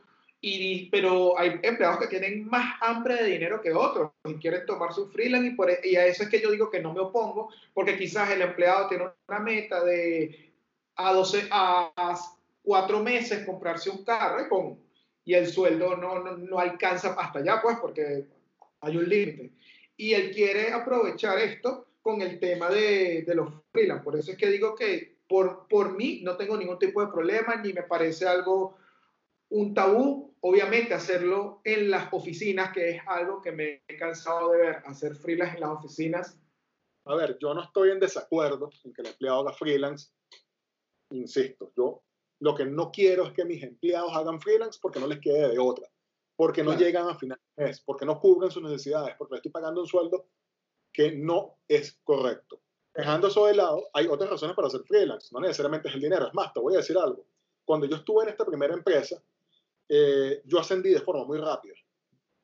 y, 0.41 0.89
pero 0.91 1.39
hay 1.39 1.61
empleados 1.63 1.99
que 1.99 2.07
tienen 2.07 2.47
más 2.49 2.77
hambre 2.81 3.17
de 3.17 3.31
dinero 3.31 3.61
que 3.61 3.73
otros 3.73 4.13
y 4.25 4.35
quieren 4.35 4.65
tomar 4.65 4.93
su 4.95 5.09
freelance 5.11 5.49
y, 5.49 5.55
por, 5.55 5.71
e, 5.71 5.81
y 5.85 5.97
a 5.97 6.07
eso 6.07 6.23
es 6.23 6.31
que 6.31 6.41
yo 6.41 6.51
digo 6.51 6.71
que 6.71 6.81
no 6.81 6.95
me 6.95 7.01
opongo, 7.01 7.51
porque 7.75 7.99
quizás 7.99 8.31
el 8.31 8.41
empleado 8.41 8.89
tiene 8.89 9.05
una 9.29 9.39
meta 9.39 9.85
de 9.85 10.53
a 10.97 11.13
12, 11.13 11.49
a 11.51 12.15
4 12.63 13.03
meses 13.03 13.45
comprarse 13.45 13.91
un 13.91 14.05
carro 14.05 14.45
y, 14.45 14.49
con, 14.49 14.79
y 15.25 15.35
el 15.35 15.47
sueldo 15.47 15.97
no, 15.97 16.21
no, 16.21 16.37
no 16.37 16.59
alcanza 16.59 17.15
hasta 17.19 17.41
allá, 17.41 17.61
pues, 17.63 17.77
porque 17.81 18.25
hay 18.81 18.97
un 18.97 19.09
límite. 19.09 19.53
Y 19.97 20.15
él 20.15 20.33
quiere 20.33 20.73
aprovechar 20.73 21.39
esto 21.39 21.87
con 22.01 22.23
el 22.23 22.41
tema 22.41 22.71
de, 22.71 23.23
de 23.27 23.35
los 23.35 23.53
freelance. 23.73 24.03
Por 24.03 24.17
eso 24.17 24.33
es 24.33 24.39
que 24.39 24.49
digo 24.49 24.75
que 24.75 25.19
por, 25.29 25.69
por 25.69 25.97
mí 25.97 26.23
no 26.23 26.37
tengo 26.39 26.57
ningún 26.57 26.79
tipo 26.79 27.05
de 27.05 27.13
problema, 27.13 27.57
ni 27.57 27.75
me 27.75 27.83
parece 27.83 28.27
algo 28.27 28.79
un 29.51 29.75
tabú, 29.75 30.30
obviamente 30.41 30.95
hacerlo 30.95 31.61
en 31.65 31.91
las 31.91 32.13
oficinas, 32.13 32.73
que 32.73 32.91
es 32.91 33.03
algo 33.07 33.41
que 33.41 33.53
me 33.53 33.83
he 33.87 33.97
cansado 33.97 34.51
de 34.53 34.59
ver, 34.59 34.77
hacer 34.87 35.15
freelance 35.15 35.55
en 35.55 35.61
las 35.61 35.71
oficinas. 35.71 36.39
A 37.07 37.15
ver, 37.15 37.39
yo 37.41 37.55
no 37.55 37.63
estoy 37.63 37.91
en 37.91 38.01
desacuerdo 38.01 38.71
en 38.85 38.93
que 38.93 39.03
el 39.03 39.09
empleado 39.09 39.41
haga 39.41 39.53
freelance. 39.53 40.11
Insisto, 41.13 41.73
yo 41.77 42.03
lo 42.41 42.55
que 42.55 42.65
no 42.65 42.91
quiero 42.91 43.27
es 43.27 43.33
que 43.33 43.45
mis 43.45 43.63
empleados 43.63 44.13
hagan 44.15 44.41
freelance 44.41 44.79
porque 44.81 45.01
no 45.01 45.07
les 45.07 45.21
quede 45.21 45.49
de 45.49 45.59
otra, 45.59 45.89
porque 46.37 46.63
no 46.63 46.77
llegan 46.77 47.09
a 47.09 47.19
final 47.19 47.39
de 47.57 47.65
mes, 47.65 47.81
porque 47.81 48.07
no 48.07 48.19
cubren 48.19 48.51
sus 48.51 48.63
necesidades, 48.63 49.15
porque 49.19 49.35
les 49.35 49.39
estoy 49.41 49.53
pagando 49.53 49.81
un 49.81 49.87
sueldo 49.87 50.29
que 50.93 51.13
no 51.13 51.59
es 51.69 52.01
correcto. 52.03 52.63
Dejando 52.95 53.29
eso 53.29 53.47
de 53.47 53.55
lado, 53.55 53.89
hay 53.93 54.07
otras 54.07 54.31
razones 54.31 54.57
para 54.57 54.69
hacer 54.69 54.83
freelance, 54.83 55.29
no 55.33 55.41
necesariamente 55.41 55.89
es 55.89 55.95
el 55.95 56.01
dinero. 56.01 56.27
Es 56.27 56.35
más, 56.35 56.53
te 56.53 56.61
voy 56.61 56.75
a 56.75 56.79
decir 56.79 56.97
algo. 56.97 57.27
Cuando 57.65 57.87
yo 57.87 57.97
estuve 57.97 58.25
en 58.25 58.31
esta 58.31 58.45
primera 58.45 58.75
empresa, 58.75 59.23
eh, 59.93 60.43
yo 60.45 60.61
ascendí 60.61 60.91
de 60.91 61.01
forma 61.01 61.25
muy 61.25 61.39
rápida. 61.39 61.75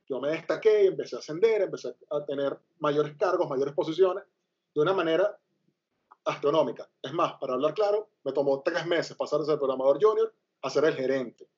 Yo 0.08 0.20
me 0.20 0.30
destaqué, 0.30 0.86
empecé 0.86 1.14
a 1.14 1.20
ascender, 1.20 1.62
empecé 1.62 1.94
a 2.10 2.24
tener 2.24 2.58
mayores 2.80 3.16
cargos, 3.16 3.48
mayores 3.48 3.72
posiciones, 3.72 4.24
de 4.74 4.80
una 4.80 4.92
manera 4.92 5.38
astronómica. 6.24 6.90
Es 7.00 7.12
más, 7.12 7.34
para 7.34 7.54
hablar 7.54 7.72
claro, 7.74 8.10
me 8.24 8.32
tomó 8.32 8.62
tres 8.62 8.84
meses 8.86 9.16
pasar 9.16 9.38
de 9.40 9.46
ser 9.46 9.58
programador 9.58 10.02
junior 10.02 10.34
a 10.62 10.70
ser 10.70 10.86
el 10.86 10.94
gerente 10.94 11.48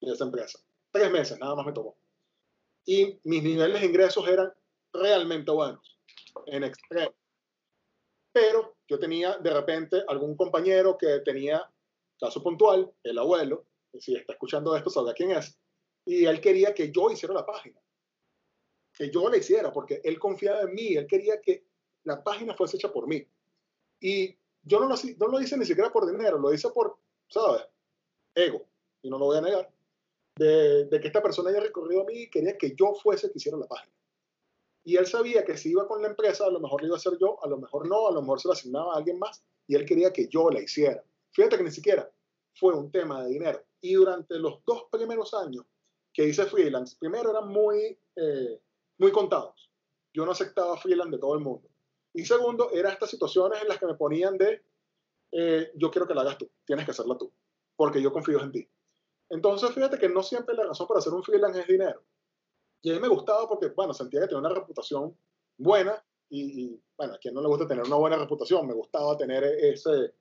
de 0.00 0.12
esa 0.12 0.24
empresa. 0.24 0.58
Tres 0.90 1.10
meses, 1.12 1.38
nada 1.38 1.54
más 1.54 1.66
me 1.66 1.72
tomó. 1.72 1.96
Y 2.84 3.20
mis 3.22 3.44
niveles 3.44 3.80
de 3.80 3.86
ingresos 3.86 4.26
eran 4.26 4.52
realmente 4.92 5.52
buenos, 5.52 6.00
en 6.46 6.64
extremo. 6.64 7.14
Pero 8.32 8.74
yo 8.88 8.98
tenía 8.98 9.38
de 9.38 9.54
repente 9.54 10.02
algún 10.08 10.36
compañero 10.36 10.98
que 10.98 11.20
tenía, 11.20 11.62
caso 12.18 12.42
puntual, 12.42 12.92
el 13.04 13.18
abuelo, 13.18 13.66
si 14.00 14.16
está 14.16 14.32
escuchando 14.32 14.76
esto, 14.76 14.90
sabrá 14.90 15.12
quién 15.12 15.32
es. 15.32 15.58
Y 16.04 16.24
él 16.24 16.40
quería 16.40 16.74
que 16.74 16.90
yo 16.90 17.10
hiciera 17.10 17.34
la 17.34 17.46
página, 17.46 17.80
que 18.92 19.10
yo 19.10 19.28
la 19.28 19.36
hiciera, 19.36 19.72
porque 19.72 20.00
él 20.04 20.18
confiaba 20.18 20.62
en 20.62 20.74
mí, 20.74 20.94
él 20.94 21.06
quería 21.06 21.40
que 21.40 21.66
la 22.04 22.22
página 22.22 22.54
fuese 22.54 22.76
hecha 22.76 22.92
por 22.92 23.06
mí. 23.06 23.26
Y 24.00 24.36
yo 24.62 24.80
no 24.80 24.88
lo, 24.88 24.94
no 25.18 25.26
lo 25.28 25.40
hice 25.40 25.56
ni 25.56 25.64
siquiera 25.64 25.92
por 25.92 26.10
dinero, 26.10 26.38
lo 26.38 26.52
hice 26.52 26.68
por, 26.70 26.98
¿sabes? 27.28 27.62
Ego, 28.34 28.66
y 29.02 29.10
no 29.10 29.18
lo 29.18 29.26
voy 29.26 29.38
a 29.38 29.42
negar, 29.42 29.72
de, 30.36 30.86
de 30.86 31.00
que 31.00 31.06
esta 31.06 31.22
persona 31.22 31.50
haya 31.50 31.60
recorrido 31.60 32.02
a 32.02 32.04
mí 32.04 32.22
y 32.22 32.30
quería 32.30 32.56
que 32.56 32.74
yo 32.74 32.94
fuese 32.94 33.30
que 33.30 33.38
hiciera 33.38 33.58
la 33.58 33.68
página. 33.68 33.92
Y 34.84 34.96
él 34.96 35.06
sabía 35.06 35.44
que 35.44 35.56
si 35.56 35.70
iba 35.70 35.86
con 35.86 36.02
la 36.02 36.08
empresa, 36.08 36.46
a 36.46 36.50
lo 36.50 36.58
mejor 36.58 36.80
lo 36.80 36.88
iba 36.88 36.96
a 36.96 36.98
hacer 36.98 37.16
yo, 37.20 37.42
a 37.44 37.48
lo 37.48 37.58
mejor 37.58 37.86
no, 37.86 38.08
a 38.08 38.12
lo 38.12 38.20
mejor 38.20 38.40
se 38.40 38.48
la 38.48 38.54
asignaba 38.54 38.94
a 38.94 38.96
alguien 38.96 39.18
más, 39.18 39.44
y 39.68 39.76
él 39.76 39.86
quería 39.86 40.12
que 40.12 40.26
yo 40.26 40.50
la 40.50 40.60
hiciera. 40.60 41.04
Fíjate 41.30 41.56
que 41.56 41.64
ni 41.64 41.70
siquiera 41.70 42.10
fue 42.54 42.74
un 42.74 42.90
tema 42.90 43.22
de 43.22 43.30
dinero. 43.30 43.62
Y 43.82 43.94
durante 43.94 44.38
los 44.38 44.64
dos 44.64 44.84
primeros 44.90 45.34
años 45.34 45.66
que 46.14 46.24
hice 46.24 46.46
freelance, 46.46 46.96
primero 46.98 47.30
eran 47.30 47.48
muy, 47.48 47.98
eh, 48.16 48.60
muy 48.98 49.10
contados. 49.10 49.70
Yo 50.14 50.24
no 50.24 50.32
aceptaba 50.32 50.76
freelance 50.76 51.10
de 51.10 51.18
todo 51.18 51.34
el 51.34 51.40
mundo. 51.40 51.68
Y 52.14 52.24
segundo, 52.24 52.70
eran 52.72 52.92
estas 52.92 53.10
situaciones 53.10 53.60
en 53.60 53.68
las 53.68 53.78
que 53.78 53.86
me 53.86 53.94
ponían 53.94 54.38
de, 54.38 54.62
eh, 55.32 55.72
yo 55.74 55.90
quiero 55.90 56.06
que 56.06 56.14
la 56.14 56.20
hagas 56.20 56.38
tú, 56.38 56.48
tienes 56.64 56.84
que 56.84 56.92
hacerla 56.92 57.18
tú, 57.18 57.32
porque 57.74 58.00
yo 58.00 58.12
confío 58.12 58.40
en 58.40 58.52
ti. 58.52 58.68
Entonces, 59.30 59.70
fíjate 59.72 59.98
que 59.98 60.08
no 60.08 60.22
siempre 60.22 60.54
la 60.54 60.64
razón 60.64 60.86
para 60.86 61.00
hacer 61.00 61.12
un 61.12 61.24
freelance 61.24 61.60
es 61.60 61.66
dinero. 61.66 62.04
Y 62.82 62.90
a 62.90 62.94
mí 62.94 63.00
me 63.00 63.08
gustaba 63.08 63.48
porque, 63.48 63.68
bueno, 63.68 63.94
sentía 63.94 64.20
que 64.20 64.26
tenía 64.26 64.40
una 64.40 64.54
reputación 64.54 65.16
buena 65.56 66.04
y, 66.28 66.80
bueno, 66.96 67.14
a 67.14 67.18
quien 67.18 67.34
no 67.34 67.40
le 67.40 67.48
gusta 67.48 67.66
tener 67.66 67.84
una 67.84 67.96
buena 67.96 68.16
reputación, 68.16 68.66
me 68.66 68.74
gustaba 68.74 69.16
tener 69.16 69.44
ese, 69.44 70.14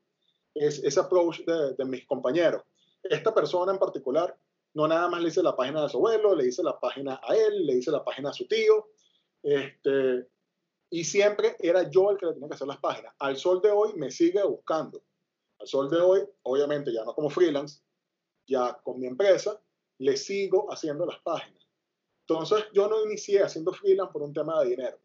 ese, 0.54 0.88
ese 0.88 1.00
approach 1.00 1.42
de, 1.46 1.74
de 1.76 1.86
mis 1.86 2.06
compañeros 2.06 2.64
esta 3.04 3.34
persona 3.34 3.72
en 3.72 3.80
particular 3.80 4.38
no 4.74 4.88
nada 4.88 5.10
más 5.10 5.22
le 5.22 5.30
hice 5.30 5.44
la 5.44 5.56
página 5.56 5.84
de 5.84 5.90
su 5.90 5.98
abuelo, 5.98 6.36
le 6.36 6.48
hice 6.48 6.64
la 6.64 6.80
página 6.80 7.20
a 7.24 7.36
él, 7.36 7.66
le 7.66 7.74
hice 7.74 7.92
la 7.92 8.04
página 8.04 8.30
a 8.30 8.34
su 8.34 8.48
tío, 8.48 8.88
este, 9.44 10.28
y 10.90 11.04
siempre 11.04 11.56
era 11.60 11.90
yo 11.90 12.12
el 12.12 12.18
que 12.18 12.26
le 12.26 12.34
tenía 12.34 12.50
que 12.50 12.56
hacer 12.56 12.68
las 12.68 12.80
páginas. 12.80 13.14
Al 13.20 13.38
sol 13.38 13.62
de 13.62 13.72
hoy 13.72 13.94
me 13.96 14.12
sigue 14.12 14.44
buscando. 14.44 15.02
Al 15.60 15.68
sol 15.68 15.90
de 15.90 16.00
hoy, 16.00 16.22
obviamente 16.44 16.94
ya 16.94 17.04
no 17.04 17.14
como 17.14 17.30
freelance, 17.30 17.82
ya 18.48 18.80
con 18.84 19.00
mi 19.00 19.08
empresa, 19.08 19.62
le 20.00 20.18
sigo 20.18 20.72
haciendo 20.72 21.06
las 21.06 21.20
páginas. 21.20 21.66
Entonces 22.28 22.66
yo 22.74 22.88
no 22.88 23.04
inicié 23.04 23.44
haciendo 23.44 23.74
freelance 23.74 24.12
por 24.12 24.22
un 24.22 24.34
tema 24.34 24.62
de 24.62 24.70
dinero. 24.70 25.00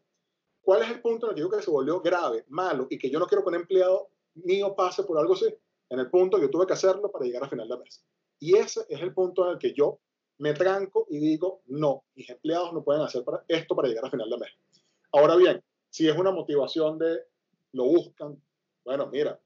¿Cuál 0.61 0.81
es 0.81 0.89
el 0.89 1.01
punto 1.01 1.27
en 1.27 1.29
el 1.29 1.35
que 1.35 1.41
digo 1.41 1.55
que 1.55 1.63
se 1.63 1.71
volvió 1.71 2.01
grave, 2.01 2.43
malo 2.49 2.87
y 2.89 2.97
que 2.97 3.09
yo 3.09 3.19
no 3.19 3.27
quiero 3.27 3.43
que 3.43 3.49
un 3.49 3.55
empleado 3.55 4.09
mío 4.35 4.75
pase 4.75 5.03
por 5.03 5.17
algo 5.17 5.33
así? 5.33 5.45
En 5.89 5.99
el 5.99 6.09
punto 6.09 6.39
que 6.39 6.49
tuve 6.49 6.67
que 6.67 6.73
hacerlo 6.73 7.11
para 7.11 7.25
llegar 7.25 7.43
a 7.43 7.49
final 7.49 7.67
de 7.67 7.77
mes. 7.77 8.03
Y 8.39 8.55
ese 8.55 8.85
es 8.89 9.01
el 9.01 9.13
punto 9.13 9.45
en 9.45 9.53
el 9.53 9.57
que 9.57 9.73
yo 9.73 9.99
me 10.39 10.53
tranco 10.53 11.07
y 11.09 11.17
digo, 11.17 11.61
no, 11.67 12.05
mis 12.15 12.29
empleados 12.29 12.73
no 12.73 12.83
pueden 12.83 13.01
hacer 13.01 13.23
para 13.23 13.43
esto 13.47 13.75
para 13.75 13.87
llegar 13.87 14.05
a 14.05 14.11
final 14.11 14.29
de 14.29 14.37
mes. 14.37 14.51
Ahora 15.11 15.35
bien, 15.35 15.63
si 15.89 16.07
es 16.07 16.15
una 16.15 16.31
motivación 16.31 16.97
de 16.99 17.19
lo 17.73 17.85
buscan, 17.85 18.41
bueno, 18.85 19.07
mira, 19.07 19.39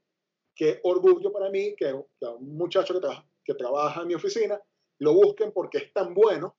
qué 0.56 0.80
orgullo 0.84 1.32
para 1.32 1.50
mí 1.50 1.76
que, 1.76 1.94
un 1.94 2.58
muchacho 2.58 3.00
que, 3.00 3.08
que 3.44 3.54
trabaja 3.54 4.02
en 4.02 4.08
mi 4.08 4.16
oficina 4.16 4.60
lo 5.00 5.14
busquen 5.14 5.52
porque 5.52 5.80
es 5.80 5.94
tan 5.94 6.14
bueno 6.14 6.58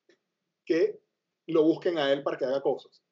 que 0.64 1.00
lo 1.46 1.62
busquen 1.62 1.98
a 1.98 2.12
él 2.12 2.22
para 2.22 2.36
que 2.36 2.44
haga 2.44 2.62
cosas. 2.62 3.02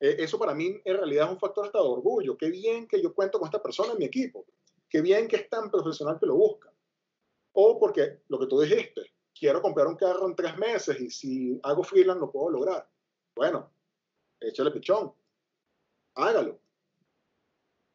E, 0.00 0.22
eso 0.22 0.38
para 0.38 0.54
mí 0.54 0.80
en 0.84 0.96
realidad 0.96 1.26
es 1.26 1.32
un 1.32 1.38
factor 1.38 1.66
hasta 1.66 1.78
de 1.78 1.88
orgullo. 1.88 2.36
Qué 2.36 2.50
bien 2.50 2.88
que 2.88 3.00
yo 3.00 3.14
cuento 3.14 3.38
con 3.38 3.46
esta 3.46 3.62
persona 3.62 3.92
en 3.92 3.98
mi 3.98 4.04
equipo. 4.04 4.44
Qué 4.92 5.00
bien 5.00 5.26
que 5.26 5.36
es 5.36 5.48
tan 5.48 5.70
profesional 5.70 6.18
que 6.20 6.26
lo 6.26 6.34
busca. 6.34 6.70
O 7.52 7.80
porque 7.80 8.20
lo 8.28 8.38
que 8.38 8.46
tú 8.46 8.60
dijiste, 8.60 9.00
quiero 9.34 9.62
comprar 9.62 9.86
un 9.86 9.96
carro 9.96 10.26
en 10.26 10.36
tres 10.36 10.54
meses 10.58 11.00
y 11.00 11.08
si 11.08 11.58
hago 11.62 11.82
freelance 11.82 12.20
lo 12.20 12.30
puedo 12.30 12.50
lograr. 12.50 12.86
Bueno, 13.34 13.72
échale 14.38 14.70
pichón. 14.70 15.14
Hágalo. 16.14 16.60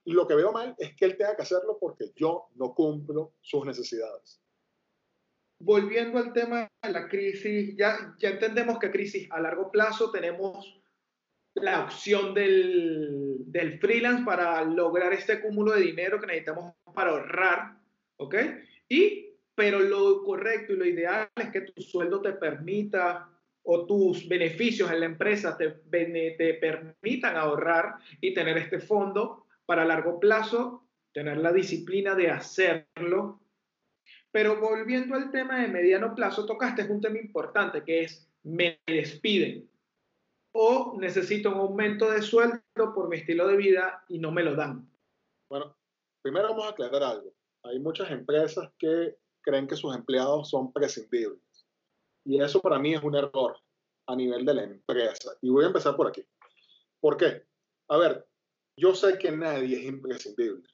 Lo 0.06 0.28
que 0.28 0.34
veo 0.34 0.52
mal 0.52 0.74
es 0.80 0.96
que 0.96 1.06
él 1.06 1.18
tenga 1.18 1.36
que 1.36 1.44
hacerlo 1.44 1.78
porque 1.80 2.14
yo 2.16 2.48
no 2.56 2.74
cumplo 2.74 3.36
sus 3.42 3.64
necesidades. 3.64 4.42
Volviendo 5.60 6.18
al 6.18 6.34
tema 6.34 6.68
de 6.82 6.92
la 6.92 7.08
crisis, 7.08 7.76
ya, 7.78 8.16
ya 8.18 8.30
entendemos 8.30 8.80
que 8.80 8.90
crisis 8.90 9.28
a 9.32 9.40
largo 9.40 9.70
plazo 9.70 10.10
tenemos 10.10 10.82
la 11.54 11.84
opción 11.84 12.34
del, 12.34 13.38
del, 13.46 13.80
freelance 13.80 14.24
para 14.24 14.64
lograr 14.64 15.14
este 15.14 15.42
cúmulo 15.42 15.74
de 15.74 15.82
dinero 15.82 16.20
que 16.20 16.28
necesitamos 16.28 16.77
para 16.98 17.12
ahorrar, 17.12 17.78
¿ok? 18.18 18.36
Y, 18.90 19.36
pero 19.54 19.80
lo 19.80 20.24
correcto 20.24 20.74
y 20.74 20.78
lo 20.78 20.86
ideal 20.86 21.30
es 21.36 21.52
que 21.52 21.62
tu 21.62 21.80
sueldo 21.80 22.24
te 22.24 22.34
permita 22.34 23.30
o 23.62 23.86
tus 23.86 24.28
beneficios 24.28 24.90
en 24.90 25.02
la 25.02 25.06
empresa 25.06 25.56
te, 25.56 25.70
te 25.70 26.54
permitan 26.56 27.38
ahorrar 27.38 27.98
y 28.20 28.34
tener 28.34 28.58
este 28.58 28.80
fondo 28.80 29.46
para 29.68 29.86
largo 29.86 30.20
plazo, 30.20 30.88
tener 31.14 31.38
la 31.38 31.52
disciplina 31.52 32.16
de 32.16 32.32
hacerlo. 32.32 33.42
Pero 34.32 34.60
volviendo 34.60 35.14
al 35.14 35.30
tema 35.30 35.62
de 35.62 35.68
mediano 35.68 36.16
plazo, 36.16 36.48
tocaste 36.48 36.92
un 36.92 37.00
tema 37.00 37.20
importante 37.20 37.84
que 37.84 38.06
es 38.06 38.28
me 38.42 38.80
despiden 38.88 39.70
o 40.52 40.98
necesito 41.00 41.52
un 41.52 41.60
aumento 41.60 42.10
de 42.10 42.24
sueldo 42.24 42.64
por 42.76 43.08
mi 43.08 43.18
estilo 43.18 43.48
de 43.48 43.58
vida 43.58 44.04
y 44.08 44.18
no 44.18 44.32
me 44.32 44.42
lo 44.42 44.56
dan. 44.56 44.90
Bueno, 45.48 45.77
primero 46.28 46.50
vamos 46.50 46.66
a 46.66 46.70
aclarar 46.72 47.04
algo. 47.04 47.34
Hay 47.64 47.80
muchas 47.80 48.12
empresas 48.12 48.70
que 48.78 49.18
creen 49.42 49.66
que 49.66 49.78
sus 49.78 49.96
empleados 49.96 50.50
son 50.50 50.74
prescindibles. 50.74 51.40
Y 52.26 52.42
eso 52.42 52.60
para 52.60 52.78
mí 52.80 52.94
es 52.94 53.02
un 53.02 53.16
error 53.16 53.58
a 54.08 54.14
nivel 54.14 54.46
de 54.46 54.54
la 54.54 54.64
empresa. 54.64 55.32
Y 55.42 55.50
voy 55.50 55.64
a 55.64 55.68
empezar 55.68 55.96
por 55.96 56.08
aquí. 56.08 56.26
¿Por 57.00 57.16
qué? 57.16 57.46
A 57.88 57.96
ver, 57.96 58.28
yo 58.76 58.94
sé 58.94 59.18
que 59.18 59.32
nadie 59.32 59.78
es 59.78 59.86
imprescindible, 59.86 60.68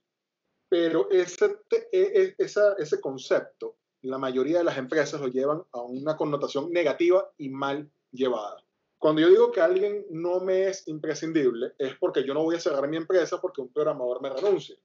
pero 0.68 1.08
ese, 1.12 1.56
e, 1.70 1.86
e, 1.92 2.36
ese 2.40 3.00
concepto, 3.00 3.78
la 4.02 4.18
mayoría 4.18 4.58
de 4.58 4.64
las 4.64 4.80
empresas 4.80 5.22
lo 5.22 5.28
llevan 5.28 5.64
a 5.72 5.82
una 5.82 6.18
connotación 6.18 6.72
negativa 6.72 7.32
y 7.38 7.50
mal 7.50 7.92
llevada. 8.12 8.58
Cuando 8.98 9.22
yo 9.22 9.30
digo 9.30 9.52
que 9.52 9.62
alguien 9.62 10.04
no 10.10 10.40
me 10.40 10.68
es 10.70 10.88
imprescindible, 10.88 11.74
es 11.78 11.96
porque 12.00 12.24
yo 12.26 12.34
no 12.34 12.44
voy 12.44 12.56
a 12.56 12.60
cerrar 12.60 12.88
mi 12.88 12.98
empresa 12.98 13.40
porque 13.40 13.62
un 13.62 13.72
programador 13.72 14.20
me 14.20 14.32
renuncie. 14.32 14.80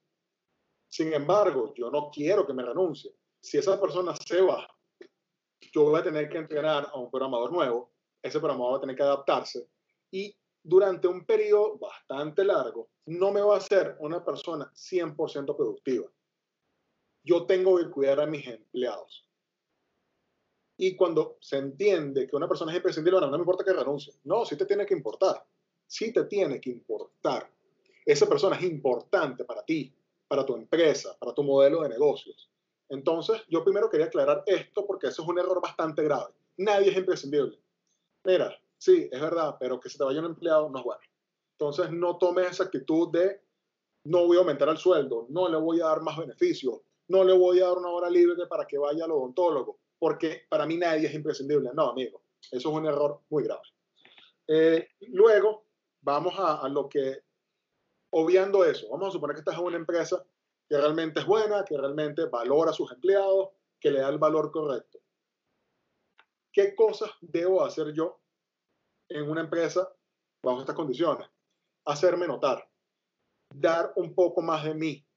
Sin 0.89 1.13
embargo, 1.13 1.75
yo 1.75 1.91
no 1.91 2.11
quiero 2.11 2.47
que 2.47 2.55
me 2.55 2.65
renuncie. 2.65 3.15
Si 3.41 3.59
esa 3.59 3.81
persona 3.81 4.15
se 4.17 4.41
va, 4.41 4.67
yo 5.73 5.85
voy 5.85 6.01
a 6.01 6.03
tener 6.03 6.29
que 6.29 6.39
entrenar 6.39 6.89
a 6.93 6.99
un 6.99 7.11
programador 7.11 7.53
nuevo, 7.53 7.93
ese 8.23 8.39
programador 8.39 8.75
va 8.75 8.77
a 8.79 8.81
tener 8.81 8.97
que 8.97 9.03
adaptarse 9.03 9.69
y 10.11 10.35
durante 10.63 11.09
un 11.09 11.25
periodo 11.25 11.79
bastante 11.79 12.45
largo 12.45 12.91
no 13.07 13.33
me 13.33 13.41
va 13.41 13.57
a 13.57 13.61
ser 13.61 13.97
una 14.01 14.25
persona 14.25 14.71
100% 14.75 15.57
productiva. 15.57 16.11
Yo 17.23 17.47
tengo 17.47 17.79
que 17.79 17.91
cuidar 17.91 18.21
a 18.21 18.27
mis 18.27 18.47
empleados. 18.47 19.29
Y 20.77 20.95
cuando 20.95 21.39
se 21.41 21.59
entiende 21.59 22.27
que 22.27 22.37
una 22.37 22.49
persona 22.49 22.71
es 22.71 22.77
imprescindible, 22.77 23.21
no, 23.21 23.31
me 23.31 23.39
importa 23.39 23.65
que 23.65 23.73
renuncie. 23.73 24.15
No, 24.25 24.45
sí 24.45 24.57
te 24.57 24.65
tiene 24.65 24.87
que 24.87 24.95
importar. 24.95 25.45
Sí 25.87 26.13
te 26.13 26.25
tiene 26.25 26.61
que 26.61 26.71
importar. 26.71 27.51
Esa 28.07 28.29
persona 28.29 28.57
es 28.57 28.63
importante 28.63 29.45
para 29.45 29.65
ti, 29.65 29.93
para 30.29 30.45
tu 30.45 30.55
empresa, 30.55 31.17
para 31.19 31.35
tu 31.35 31.43
modelo 31.43 31.83
de 31.83 31.89
negocios. 31.89 32.51
Entonces, 32.89 33.43
yo 33.49 33.65
primero 33.65 33.91
quería 33.91 34.07
aclarar 34.07 34.43
esto 34.47 34.87
porque 34.87 35.09
eso 35.09 35.23
es 35.23 35.29
un 35.29 35.39
error 35.39 35.61
bastante 35.61 36.03
grave. 36.03 36.33
Nadie 36.57 36.91
es 36.91 36.97
imprescindible. 36.97 37.59
Mira, 38.25 38.57
sí, 38.79 39.09
es 39.11 39.21
verdad, 39.21 39.57
pero 39.59 39.81
que 39.81 39.89
se 39.89 39.99
te 39.99 40.05
vaya 40.05 40.21
un 40.21 40.27
empleado 40.27 40.69
no 40.71 40.79
es 40.79 40.85
bueno. 40.85 41.01
Entonces, 41.53 41.91
no 41.91 42.19
tomes 42.19 42.51
esa 42.51 42.65
actitud 42.65 43.11
de 43.11 43.41
no 44.05 44.27
voy 44.27 44.37
a 44.37 44.41
aumentar 44.41 44.69
el 44.69 44.79
sueldo, 44.79 45.27
no 45.29 45.49
le 45.49 45.57
voy 45.57 45.81
a 45.81 45.87
dar 45.87 46.03
más 46.03 46.17
beneficios, 46.17 46.81
no 47.09 47.25
le 47.25 47.33
voy 47.33 47.61
a 47.61 47.67
dar 47.67 47.79
una 47.79 47.91
hora 47.91 48.09
libre 48.09 48.47
para 48.47 48.67
que 48.67 48.79
vaya 48.79 49.05
al 49.05 49.11
odontólogo 49.11 49.79
porque 49.99 50.43
para 50.49 50.67
mí 50.67 50.77
nadie 50.77 51.07
es 51.09 51.15
imprescindible. 51.15 51.71
No, 51.75 51.91
amigo, 51.91 52.23
eso 52.51 52.69
es 52.69 52.75
un 52.75 52.87
error 52.87 53.21
muy 53.31 53.45
grave. 53.45 53.63
Eh, 54.47 54.89
luego, 55.09 55.65
vamos 56.01 56.35
a, 56.39 56.61
a, 56.63 56.69
lo 56.69 56.89
que, 56.89 57.23
obviando 58.11 58.65
eso, 58.65 58.89
vamos 58.91 59.09
a 59.09 59.13
suponer 59.13 59.35
que 59.35 59.41
estás 59.41 59.59
en 59.59 59.65
una 59.65 59.77
empresa 59.77 60.25
que 60.69 60.77
realmente 60.77 61.21
es 61.21 61.27
buena, 61.27 61.65
que 61.65 61.77
realmente 61.77 62.27
valora 62.27 62.71
a 62.71 62.75
sus 62.75 62.91
empleados, 62.93 63.51
que 63.81 63.91
le 63.91 64.01
da 64.01 64.09
el 64.09 64.19
valor 64.19 64.51
correcto. 64.51 64.99
¿Qué 66.53 66.75
cosas 66.75 67.11
debo 67.21 67.65
hacer 67.65 67.93
yo 67.93 68.21
en 69.09 69.31
una 69.31 69.41
empresa 69.41 69.93
bajo 70.43 70.61
estas 70.61 70.75
condiciones? 70.75 71.29
Hacerme 71.87 72.27
notar, 72.27 72.69
dar 73.55 73.93
un 73.97 74.15
poco 74.15 74.43
más 74.43 74.65
de 74.65 74.75
mí, 74.75 75.09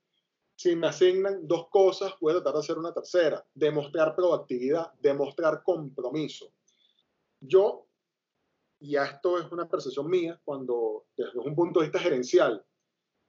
si 0.62 0.76
me 0.76 0.86
asignan 0.86 1.48
dos 1.48 1.70
cosas, 1.70 2.14
voy 2.22 2.34
a 2.34 2.36
tratar 2.36 2.54
de 2.54 2.60
hacer 2.60 2.78
una 2.78 2.94
tercera, 2.94 3.44
demostrar 3.56 4.16
proactividad, 4.16 4.94
demostrar 5.00 5.64
compromiso. 5.64 6.54
Yo, 7.40 7.88
y 8.80 8.96
esto 8.96 9.40
es 9.40 9.52
una 9.52 9.68
percepción 9.68 10.08
mía, 10.08 10.40
cuando 10.46 11.08
desde 11.18 11.40
un 11.40 11.56
punto 11.56 11.80
de 11.80 11.88
vista 11.88 11.98
gerencial, 11.98 12.64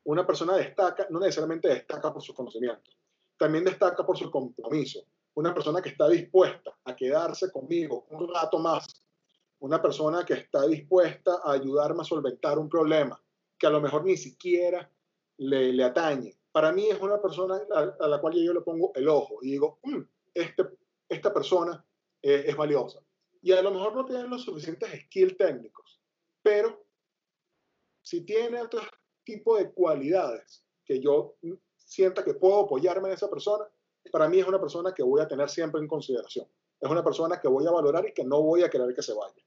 una 0.05 0.26
persona 0.26 0.57
destaca, 0.57 1.07
no 1.11 1.20
necesariamente 1.20 1.68
destaca 1.68 2.12
por 2.12 2.22
sus 2.22 2.34
conocimientos, 2.34 2.96
también 3.36 3.64
destaca 3.64 4.05
por 4.05 4.18
su 4.18 4.30
compromiso. 4.30 5.05
Una 5.34 5.55
persona 5.55 5.80
que 5.80 5.90
está 5.90 6.09
dispuesta 6.09 6.76
a 6.84 6.94
quedarse 6.94 7.50
conmigo 7.50 8.07
un 8.11 8.32
rato 8.32 8.59
más, 8.59 8.86
una 9.61 9.80
persona 9.80 10.24
que 10.24 10.34
está 10.34 10.66
dispuesta 10.66 11.40
a 11.44 11.53
ayudarme 11.53 12.03
a 12.03 12.05
solventar 12.05 12.59
un 12.59 12.68
problema 12.68 13.20
que 13.59 13.66
a 13.66 13.70
lo 13.70 13.80
mejor 13.80 14.05
ni 14.05 14.16
siquiera 14.16 14.90
le, 15.38 15.72
le 15.72 15.84
atañe, 15.84 16.36
para 16.53 16.70
mí 16.70 16.88
es 16.88 17.00
una 17.00 17.20
persona 17.20 17.61
a, 17.98 18.07
la 18.07 18.20
cual 18.20 18.34
yo 18.34 18.53
le 18.53 18.61
pongo 18.61 18.92
el 18.94 19.09
ojo 19.09 19.38
y 19.40 19.53
digo, 19.53 19.80
mm, 19.82 20.03
este, 20.34 20.64
esta 21.09 21.32
persona 21.32 21.84
eh, 22.20 22.44
es 22.46 22.57
valiosa. 22.57 23.00
Y 23.40 23.53
a 23.53 23.62
lo 23.62 23.72
mejor 23.72 23.96
no 23.96 24.05
tiene 24.05 24.28
los 24.28 24.42
suficientes 24.42 24.88
skills 25.07 25.36
técnicos, 25.36 26.00
pero 26.42 26.84
si 28.03 28.20
tiene 28.24 28.61
otro 28.61 28.82
tipo 29.25 29.57
de 29.57 29.73
cualidades 29.73 30.64
que 30.85 31.01
yo 31.01 31.37
sienta 31.77 32.25
que 32.25 32.35
puedo 32.35 32.61
apoyarme 32.61 33.09
en 33.09 33.14
esa 33.14 33.29
persona, 33.31 33.64
para 34.11 34.29
mí 34.29 34.39
es 34.39 34.47
una 34.47 34.61
persona 34.61 34.93
que 34.93 35.03
voy 35.03 35.20
a 35.20 35.29
tener 35.29 35.49
siempre 35.49 35.81
en 35.81 35.89
consideración. 35.89 36.47
Es 36.81 36.91
una 36.91 37.05
persona 37.05 37.41
que 37.41 37.49
voy 37.49 37.66
a 37.66 37.70
valorar 37.70 38.07
y 38.09 38.12
que 38.12 38.25
no 38.25 38.43
voy 38.43 38.62
a 38.62 38.70
querer 38.70 38.95
que 38.95 39.03
se 39.03 39.14
vaya. 39.14 39.43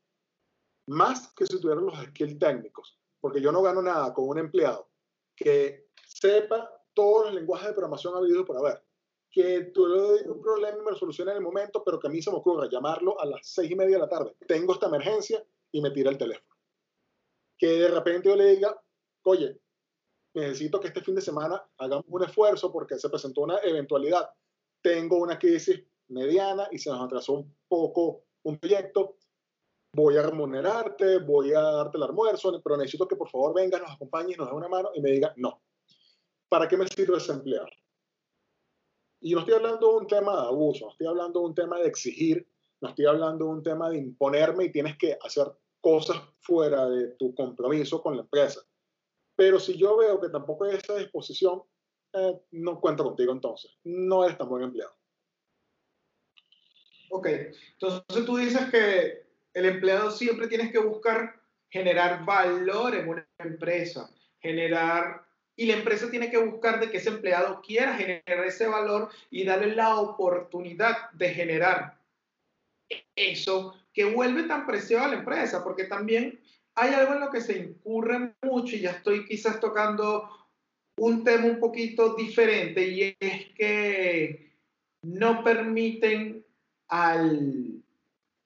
Más 0.88 1.34
que 1.34 1.46
si 1.46 1.60
tuviera 1.60 1.82
los 1.82 1.98
skills 1.98 2.40
técnicos, 2.40 3.00
porque 3.20 3.42
yo 3.42 3.52
no 3.52 3.62
gano 3.62 3.82
nada 3.82 4.14
con 4.14 4.30
un 4.30 4.38
empleado 4.38 4.88
que 5.36 5.90
sepa 6.08 6.70
todos 6.94 7.26
los 7.26 7.36
lenguajes 7.36 7.68
de 7.68 7.74
programación 7.74 8.16
habido 8.16 8.46
por 8.46 8.58
haber. 8.58 8.82
Que 9.30 9.72
tuve 9.74 10.30
un 10.30 10.42
problema 10.42 10.78
y 10.78 10.82
me 10.82 10.92
lo 10.92 10.98
solucione 10.98 11.32
en 11.32 11.38
el 11.38 11.44
momento, 11.44 11.84
pero 11.84 12.00
que 12.00 12.08
a 12.08 12.10
mí 12.10 12.22
se 12.22 12.32
me 12.32 12.38
ocurra 12.38 12.70
llamarlo 12.70 13.20
a 13.20 13.26
las 13.26 13.42
seis 13.44 13.70
y 13.70 13.76
media 13.76 13.96
de 13.96 14.02
la 14.04 14.10
tarde. 14.10 14.36
Tengo 14.48 14.74
esta 14.74 14.88
emergencia 14.88 15.46
y 15.72 15.82
me 15.82 15.92
tira 15.92 16.10
el 16.10 16.18
teléfono. 16.18 16.56
Que 17.58 17.68
de 17.68 17.88
repente 17.90 18.30
yo 18.30 18.36
le 18.36 18.56
diga, 18.56 18.82
oye, 19.24 19.60
necesito 20.42 20.80
que 20.80 20.88
este 20.88 21.02
fin 21.02 21.16
de 21.16 21.22
semana 21.22 21.64
hagamos 21.78 22.06
un 22.08 22.24
esfuerzo 22.24 22.72
porque 22.72 22.98
se 22.98 23.10
presentó 23.10 23.42
una 23.42 23.58
eventualidad. 23.60 24.30
Tengo 24.82 25.18
una 25.18 25.40
crisis 25.40 25.82
mediana 26.10 26.68
y 26.72 26.78
se 26.78 26.90
nos 26.90 27.02
atrasó 27.02 27.34
un 27.34 27.56
poco 27.68 28.24
un 28.44 28.58
proyecto. 28.58 29.18
Voy 29.94 30.18
a 30.18 30.24
remunerarte, 30.24 31.20
voy 31.20 31.54
a 31.54 31.62
darte 31.62 31.98
el 31.98 32.04
almuerzo, 32.04 32.62
pero 32.62 32.78
necesito 32.78 33.08
que 33.08 33.16
por 33.16 33.30
favor 33.30 33.56
vengas, 33.56 33.82
nos 33.82 33.92
acompañes, 33.92 34.38
nos 34.38 34.50
dé 34.50 34.56
una 34.56 34.68
mano 34.68 34.90
y 34.94 35.02
me 35.02 35.12
diga, 35.12 35.34
no, 35.38 35.62
¿para 36.50 36.68
qué 36.68 36.76
me 36.76 36.86
sirve 36.88 37.18
ese 37.18 37.32
empleado? 37.32 37.68
Y 39.22 39.34
no 39.34 39.40
estoy 39.40 39.56
hablando 39.56 39.90
de 39.90 39.98
un 39.98 40.08
tema 40.08 40.34
de 40.34 40.48
abuso, 40.48 40.86
no 40.86 40.92
estoy 40.92 41.08
hablando 41.08 41.40
de 41.40 41.46
un 41.46 41.56
tema 41.56 41.80
de 41.80 41.88
exigir, 41.88 42.48
no 42.82 42.90
estoy 42.90 43.06
hablando 43.06 43.46
de 43.46 43.52
un 43.52 43.64
tema 43.64 43.90
de 43.90 43.98
imponerme 43.98 44.66
y 44.66 44.72
tienes 44.72 44.98
que 44.98 45.18
hacer 45.22 45.48
cosas 45.80 46.18
fuera 46.42 46.88
de 46.90 47.12
tu 47.12 47.34
compromiso 47.34 48.02
con 48.02 48.18
la 48.18 48.24
empresa. 48.24 48.62
Pero 49.36 49.60
si 49.60 49.78
yo 49.78 49.98
veo 49.98 50.20
que 50.20 50.30
tampoco 50.30 50.66
hay 50.66 50.76
esa 50.76 50.96
disposición, 50.96 51.62
eh, 52.14 52.34
no 52.52 52.80
cuento 52.80 53.04
contigo 53.04 53.34
entonces. 53.34 53.78
No 53.84 54.24
eres 54.24 54.38
tan 54.38 54.48
buen 54.48 54.64
empleado. 54.64 54.96
Ok, 57.10 57.28
entonces 57.28 58.26
tú 58.26 58.38
dices 58.38 58.70
que 58.72 59.26
el 59.54 59.66
empleado 59.66 60.12
siempre 60.12 60.48
tienes 60.48 60.72
que 60.72 60.80
buscar 60.80 61.42
generar 61.70 62.26
valor 62.26 62.96
en 62.96 63.10
una 63.10 63.28
empresa, 63.40 64.10
generar, 64.40 65.26
y 65.56 65.66
la 65.66 65.74
empresa 65.74 66.10
tiene 66.10 66.30
que 66.30 66.38
buscar 66.38 66.80
de 66.80 66.90
que 66.90 66.98
ese 66.98 67.10
empleado 67.10 67.62
quiera 67.62 67.96
generar 67.96 68.46
ese 68.46 68.68
valor 68.68 69.10
y 69.30 69.46
darle 69.46 69.76
la 69.76 70.00
oportunidad 70.00 71.12
de 71.12 71.30
generar 71.30 71.98
eso 73.16 73.74
que 73.94 74.06
vuelve 74.06 74.44
tan 74.44 74.66
preciado 74.66 75.06
a 75.06 75.08
la 75.10 75.20
empresa, 75.20 75.64
porque 75.64 75.86
también 75.86 76.42
hay 76.76 76.94
algo 76.94 77.14
en 77.14 77.22
lo 77.22 77.30
que 77.30 77.42
se 77.42 77.58
incurre 77.58 78.34
mucho 78.42 78.76
y 78.76 78.82
ya 78.82 78.92
estoy 78.92 79.26
quizás 79.26 79.60
tocando 79.60 80.30
un 80.98 81.24
tema 81.24 81.46
un 81.46 81.60
poquito 81.60 82.16
diferente 82.16 82.88
y 82.88 83.16
es 83.20 83.46
que 83.56 84.54
no 85.02 85.44
permiten 85.44 86.46
a 86.90 87.24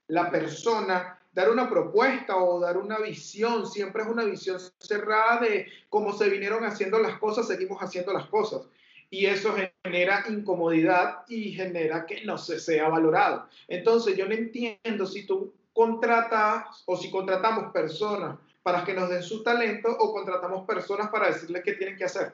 la 0.08 0.32
persona 0.32 1.20
dar 1.32 1.50
una 1.50 1.70
propuesta 1.70 2.38
o 2.38 2.60
dar 2.60 2.78
una 2.78 3.00
visión, 3.00 3.68
siempre 3.68 4.04
es 4.04 4.10
una 4.10 4.26
visión 4.26 4.60
cerrada 4.80 5.42
de 5.42 5.68
cómo 5.90 6.14
se 6.14 6.30
vinieron 6.30 6.64
haciendo 6.66 7.00
las 7.00 7.18
cosas, 7.20 7.48
seguimos 7.48 7.80
haciendo 7.82 8.14
las 8.14 8.26
cosas. 8.28 8.68
Y 9.12 9.26
eso 9.26 9.56
genera 9.84 10.26
incomodidad 10.30 11.24
y 11.28 11.52
genera 11.54 12.06
que 12.06 12.24
no 12.26 12.38
se 12.38 12.60
sea 12.60 12.90
valorado. 12.90 13.48
Entonces 13.68 14.16
yo 14.16 14.28
no 14.28 14.36
entiendo 14.36 15.06
si 15.06 15.26
tú 15.26 15.54
contratas 15.80 16.84
o 16.88 16.98
si 16.98 17.10
contratamos 17.10 17.72
personas 17.72 18.38
para 18.62 18.84
que 18.84 18.94
nos 18.94 19.10
den 19.10 19.24
su 19.24 19.42
talento 19.42 19.88
o 19.90 20.12
contratamos 20.12 20.68
personas 20.68 21.10
para 21.10 21.28
decirles 21.28 21.64
qué 21.64 21.72
tienen 21.76 21.96
que 21.96 22.04
hacer. 22.04 22.34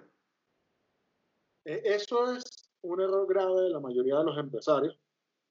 E, 1.63 1.79
eso 1.83 2.33
es 2.33 2.43
un 2.81 2.99
error 3.01 3.27
grave 3.27 3.61
de 3.61 3.69
la 3.69 3.79
mayoría 3.79 4.17
de 4.17 4.23
los 4.23 4.35
empresarios 4.39 4.97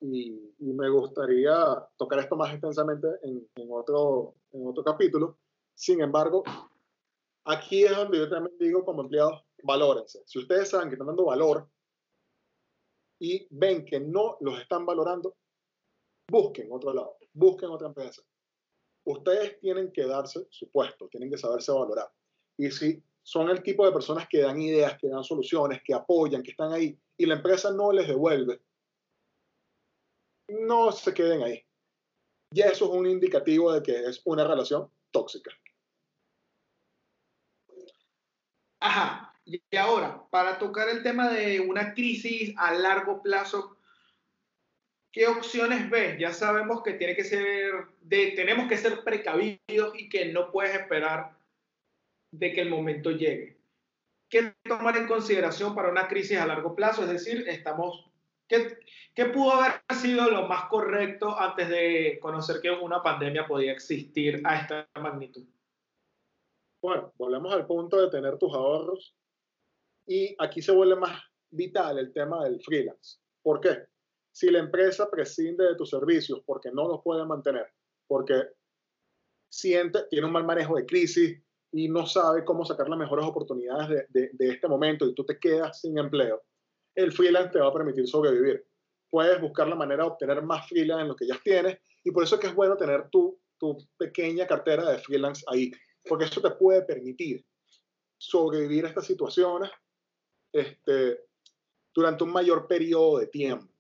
y, 0.01 0.33
me 0.59 0.89
gustaría 0.89 1.55
tocar 1.97 2.19
esto 2.19 2.35
más 2.35 2.53
extensamente 2.53 3.07
en, 3.23 3.49
en, 3.55 3.69
otro, 3.71 4.35
en 4.51 4.67
otro 4.67 4.83
capítulo. 4.83 5.39
Sin 5.77 6.01
embargo, 6.01 6.43
aquí 7.45 7.85
es 7.85 7.97
donde 7.97 8.19
yo 8.19 8.29
también 8.29 8.59
digo 8.59 8.85
como 8.85 9.03
empleados, 9.03 9.45
valórense. 9.63 10.21
Si 10.27 10.41
ustedes 10.41 10.69
saben 10.69 10.89
que 10.89 10.95
están 10.95 11.07
dando 11.07 11.27
valor 11.27 11.69
y 13.21 13.47
ven 13.51 13.85
que 13.85 14.01
no 14.01 14.37
los 14.41 14.61
están 14.61 14.85
valorando, 14.85 15.37
busquen 16.29 16.73
otro 16.73 16.93
lado, 16.93 17.17
busquen 17.35 17.71
otra 17.71 17.89
empresa. 17.89 18.23
Ustedes 19.05 19.61
tienen 19.61 19.93
que 19.93 20.07
darse 20.07 20.47
su 20.49 20.71
puesto, 20.71 21.09
tienen 21.09 21.31
que 21.31 21.37
saberse 21.37 21.73
valorar. 21.73 22.11
Y 22.57 22.71
si 22.71 23.03
son 23.23 23.51
el 23.51 23.63
tipo 23.63 23.85
de 23.85 23.93
personas 23.93 24.27
que 24.29 24.41
dan 24.41 24.61
ideas, 24.61 24.97
que 24.99 25.09
dan 25.09 25.25
soluciones, 25.25 25.83
que 25.85 25.93
apoyan, 25.93 26.43
que 26.43 26.53
están 26.53 26.73
ahí, 26.73 26.99
y 27.17 27.27
la 27.27 27.35
empresa 27.35 27.71
no 27.71 27.93
les 27.93 28.09
devuelve, 28.09 28.61
no 30.49 30.93
se 30.93 31.13
queden 31.13 31.43
ahí. 31.43 31.63
Y 32.53 32.61
eso 32.63 32.85
es 32.85 32.91
un 32.91 33.07
indicativo 33.07 33.73
de 33.73 33.83
que 33.83 34.05
es 34.05 34.23
una 34.25 34.47
relación 34.47 34.89
tóxica. 35.11 35.51
Ajá. 38.81 39.35
Y 39.47 39.77
ahora, 39.77 40.27
para 40.31 40.59
tocar 40.59 40.89
el 40.89 41.03
tema 41.03 41.31
de 41.31 41.61
una 41.61 41.93
crisis 41.93 42.55
a 42.57 42.75
largo 42.75 43.23
plazo, 43.23 43.74
¿qué 45.15 45.29
opciones 45.29 45.89
ves? 45.89 46.19
Ya 46.19 46.33
sabemos 46.33 46.83
que 46.83 46.95
tiene 46.95 47.15
que 47.15 47.23
ser, 47.23 47.87
de, 48.03 48.33
tenemos 48.33 48.69
que 48.69 48.77
ser 48.77 49.05
precavidos 49.05 49.95
y 49.97 50.09
que 50.09 50.33
no 50.33 50.51
puedes 50.51 50.75
esperar 50.75 51.39
de 52.33 52.53
que 52.53 52.61
el 52.61 52.69
momento 52.69 53.13
llegue. 53.13 53.57
¿Qué 54.29 54.55
tomar 54.65 54.97
en 54.97 55.07
consideración 55.07 55.73
para 55.73 55.89
una 55.89 56.09
crisis 56.09 56.37
a 56.39 56.47
largo 56.47 56.75
plazo? 56.75 57.05
Es 57.05 57.11
decir, 57.11 57.45
estamos 57.49 58.11
¿Qué, 58.49 58.77
¿Qué, 59.15 59.27
pudo 59.27 59.53
haber 59.53 59.81
sido 59.95 60.29
lo 60.31 60.47
más 60.49 60.69
correcto 60.69 61.39
antes 61.39 61.69
de 61.69 62.19
conocer 62.21 62.61
que 62.61 62.71
una 62.71 63.03
pandemia 63.03 63.47
podía 63.47 63.73
existir 63.73 64.43
a 64.45 64.57
esta 64.57 64.89
magnitud? 65.01 65.47
Bueno, 66.83 67.13
volvemos 67.17 67.55
al 67.55 67.67
punto 67.67 67.99
de 68.03 68.11
tener 68.11 68.37
tus 68.37 68.53
ahorros 68.53 69.15
y 70.07 70.35
aquí 70.39 70.61
se 70.61 70.73
vuelve 70.73 70.97
más 70.97 71.23
vital 71.51 71.99
el 71.99 72.13
tema 72.13 72.45
del 72.45 72.61
freelance. 72.61 73.19
¿Por 73.43 73.61
qué? 73.61 73.87
Si 74.35 74.51
la 74.51 74.59
empresa 74.59 75.09
prescinde 75.09 75.65
de 75.65 75.77
tus 75.77 75.91
servicios 75.91 76.43
porque 76.45 76.73
no 76.73 76.89
los 76.89 77.03
puede 77.05 77.25
mantener, 77.25 77.73
porque 78.09 78.49
siente, 79.49 80.07
tiene 80.11 80.27
un 80.27 80.33
mal 80.33 80.45
manejo 80.45 80.75
de 80.75 80.85
crisis 80.85 81.41
y 81.71 81.89
no 81.89 82.05
sabe 82.05 82.45
cómo 82.45 82.65
sacar 82.65 82.89
las 82.89 82.99
mejores 82.99 83.25
oportunidades 83.25 84.09
de, 84.11 84.31
este 84.41 84.67
momento 84.67 85.07
y 85.07 85.15
tú 85.15 85.25
te 85.25 85.39
quedas 85.39 85.81
sin 85.81 85.99
empleo, 85.99 86.43
el 86.97 87.13
freelance 87.13 87.51
te 87.51 87.61
va 87.61 87.69
a 87.69 87.73
permitir 87.73 88.09
sobrevivir. 88.09 88.67
Puedes 89.09 89.41
buscar 89.41 89.69
la 89.69 89.77
manera 89.77 90.03
de 90.03 90.11
obtener 90.11 90.43
más 90.43 90.69
freelance 90.69 91.03
en 91.03 91.09
lo 91.09 91.15
que 91.15 91.29
ya 91.29 91.39
tienes 91.45 91.79
y 92.03 92.11
por 92.11 92.25
eso 92.25 92.35
es 92.35 92.41
que 92.41 92.49
es 92.49 92.55
bueno 92.57 92.77
tener 92.77 93.09
tu, 93.11 93.41
tu 93.57 93.79
pequeña 93.97 94.49
cartera 94.49 94.91
de 94.91 94.99
freelance 94.99 95.45
ahí, 95.47 95.71
porque 96.09 96.25
eso 96.25 96.41
te 96.41 96.51
puede 96.51 96.83
permitir 96.83 97.45
sobrevivir 98.19 98.85
a 98.85 98.89
estas 98.89 99.07
situaciones 99.07 99.71
este, 100.53 101.21
durante 101.95 102.25
un 102.25 102.33
mayor 102.33 102.67
periodo 102.67 103.19
de 103.19 103.29
tiempo. 103.29 103.74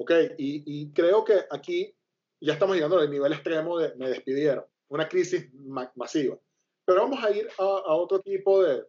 ¿Ok? 0.00 0.10
Y, 0.38 0.62
y 0.66 0.92
creo 0.92 1.22
que 1.24 1.44
aquí 1.50 1.94
ya 2.40 2.54
estamos 2.54 2.74
llegando 2.74 2.98
al 2.98 3.10
nivel 3.10 3.34
extremo 3.34 3.78
de 3.78 3.94
me 3.96 4.08
despidieron, 4.08 4.64
una 4.88 5.06
crisis 5.06 5.52
masiva. 5.94 6.38
Pero 6.86 7.02
vamos 7.02 7.22
a 7.22 7.30
ir 7.30 7.46
a, 7.58 7.62
a 7.62 7.94
otro 7.94 8.20
tipo 8.20 8.62
de, 8.62 8.86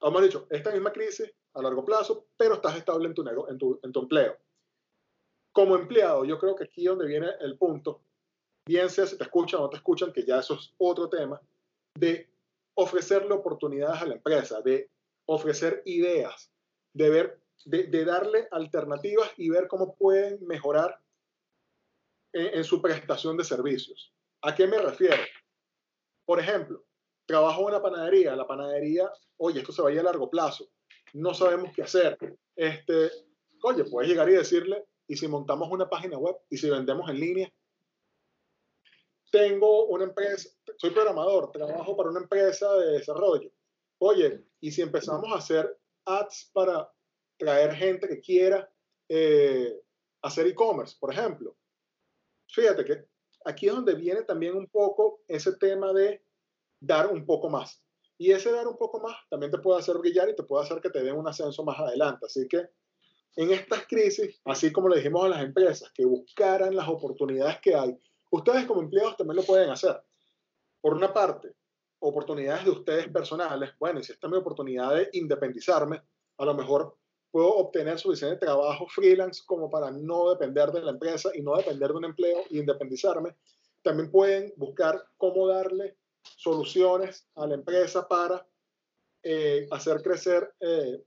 hemos 0.00 0.22
dicho, 0.22 0.46
esta 0.48 0.72
misma 0.72 0.90
crisis 0.90 1.30
a 1.52 1.60
largo 1.60 1.84
plazo, 1.84 2.28
pero 2.36 2.54
estás 2.54 2.76
estable 2.76 3.08
en 3.08 3.14
tu, 3.14 3.28
en 3.28 3.58
tu, 3.58 3.78
en 3.82 3.92
tu 3.92 4.00
empleo. 4.00 4.38
Como 5.52 5.76
empleado, 5.76 6.24
yo 6.24 6.38
creo 6.38 6.56
que 6.56 6.64
aquí 6.64 6.82
es 6.82 6.88
donde 6.88 7.06
viene 7.06 7.28
el 7.40 7.58
punto, 7.58 8.00
bien 8.66 8.88
sea 8.88 9.06
si 9.06 9.18
te 9.18 9.24
escuchan 9.24 9.60
o 9.60 9.64
no 9.64 9.70
te 9.70 9.76
escuchan, 9.76 10.12
que 10.12 10.24
ya 10.24 10.38
eso 10.38 10.54
es 10.54 10.72
otro 10.78 11.10
tema, 11.10 11.40
de 11.94 12.30
ofrecerle 12.74 13.34
oportunidades 13.34 14.00
a 14.00 14.06
la 14.06 14.14
empresa, 14.14 14.62
de 14.62 14.90
ofrecer 15.26 15.82
ideas, 15.84 16.50
de, 16.94 17.10
ver, 17.10 17.40
de, 17.64 18.04
darle 18.04 18.48
alternativas 18.50 19.30
y 19.36 19.50
ver 19.50 19.68
cómo 19.68 19.96
pueden 19.96 20.44
mejorar 20.46 21.00
en, 22.32 22.58
en 22.58 22.64
su 22.64 22.80
prestación 22.80 23.36
de 23.36 23.44
servicios. 23.44 24.12
¿A 24.42 24.54
qué 24.54 24.66
me 24.66 24.78
refiero? 24.78 25.22
Por 26.24 26.40
ejemplo, 26.40 26.84
trabajo 27.26 27.62
en 27.62 27.66
una 27.68 27.82
panadería, 27.82 28.36
la 28.36 28.46
panadería, 28.46 29.10
oye, 29.38 29.60
esto 29.60 29.72
se 29.72 29.82
va 29.82 29.88
a 29.88 29.92
ir 29.92 30.00
a 30.00 30.04
largo 30.04 30.30
plazo 30.30 30.68
no 31.14 31.34
sabemos 31.34 31.72
qué 31.74 31.82
hacer. 31.82 32.18
Este, 32.56 33.10
oye, 33.62 33.84
puedes 33.84 34.10
llegar 34.10 34.28
y 34.28 34.34
decirle, 34.34 34.84
y 35.06 35.16
si 35.16 35.28
montamos 35.28 35.70
una 35.70 35.88
página 35.88 36.18
web 36.18 36.36
y 36.50 36.56
si 36.56 36.68
vendemos 36.68 37.08
en 37.10 37.20
línea, 37.20 37.52
tengo 39.30 39.86
una 39.86 40.04
empresa, 40.04 40.48
soy 40.76 40.90
programador, 40.90 41.50
trabajo 41.52 41.96
para 41.96 42.10
una 42.10 42.20
empresa 42.20 42.74
de 42.76 42.92
desarrollo. 42.92 43.50
Oye, 43.98 44.44
y 44.60 44.70
si 44.70 44.82
empezamos 44.82 45.30
a 45.32 45.38
hacer 45.38 45.78
ads 46.04 46.50
para 46.52 46.90
traer 47.38 47.74
gente 47.74 48.08
que 48.08 48.20
quiera 48.20 48.70
eh, 49.08 49.80
hacer 50.22 50.46
e-commerce, 50.46 50.96
por 50.98 51.12
ejemplo. 51.12 51.56
Fíjate 52.48 52.84
que 52.84 53.04
aquí 53.44 53.68
es 53.68 53.74
donde 53.74 53.94
viene 53.94 54.22
también 54.22 54.56
un 54.56 54.66
poco 54.66 55.22
ese 55.28 55.52
tema 55.56 55.92
de 55.92 56.22
dar 56.80 57.12
un 57.12 57.24
poco 57.24 57.48
más. 57.48 57.82
Y 58.18 58.32
ese 58.32 58.50
dar 58.50 58.66
un 58.66 58.76
poco 58.76 59.00
más 59.00 59.16
también 59.30 59.52
te 59.52 59.58
puede 59.58 59.78
hacer 59.78 59.96
brillar 59.98 60.28
y 60.28 60.34
te 60.34 60.42
puede 60.42 60.64
hacer 60.64 60.80
que 60.80 60.90
te 60.90 61.02
den 61.02 61.16
un 61.16 61.28
ascenso 61.28 61.62
más 61.62 61.78
adelante. 61.78 62.26
Así 62.26 62.48
que 62.48 62.68
en 63.36 63.52
estas 63.52 63.86
crisis, 63.86 64.40
así 64.44 64.72
como 64.72 64.88
le 64.88 64.96
dijimos 64.96 65.24
a 65.24 65.28
las 65.28 65.42
empresas, 65.42 65.90
que 65.94 66.04
buscaran 66.04 66.74
las 66.74 66.88
oportunidades 66.88 67.60
que 67.60 67.74
hay, 67.74 67.96
ustedes 68.32 68.66
como 68.66 68.82
empleados 68.82 69.16
también 69.16 69.36
lo 69.36 69.44
pueden 69.44 69.70
hacer. 69.70 70.02
Por 70.80 70.94
una 70.94 71.12
parte, 71.12 71.54
oportunidades 72.00 72.64
de 72.64 72.70
ustedes 72.70 73.08
personales. 73.08 73.70
Bueno, 73.78 74.02
si 74.02 74.12
esta 74.12 74.26
es 74.26 74.30
mi 74.32 74.38
oportunidad 74.38 74.94
de 74.96 75.08
independizarme, 75.12 76.02
a 76.38 76.44
lo 76.44 76.54
mejor 76.54 76.96
puedo 77.30 77.54
obtener 77.56 77.98
suficiente 77.98 78.36
trabajo 78.36 78.86
freelance 78.88 79.42
como 79.44 79.70
para 79.70 79.90
no 79.90 80.30
depender 80.30 80.72
de 80.72 80.82
la 80.82 80.92
empresa 80.92 81.30
y 81.34 81.42
no 81.42 81.56
depender 81.56 81.90
de 81.90 81.96
un 81.96 82.04
empleo 82.04 82.38
e 82.50 82.58
independizarme. 82.58 83.34
También 83.82 84.10
pueden 84.10 84.52
buscar 84.56 85.02
cómo 85.16 85.46
darle 85.46 85.96
soluciones 86.22 87.26
a 87.34 87.46
la 87.46 87.54
empresa 87.54 88.06
para 88.06 88.46
eh, 89.22 89.66
hacer 89.70 90.02
crecer 90.02 90.54
eh, 90.60 91.02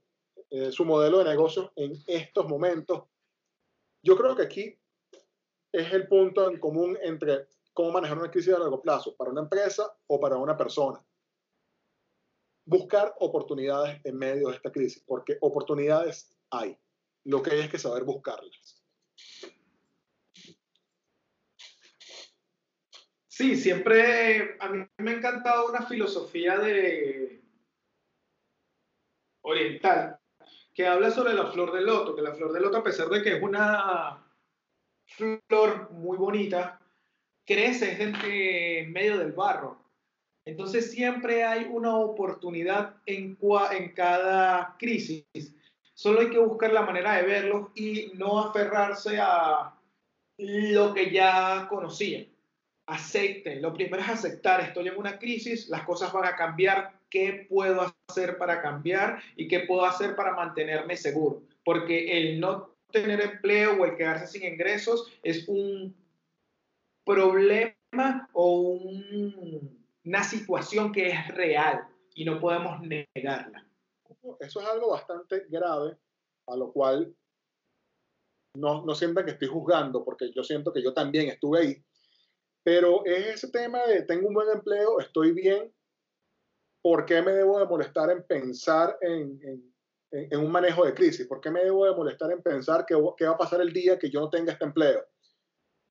eh, 0.50 0.72
su 0.72 0.84
modelo 0.84 1.18
de 1.18 1.24
negocio 1.24 1.72
en 1.76 1.92
estos 2.06 2.46
momentos. 2.46 3.04
Yo 4.02 4.16
creo 4.16 4.36
que 4.36 4.42
aquí 4.42 4.78
es 5.72 5.92
el 5.92 6.06
punto 6.08 6.50
en 6.50 6.58
común 6.58 6.98
entre 7.02 7.46
cómo 7.72 7.92
manejar 7.92 8.18
una 8.18 8.30
crisis 8.30 8.54
a 8.54 8.58
largo 8.58 8.80
plazo 8.80 9.14
para 9.16 9.30
una 9.30 9.42
empresa 9.42 9.96
o 10.06 10.20
para 10.20 10.36
una 10.36 10.56
persona. 10.56 11.02
Buscar 12.72 13.14
oportunidades 13.18 14.00
en 14.04 14.16
medio 14.16 14.48
de 14.48 14.56
esta 14.56 14.72
crisis, 14.72 15.02
porque 15.06 15.36
oportunidades 15.40 16.36
hay. 16.50 16.76
Lo 17.24 17.42
que 17.42 17.50
hay 17.50 17.60
es 17.60 17.70
que 17.70 17.78
saber 17.78 18.04
buscarlas. 18.04 18.82
Sí, 23.28 23.56
siempre 23.56 24.56
a 24.60 24.68
mí 24.68 24.86
me 24.98 25.10
ha 25.10 25.14
encantado 25.14 25.68
una 25.68 25.86
filosofía 25.86 26.58
de 26.58 27.42
oriental 29.42 30.18
que 30.74 30.86
habla 30.86 31.10
sobre 31.10 31.34
la 31.34 31.50
flor 31.50 31.72
de 31.72 31.82
loto, 31.82 32.14
que 32.14 32.22
la 32.22 32.34
flor 32.34 32.52
de 32.52 32.60
loto, 32.60 32.78
a 32.78 32.84
pesar 32.84 33.08
de 33.08 33.22
que 33.22 33.36
es 33.36 33.42
una 33.42 34.26
flor 35.06 35.90
muy 35.90 36.16
bonita, 36.16 36.80
crece 37.44 38.02
en 38.02 38.92
medio 38.92 39.18
del 39.18 39.32
barro. 39.32 39.81
Entonces 40.44 40.90
siempre 40.90 41.44
hay 41.44 41.68
una 41.70 41.96
oportunidad 41.96 42.96
en, 43.06 43.38
en 43.72 43.92
cada 43.94 44.76
crisis. 44.78 45.24
Solo 45.94 46.20
hay 46.20 46.30
que 46.30 46.38
buscar 46.38 46.72
la 46.72 46.82
manera 46.82 47.16
de 47.16 47.22
verlo 47.22 47.70
y 47.74 48.10
no 48.14 48.40
aferrarse 48.40 49.18
a 49.20 49.74
lo 50.38 50.94
que 50.94 51.12
ya 51.12 51.66
conocía. 51.68 52.26
Acepten. 52.86 53.62
Lo 53.62 53.72
primero 53.72 54.02
es 54.02 54.08
aceptar. 54.08 54.60
Estoy 54.60 54.88
en 54.88 54.96
una 54.96 55.18
crisis, 55.18 55.68
las 55.68 55.84
cosas 55.84 56.12
van 56.12 56.24
a 56.24 56.36
cambiar. 56.36 56.92
¿Qué 57.08 57.46
puedo 57.48 57.92
hacer 58.08 58.38
para 58.38 58.60
cambiar 58.62 59.22
y 59.36 59.46
qué 59.46 59.60
puedo 59.60 59.84
hacer 59.84 60.16
para 60.16 60.34
mantenerme 60.34 60.96
seguro? 60.96 61.42
Porque 61.64 62.18
el 62.18 62.40
no 62.40 62.74
tener 62.90 63.20
empleo 63.20 63.80
o 63.80 63.84
el 63.84 63.96
quedarse 63.96 64.26
sin 64.26 64.44
ingresos 64.44 65.12
es 65.22 65.46
un 65.46 65.94
problema 67.04 68.28
o 68.32 68.80
una 70.04 70.24
situación 70.24 70.92
que 70.92 71.08
es 71.08 71.28
real 71.28 71.86
y 72.14 72.24
no 72.24 72.40
podemos 72.40 72.80
negarla. 72.80 73.66
Eso 74.40 74.60
es 74.60 74.66
algo 74.68 74.90
bastante 74.90 75.46
grave, 75.48 75.96
a 76.46 76.56
lo 76.56 76.72
cual 76.72 77.14
no, 78.54 78.84
no 78.84 78.94
siento 78.94 79.24
que 79.24 79.32
estoy 79.32 79.48
juzgando, 79.48 80.04
porque 80.04 80.32
yo 80.34 80.42
siento 80.44 80.72
que 80.72 80.82
yo 80.82 80.92
también 80.92 81.28
estuve 81.28 81.60
ahí, 81.60 81.84
pero 82.62 83.04
es 83.04 83.26
ese 83.26 83.50
tema 83.50 83.84
de 83.86 84.02
tengo 84.02 84.28
un 84.28 84.34
buen 84.34 84.48
empleo, 84.50 85.00
estoy 85.00 85.32
bien, 85.32 85.72
¿por 86.82 87.06
qué 87.06 87.22
me 87.22 87.32
debo 87.32 87.58
de 87.58 87.66
molestar 87.66 88.10
en 88.10 88.24
pensar 88.24 88.98
en, 89.00 89.40
en, 89.42 89.74
en 90.10 90.40
un 90.40 90.52
manejo 90.52 90.84
de 90.84 90.94
crisis? 90.94 91.26
¿Por 91.26 91.40
qué 91.40 91.50
me 91.50 91.64
debo 91.64 91.86
de 91.86 91.94
molestar 91.94 92.30
en 92.30 92.42
pensar 92.42 92.84
qué, 92.86 92.94
qué 93.16 93.26
va 93.26 93.32
a 93.32 93.38
pasar 93.38 93.60
el 93.60 93.72
día 93.72 93.98
que 93.98 94.10
yo 94.10 94.20
no 94.20 94.30
tenga 94.30 94.52
este 94.52 94.64
empleo? 94.64 95.04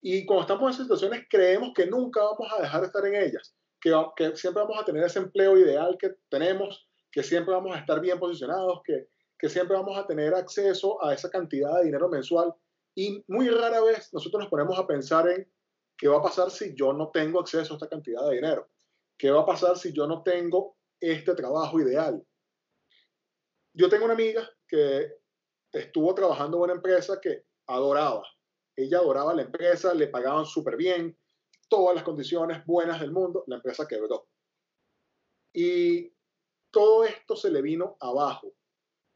Y 0.01 0.25
cuando 0.25 0.41
estamos 0.41 0.71
en 0.71 0.83
situaciones 0.83 1.25
creemos 1.29 1.71
que 1.75 1.87
nunca 1.87 2.21
vamos 2.21 2.47
a 2.51 2.61
dejar 2.61 2.81
de 2.81 2.87
estar 2.87 3.05
en 3.05 3.15
ellas, 3.15 3.55
que, 3.81 4.35
siempre 4.35 4.63
vamos 4.63 4.79
a 4.79 4.85
tener 4.85 5.03
ese 5.03 5.19
empleo 5.19 5.57
ideal 5.57 5.97
que 5.99 6.15
tenemos, 6.29 6.87
que 7.11 7.23
siempre 7.23 7.53
vamos 7.53 7.75
a 7.75 7.79
estar 7.79 7.99
bien 7.99 8.19
posicionados, 8.19 8.81
que, 8.85 9.07
que 9.37 9.49
siempre 9.49 9.75
vamos 9.75 9.97
a 9.97 10.05
tener 10.05 10.33
acceso 10.33 11.03
a 11.03 11.13
esa 11.13 11.29
cantidad 11.29 11.77
de 11.77 11.85
dinero 11.85 12.07
mensual. 12.07 12.53
Y 12.95 13.23
muy 13.27 13.49
rara 13.49 13.81
vez 13.81 14.13
nosotros 14.13 14.41
nos 14.41 14.49
ponemos 14.49 14.77
a 14.77 14.87
pensar 14.87 15.27
en 15.29 15.51
qué 15.97 16.07
va 16.07 16.17
a 16.19 16.23
pasar 16.23 16.51
si 16.51 16.73
yo 16.75 16.93
no 16.93 17.09
tengo 17.09 17.39
acceso 17.39 17.73
a 17.73 17.77
esta 17.77 17.89
cantidad 17.89 18.27
de 18.27 18.35
dinero, 18.35 18.69
qué 19.17 19.31
va 19.31 19.41
a 19.41 19.45
pasar 19.45 19.77
si 19.77 19.93
yo 19.93 20.07
no 20.07 20.23
tengo 20.23 20.77
este 20.99 21.33
trabajo 21.33 21.79
ideal. 21.79 22.23
Yo 23.73 23.89
tengo 23.89 24.05
una 24.05 24.13
amiga 24.13 24.47
que 24.67 25.11
estuvo 25.71 26.13
trabajando 26.13 26.57
en 26.57 26.63
una 26.63 26.73
empresa 26.73 27.19
que 27.21 27.45
adoraba, 27.67 28.23
ella 28.75 28.97
adoraba 28.97 29.33
la 29.33 29.43
empresa, 29.43 29.93
le 29.93 30.07
pagaban 30.07 30.45
súper 30.45 30.75
bien, 30.75 31.17
todas 31.71 31.95
las 31.95 32.03
condiciones 32.03 32.65
buenas 32.65 32.99
del 32.99 33.11
mundo, 33.11 33.45
la 33.47 33.55
empresa 33.55 33.87
quebró. 33.87 34.27
Y 35.53 36.13
todo 36.69 37.05
esto 37.05 37.35
se 37.37 37.49
le 37.49 37.61
vino 37.61 37.95
abajo. 38.01 38.53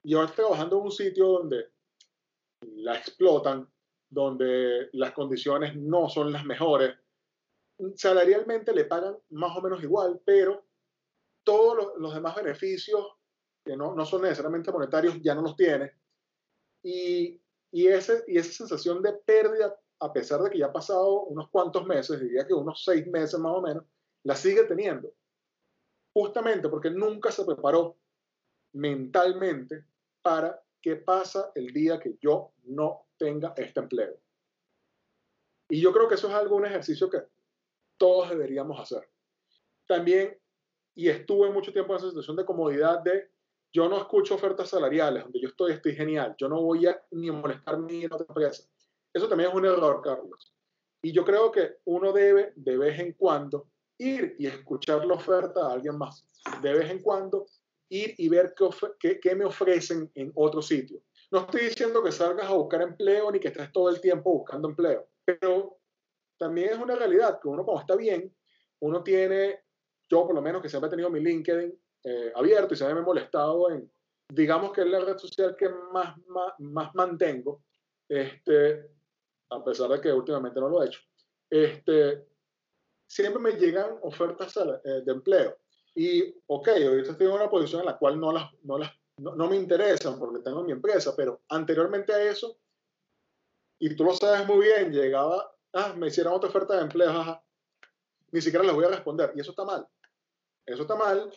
Y 0.03 0.14
ahora 0.14 0.28
está 0.28 0.43
trabajando 0.43 0.78
en 0.78 0.84
un 0.84 0.91
sitio 0.91 1.28
donde 1.28 1.74
la 2.62 2.97
explotan, 2.97 3.70
donde 4.10 4.89
las 4.93 5.12
condiciones 5.12 5.76
no 5.76 6.08
son 6.08 6.32
las 6.32 6.45
mejores. 6.45 6.95
Salarialmente 7.95 8.74
le 8.74 8.86
pagan 8.86 9.18
más 9.32 9.58
o 9.58 9.62
menos 9.62 9.84
igual, 9.84 10.22
pero 10.26 10.66
todos 11.43 11.76
los, 11.76 11.88
los 11.97 12.14
demás 12.14 12.36
beneficios, 12.36 13.06
que 13.66 13.76
no, 13.76 13.93
no, 13.93 14.06
son 14.06 14.22
necesariamente 14.22 14.72
monetarios, 14.72 15.22
ya 15.22 15.36
no 15.36 15.41
los 15.41 15.58
tiene. 15.58 15.91
Y 16.84 17.41
y, 17.76 17.88
ese, 17.88 18.24
y 18.26 18.38
esa 18.38 18.53
sensación 18.53 19.01
de 19.01 19.12
pérdida, 19.12 19.78
a 20.06 20.14
pesar 20.14 20.41
de 20.41 20.49
que 20.49 20.60
ya 20.60 20.68
ha 20.68 20.74
pasado 20.74 21.24
unos 21.24 21.49
cuantos 21.49 21.86
meses, 21.86 22.20
diría 22.20 22.45
que 22.45 22.53
unos 22.53 22.84
seis 22.84 23.06
meses 23.08 23.39
más 23.39 23.53
o 23.53 23.62
menos, 23.62 23.84
la 24.24 24.36
sigue 24.36 24.64
teniendo. 24.64 25.12
Justamente 26.14 26.70
porque 26.70 26.89
nunca 26.89 27.32
se 27.32 27.43
preparó 27.43 27.97
mentalmente 28.74 29.86
para 30.22 30.62
qué 30.82 30.95
pasa 30.95 31.51
el 31.56 31.74
día 31.74 31.99
que 31.99 32.18
yo 32.22 32.51
no 32.64 33.08
tenga 33.18 33.53
este 33.58 33.80
empleo. 33.80 34.18
Y 35.70 35.82
yo 35.82 35.91
creo 35.91 36.08
que 36.08 36.16
eso 36.16 36.28
es 36.28 36.34
algo, 36.34 36.56
un 36.56 36.66
ejercicio 36.66 37.10
que 37.10 37.24
todos 37.97 38.30
deberíamos 38.30 38.80
hacer. 38.80 39.10
También, 39.88 40.38
y 40.93 41.10
estuve 41.10 41.49
mucho 41.49 41.74
tiempo 41.74 41.93
en 41.93 41.97
esa 41.97 42.10
situación 42.10 42.38
de 42.38 42.45
comodidad 42.45 42.99
de 43.01 43.30
yo 43.74 43.89
no 43.89 43.97
escucho 43.97 44.36
ofertas 44.36 44.70
salariales, 44.70 45.24
donde 45.24 45.41
yo 45.41 45.49
estoy, 45.49 45.74
estoy 45.74 45.95
genial, 45.95 46.36
yo 46.38 46.47
no 46.47 46.62
voy 46.62 46.86
a 46.86 47.03
ni 47.12 47.30
molestarme 47.30 48.03
en 48.03 48.14
otra 48.14 48.26
empresa. 48.28 48.70
Eso 49.16 49.30
también 49.30 49.49
es 49.49 49.55
un 49.55 49.66
error, 49.66 50.01
Carlos. 50.03 50.53
Y 51.01 51.13
yo 51.13 51.24
creo 51.24 51.49
que 51.49 51.78
uno 51.86 52.11
debe 52.11 52.51
de 52.57 52.78
vez 52.78 52.99
en 52.99 53.13
cuando 53.13 53.70
ir 53.97 54.36
y 54.38 54.45
escuchar 54.45 55.05
la 55.05 55.13
oferta 55.13 55.68
a 55.68 55.72
alguien 55.72 55.97
más. 55.97 56.28
De 56.61 56.74
vez 56.74 56.91
en 56.91 57.01
cuando 57.01 57.45
ir 57.88 58.13
y 58.18 58.28
ver 58.28 58.53
qué, 58.99 59.20
qué, 59.22 59.36
me 59.36 59.45
ofrecen 59.45 60.11
en 60.16 60.34
otro 60.36 60.61
sitio. 60.61 61.01
No 61.32 61.39
estoy 61.39 61.61
diciendo 61.61 62.03
que 62.03 62.11
salgas 62.11 62.47
a 62.47 62.55
buscar 62.55 62.82
empleo 62.82 63.32
ni 63.32 63.39
que 63.39 63.47
estés 63.47 63.72
todo 63.72 63.89
el 63.89 64.01
tiempo 64.01 64.34
buscando 64.34 64.68
empleo, 64.68 65.07
pero 65.24 65.80
también 66.38 66.74
es 66.74 66.78
una 66.78 66.95
realidad 66.95 67.39
que 67.41 67.47
uno 67.47 67.63
cuando 67.63 67.82
está 67.82 67.95
bien, 67.95 68.36
uno 68.80 69.01
tiene, 69.01 69.61
yo 70.09 70.26
por 70.26 70.36
lo 70.36 70.41
menos 70.41 70.61
que 70.61 70.68
siempre 70.68 70.88
he 70.88 70.91
tenido 70.91 71.09
mi 71.09 71.22
LinkedIn, 71.22 71.74
eh, 72.03 72.32
abierto 72.36 72.74
y 72.74 72.78
se 72.78 72.86
me 72.86 72.99
ha 72.99 73.03
molestado 73.03 73.72
en, 73.72 73.89
digamos 74.28 74.74
que 74.74 74.82
es 74.82 74.88
la 74.88 74.99
red 74.99 75.18
social 75.18 75.55
que 75.57 75.70
más, 75.70 76.18
más, 76.28 76.53
más, 76.59 76.93
mantengo, 76.93 77.63
este, 78.07 78.91
a 79.50 79.64
pesar 79.64 79.89
de 79.89 80.02
que 80.02 80.12
últimamente 80.12 80.60
no 80.60 80.70
lo 80.70 80.84
he 80.84 80.88
hecho, 80.88 81.00
este, 81.50 82.26
siempre 83.08 83.41
me 83.41 83.52
llegan 83.54 83.98
ofertas 84.02 84.56
eh, 84.58 85.02
de 85.06 85.12
empleo. 85.12 85.58
Y, 85.93 86.36
ok, 86.48 86.68
ahorita 86.68 87.12
estoy 87.12 87.28
en 87.28 87.34
una 87.34 87.50
posición 87.50 87.82
en 87.82 87.88
la 87.88 87.98
cual 87.98 88.20
no, 88.20 88.32
las, 88.32 88.52
no, 88.64 88.78
las, 88.78 88.91
no, 89.18 89.48
me 89.48 89.56
interesan 89.56 90.20
porque 90.20 90.43
tengo 90.43 90.64
mi 90.64 90.74
empresa, 90.74 91.16
pero 91.16 91.41
anteriormente 91.50 92.14
a 92.14 92.22
eso, 92.22 92.58
y 93.80 93.96
tú 93.96 94.04
lo 94.04 94.14
sabes 94.14 94.46
muy 94.48 94.66
bien, 94.66 94.91
llegaba, 94.91 95.56
ah, 95.74 95.93
me 95.96 96.08
hicieron 96.08 96.34
otra 96.34 96.50
oferta 96.50 96.76
de 96.76 96.82
empleo, 96.82 97.10
ajá, 97.10 97.46
ni 98.32 98.41
siquiera 98.41 98.66
les 98.66 98.76
voy 98.76 98.86
a 98.86 98.89
responder. 98.89 99.32
Y 99.36 99.39
eso 99.39 99.52
está 99.52 99.64
mal. 99.64 99.88
Eso 100.66 100.82
está 100.82 100.96
mal 100.96 101.32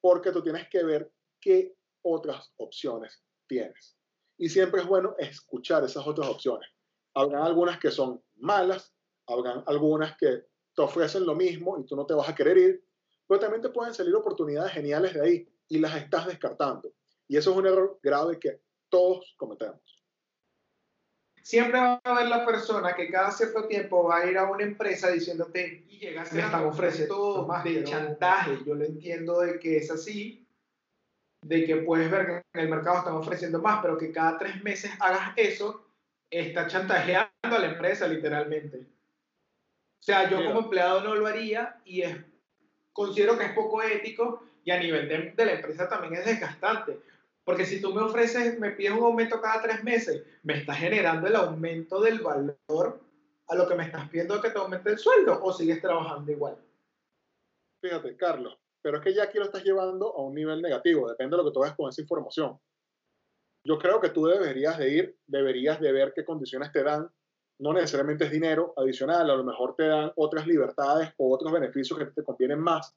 porque 0.00 0.30
tú 0.32 0.42
tienes 0.42 0.68
que 0.68 0.84
ver 0.84 1.10
qué 1.40 1.74
otras 2.02 2.52
opciones 2.56 3.22
tienes. 3.46 3.96
Y 4.36 4.48
siempre 4.48 4.82
es 4.82 4.86
bueno 4.86 5.14
escuchar 5.18 5.84
esas 5.84 6.06
otras 6.06 6.28
opciones. 6.28 6.68
Habrán 7.18 7.42
algunas 7.42 7.80
que 7.80 7.90
son 7.90 8.22
malas, 8.36 8.94
habrán 9.26 9.64
algunas 9.66 10.16
que 10.16 10.44
te 10.72 10.82
ofrecen 10.82 11.26
lo 11.26 11.34
mismo 11.34 11.76
y 11.76 11.84
tú 11.84 11.96
no 11.96 12.06
te 12.06 12.14
vas 12.14 12.28
a 12.28 12.34
querer 12.34 12.56
ir, 12.56 12.84
pero 13.26 13.40
también 13.40 13.60
te 13.60 13.70
pueden 13.70 13.92
salir 13.92 14.14
oportunidades 14.14 14.72
geniales 14.72 15.14
de 15.14 15.20
ahí 15.20 15.48
y 15.66 15.80
las 15.80 15.96
estás 15.96 16.28
descartando. 16.28 16.92
Y 17.26 17.36
eso 17.36 17.50
es 17.50 17.56
un 17.56 17.66
error 17.66 17.98
grave 18.04 18.38
que 18.38 18.60
todos 18.88 19.34
cometemos. 19.36 19.80
Siempre 21.42 21.80
va 21.80 22.00
a 22.04 22.10
haber 22.12 22.28
la 22.28 22.46
persona 22.46 22.94
que 22.94 23.10
cada 23.10 23.32
cierto 23.32 23.66
tiempo 23.66 24.04
va 24.04 24.18
a 24.18 24.30
ir 24.30 24.38
a 24.38 24.48
una 24.48 24.62
empresa 24.62 25.10
diciéndote 25.10 25.86
y 25.88 25.98
llegaste 25.98 26.40
a 26.40 26.64
ofrecer 26.68 27.08
todo 27.08 27.48
más 27.48 27.64
de 27.64 27.82
chantaje. 27.82 28.60
Yo 28.64 28.76
lo 28.76 28.84
entiendo 28.84 29.40
de 29.40 29.58
que 29.58 29.78
es 29.78 29.90
así, 29.90 30.46
de 31.42 31.64
que 31.64 31.78
puedes 31.78 32.08
ver 32.12 32.26
que 32.26 32.32
en 32.58 32.64
el 32.64 32.68
mercado 32.68 32.98
están 32.98 33.14
ofreciendo 33.14 33.60
más, 33.60 33.80
pero 33.82 33.98
que 33.98 34.12
cada 34.12 34.38
tres 34.38 34.62
meses 34.62 34.92
hagas 35.00 35.32
eso, 35.36 35.87
está 36.30 36.66
chantajeando 36.66 37.30
a 37.42 37.58
la 37.58 37.66
empresa 37.66 38.06
literalmente. 38.06 38.78
O 38.78 40.02
sea, 40.02 40.30
yo 40.30 40.44
como 40.44 40.60
empleado 40.60 41.02
no 41.02 41.14
lo 41.14 41.26
haría 41.26 41.80
y 41.84 42.02
es, 42.02 42.16
considero 42.92 43.36
que 43.36 43.46
es 43.46 43.52
poco 43.52 43.82
ético 43.82 44.44
y 44.64 44.70
a 44.70 44.78
nivel 44.78 45.08
de, 45.08 45.32
de 45.32 45.44
la 45.44 45.52
empresa 45.52 45.88
también 45.88 46.14
es 46.14 46.24
desgastante. 46.24 47.00
Porque 47.44 47.64
si 47.64 47.80
tú 47.80 47.94
me 47.94 48.02
ofreces, 48.02 48.58
me 48.58 48.72
pides 48.72 48.92
un 48.92 49.04
aumento 49.04 49.40
cada 49.40 49.62
tres 49.62 49.82
meses, 49.82 50.22
me 50.42 50.58
estás 50.58 50.76
generando 50.76 51.26
el 51.26 51.34
aumento 51.34 52.00
del 52.00 52.20
valor 52.20 53.00
a 53.48 53.54
lo 53.54 53.66
que 53.66 53.74
me 53.74 53.84
estás 53.84 54.08
pidiendo 54.10 54.40
que 54.40 54.50
te 54.50 54.58
aumente 54.58 54.90
el 54.90 54.98
sueldo 54.98 55.42
o 55.42 55.52
sigues 55.52 55.80
trabajando 55.80 56.30
igual. 56.30 56.58
Fíjate, 57.80 58.16
Carlos, 58.16 58.58
pero 58.82 58.98
es 58.98 59.02
que 59.02 59.14
ya 59.14 59.24
aquí 59.24 59.38
lo 59.38 59.44
estás 59.44 59.64
llevando 59.64 60.14
a 60.14 60.22
un 60.22 60.34
nivel 60.34 60.60
negativo, 60.60 61.08
depende 61.08 61.36
de 61.36 61.42
lo 61.42 61.48
que 61.48 61.54
tú 61.54 61.64
hagas 61.64 61.76
con 61.76 61.88
esa 61.88 62.02
información. 62.02 62.58
Yo 63.64 63.78
creo 63.78 64.00
que 64.00 64.10
tú 64.10 64.26
deberías 64.26 64.78
de 64.78 64.90
ir, 64.90 65.18
deberías 65.26 65.80
de 65.80 65.92
ver 65.92 66.12
qué 66.14 66.24
condiciones 66.24 66.72
te 66.72 66.82
dan, 66.82 67.10
no 67.58 67.72
necesariamente 67.72 68.24
es 68.24 68.30
dinero 68.30 68.72
adicional, 68.76 69.30
a 69.30 69.36
lo 69.36 69.44
mejor 69.44 69.74
te 69.74 69.86
dan 69.86 70.12
otras 70.16 70.46
libertades 70.46 71.10
o 71.16 71.34
otros 71.34 71.52
beneficios 71.52 71.98
que 71.98 72.06
te 72.06 72.22
convienen 72.22 72.60
más, 72.60 72.94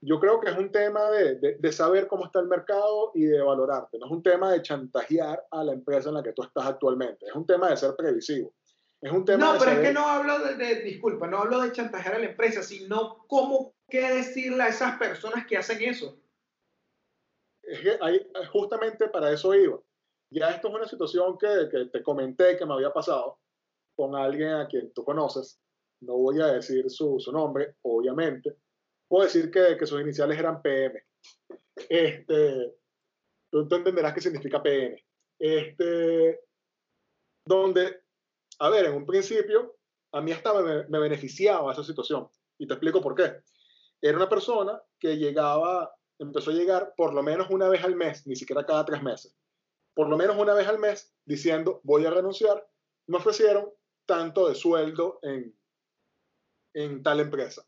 yo 0.00 0.20
creo 0.20 0.40
que 0.40 0.50
es 0.50 0.56
un 0.56 0.70
tema 0.70 1.10
de, 1.10 1.56
de, 1.58 1.72
saber 1.72 2.06
cómo 2.06 2.26
está 2.26 2.40
el 2.40 2.48
mercado 2.48 3.12
y 3.14 3.24
de 3.24 3.40
valorarte. 3.40 3.98
No 3.98 4.06
es 4.06 4.12
un 4.12 4.22
tema 4.22 4.52
de 4.52 4.62
chantajear 4.62 5.44
a 5.50 5.64
la 5.64 5.72
empresa 5.72 6.10
en 6.10 6.16
la 6.16 6.22
que 6.22 6.32
tú 6.32 6.42
estás 6.42 6.66
actualmente. 6.66 7.26
Es 7.26 7.34
un 7.34 7.46
tema 7.46 7.70
de 7.70 7.76
ser 7.76 7.96
previsivo. 7.96 8.52
Es 9.00 9.10
un 9.10 9.24
tema 9.24 9.52
no, 9.52 9.58
pero 9.58 9.72
es 9.72 9.80
que 9.80 9.92
no 9.92 10.06
hablo 10.06 10.38
de, 10.38 10.82
disculpa, 10.82 11.26
no 11.26 11.38
hablo 11.38 11.60
de 11.60 11.72
chantajear 11.72 12.16
a 12.16 12.18
la 12.18 12.26
empresa, 12.26 12.62
sino 12.62 13.24
cómo, 13.26 13.74
qué 13.88 14.14
decirle 14.14 14.62
a 14.62 14.68
esas 14.68 14.98
personas 14.98 15.46
que 15.46 15.56
hacen 15.56 15.82
eso. 15.82 16.18
Es 17.62 17.80
que 17.80 17.98
hay, 18.00 18.26
justamente 18.52 19.08
para 19.08 19.32
eso 19.32 19.54
iba. 19.54 19.78
Ya 20.36 20.50
esto 20.50 20.68
es 20.68 20.74
una 20.74 20.86
situación 20.86 21.38
que, 21.38 21.66
que 21.70 21.86
te 21.86 22.02
comenté 22.02 22.58
que 22.58 22.66
me 22.66 22.74
había 22.74 22.92
pasado 22.92 23.40
con 23.96 24.14
alguien 24.14 24.50
a 24.50 24.68
quien 24.68 24.92
tú 24.92 25.02
conoces. 25.02 25.58
No 26.02 26.18
voy 26.18 26.42
a 26.42 26.48
decir 26.48 26.90
su, 26.90 27.18
su 27.18 27.32
nombre, 27.32 27.76
obviamente. 27.80 28.54
Puedo 29.08 29.24
decir 29.24 29.50
que, 29.50 29.78
que, 29.78 29.86
sus 29.86 29.98
iniciales 29.98 30.38
eran 30.38 30.60
PM. 30.60 31.02
Este, 31.88 32.74
tú, 33.50 33.66
tú 33.66 33.76
entenderás 33.76 34.12
qué 34.12 34.20
significa 34.20 34.62
PM. 34.62 35.02
Este, 35.38 36.38
donde, 37.46 38.02
a 38.58 38.68
ver, 38.68 38.84
en 38.84 38.94
un 38.94 39.06
principio, 39.06 39.78
a 40.12 40.20
mí 40.20 40.32
hasta 40.32 40.52
me, 40.62 40.86
me 40.88 40.98
beneficiaba 40.98 41.72
esa 41.72 41.82
situación. 41.82 42.28
Y 42.58 42.66
te 42.66 42.74
explico 42.74 43.00
por 43.00 43.14
qué. 43.14 43.40
Era 44.02 44.18
una 44.18 44.28
persona 44.28 44.82
que 44.98 45.16
llegaba, 45.16 45.96
empezó 46.18 46.50
a 46.50 46.54
llegar 46.54 46.92
por 46.94 47.14
lo 47.14 47.22
menos 47.22 47.48
una 47.48 47.70
vez 47.70 47.82
al 47.82 47.96
mes, 47.96 48.26
ni 48.26 48.36
siquiera 48.36 48.66
cada 48.66 48.84
tres 48.84 49.02
meses. 49.02 49.34
Por 49.96 50.10
lo 50.10 50.18
menos 50.18 50.36
una 50.36 50.52
vez 50.52 50.68
al 50.68 50.78
mes 50.78 51.16
diciendo, 51.24 51.80
voy 51.82 52.04
a 52.04 52.10
renunciar. 52.10 52.68
Me 53.06 53.16
ofrecieron 53.16 53.72
tanto 54.04 54.46
de 54.46 54.54
sueldo 54.54 55.18
en, 55.22 55.58
en 56.74 57.02
tal 57.02 57.20
empresa. 57.20 57.66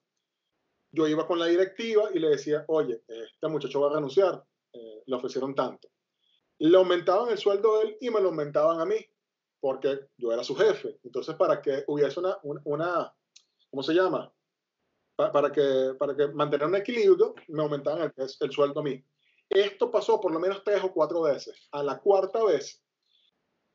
Yo 0.93 1.09
iba 1.09 1.27
con 1.27 1.39
la 1.39 1.47
directiva 1.47 2.11
y 2.13 2.19
le 2.19 2.29
decía, 2.29 2.67
oye, 2.69 3.03
este 3.09 3.49
muchacho 3.49 3.81
va 3.81 3.89
a 3.91 3.95
renunciar, 3.95 4.45
eh, 4.75 5.03
le 5.07 5.17
ofrecieron 5.17 5.55
tanto. 5.55 5.89
Le 6.59 6.77
aumentaban 6.77 7.31
el 7.31 7.39
sueldo 7.39 7.79
de 7.79 7.87
él 7.87 7.97
y 7.99 8.11
me 8.11 8.21
lo 8.21 8.29
aumentaban 8.29 8.79
a 8.79 8.85
mí 8.85 8.97
porque 9.59 9.99
yo 10.19 10.31
era 10.31 10.45
su 10.45 10.55
jefe. 10.55 11.01
Entonces, 11.05 11.35
para 11.35 11.63
que 11.63 11.85
hubiese 11.87 12.21
una, 12.21 12.37
una, 12.43 13.11
¿cómo 13.71 13.83
se 13.83 13.95
llama? 13.95 14.31
Para, 15.17 15.51
que, 15.51 15.95
para 15.99 16.15
que 16.15 16.29
mantener 16.29 16.67
un 16.67 16.77
equilibrio, 16.77 17.35
me 17.49 17.63
aumentaban 17.63 18.13
el, 18.15 18.29
el 18.41 18.53
sueldo 18.53 18.81
a 18.81 18.83
mí. 18.83 19.03
Esto 19.49 19.91
pasó 19.91 20.21
por 20.21 20.33
lo 20.33 20.41
menos 20.41 20.63
tres 20.65 20.83
o 20.83 20.93
cuatro 20.93 21.23
veces. 21.23 21.69
A 21.73 21.83
la 21.83 21.99
cuarta 21.99 22.45
vez, 22.45 22.83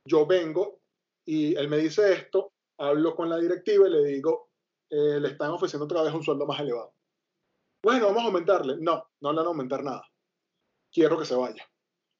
yo 0.06 0.26
vengo 0.26 0.82
y 1.26 1.56
él 1.56 1.68
me 1.70 1.78
dice 1.78 2.14
esto, 2.14 2.54
hablo 2.78 3.16
con 3.16 3.30
la 3.30 3.38
directiva 3.38 3.88
y 3.88 3.92
le 3.92 4.04
digo, 4.06 4.50
eh, 4.90 5.20
le 5.20 5.30
están 5.30 5.52
ofreciendo 5.52 5.86
otra 5.86 6.04
vez 6.04 6.14
un 6.14 6.24
sueldo 6.24 6.46
más 6.46 6.60
elevado. 6.60 6.94
Bueno, 7.84 8.08
vamos 8.08 8.24
a 8.24 8.26
aumentarle. 8.28 8.78
No, 8.80 9.10
no 9.22 9.32
le 9.32 9.38
van 9.38 9.46
a 9.46 9.50
aumentar 9.50 9.84
nada. 9.84 10.08
Quiero 10.92 11.18
que 11.18 11.26
se 11.26 11.36
vaya. 11.36 11.68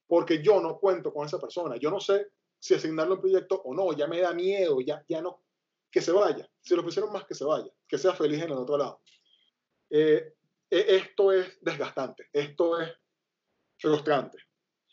Porque 0.08 0.42
yo 0.44 0.60
no 0.60 0.80
cuento 0.80 1.14
con 1.14 1.26
esa 1.26 1.40
persona. 1.40 1.78
Yo 1.78 1.90
no 1.90 2.00
sé 2.00 2.32
si 2.64 2.74
asignarle 2.74 3.16
un 3.16 3.20
proyecto 3.20 3.62
o 3.66 3.74
no, 3.74 3.92
ya 3.92 4.08
me 4.08 4.22
da 4.22 4.34
miedo, 4.34 4.80
ya, 4.80 5.04
ya 5.10 5.22
no, 5.22 5.44
que 5.92 6.02
se 6.02 6.14
vaya, 6.14 6.50
si 6.62 6.78
lo 6.78 6.84
pusieron 6.84 7.12
más 7.12 7.26
que 7.26 7.36
se 7.36 7.44
vaya, 7.44 7.70
que 7.86 7.98
sea 7.98 8.14
feliz 8.14 8.42
en 8.42 8.52
el 8.52 8.58
otro 8.58 8.78
lado. 8.78 9.02
Eh, 9.90 10.34
e, 10.70 10.96
esto 10.96 11.34
es 11.34 11.58
desgastante, 11.60 12.30
esto 12.32 12.80
es 12.80 12.90
frustrante. 13.84 14.38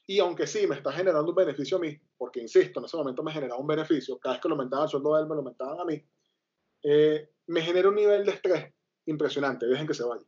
Y 0.07 0.19
aunque 0.19 0.49
sí 0.49 0.67
me 0.67 0.75
está 0.75 0.91
generando 0.91 1.31
un 1.31 1.37
beneficio 1.37 1.77
a 1.77 1.81
mí, 1.81 1.97
porque 2.19 2.41
insisto, 2.41 2.81
en 2.81 2.87
ese 2.87 2.97
momento 2.97 3.23
me 3.23 3.33
generaba 3.33 3.61
un 3.61 3.67
beneficio, 3.67 4.19
cada 4.19 4.35
vez 4.35 4.43
que 4.43 4.49
lo 4.49 4.57
aumentaban 4.57 4.85
el 4.87 4.91
sueldo 4.91 5.15
de 5.15 5.23
él, 5.23 5.29
me 5.29 5.37
lo 5.37 5.43
aumentaban 5.43 5.79
a 5.79 5.85
mí, 5.85 6.05
eh, 6.83 7.31
me 7.47 7.63
genera 7.63 7.89
un 7.89 7.95
nivel 7.95 8.25
de 8.27 8.33
estrés 8.33 8.75
impresionante, 9.07 9.67
dejen 9.67 9.87
que 9.87 9.95
se 9.95 10.03
vaya. 10.03 10.25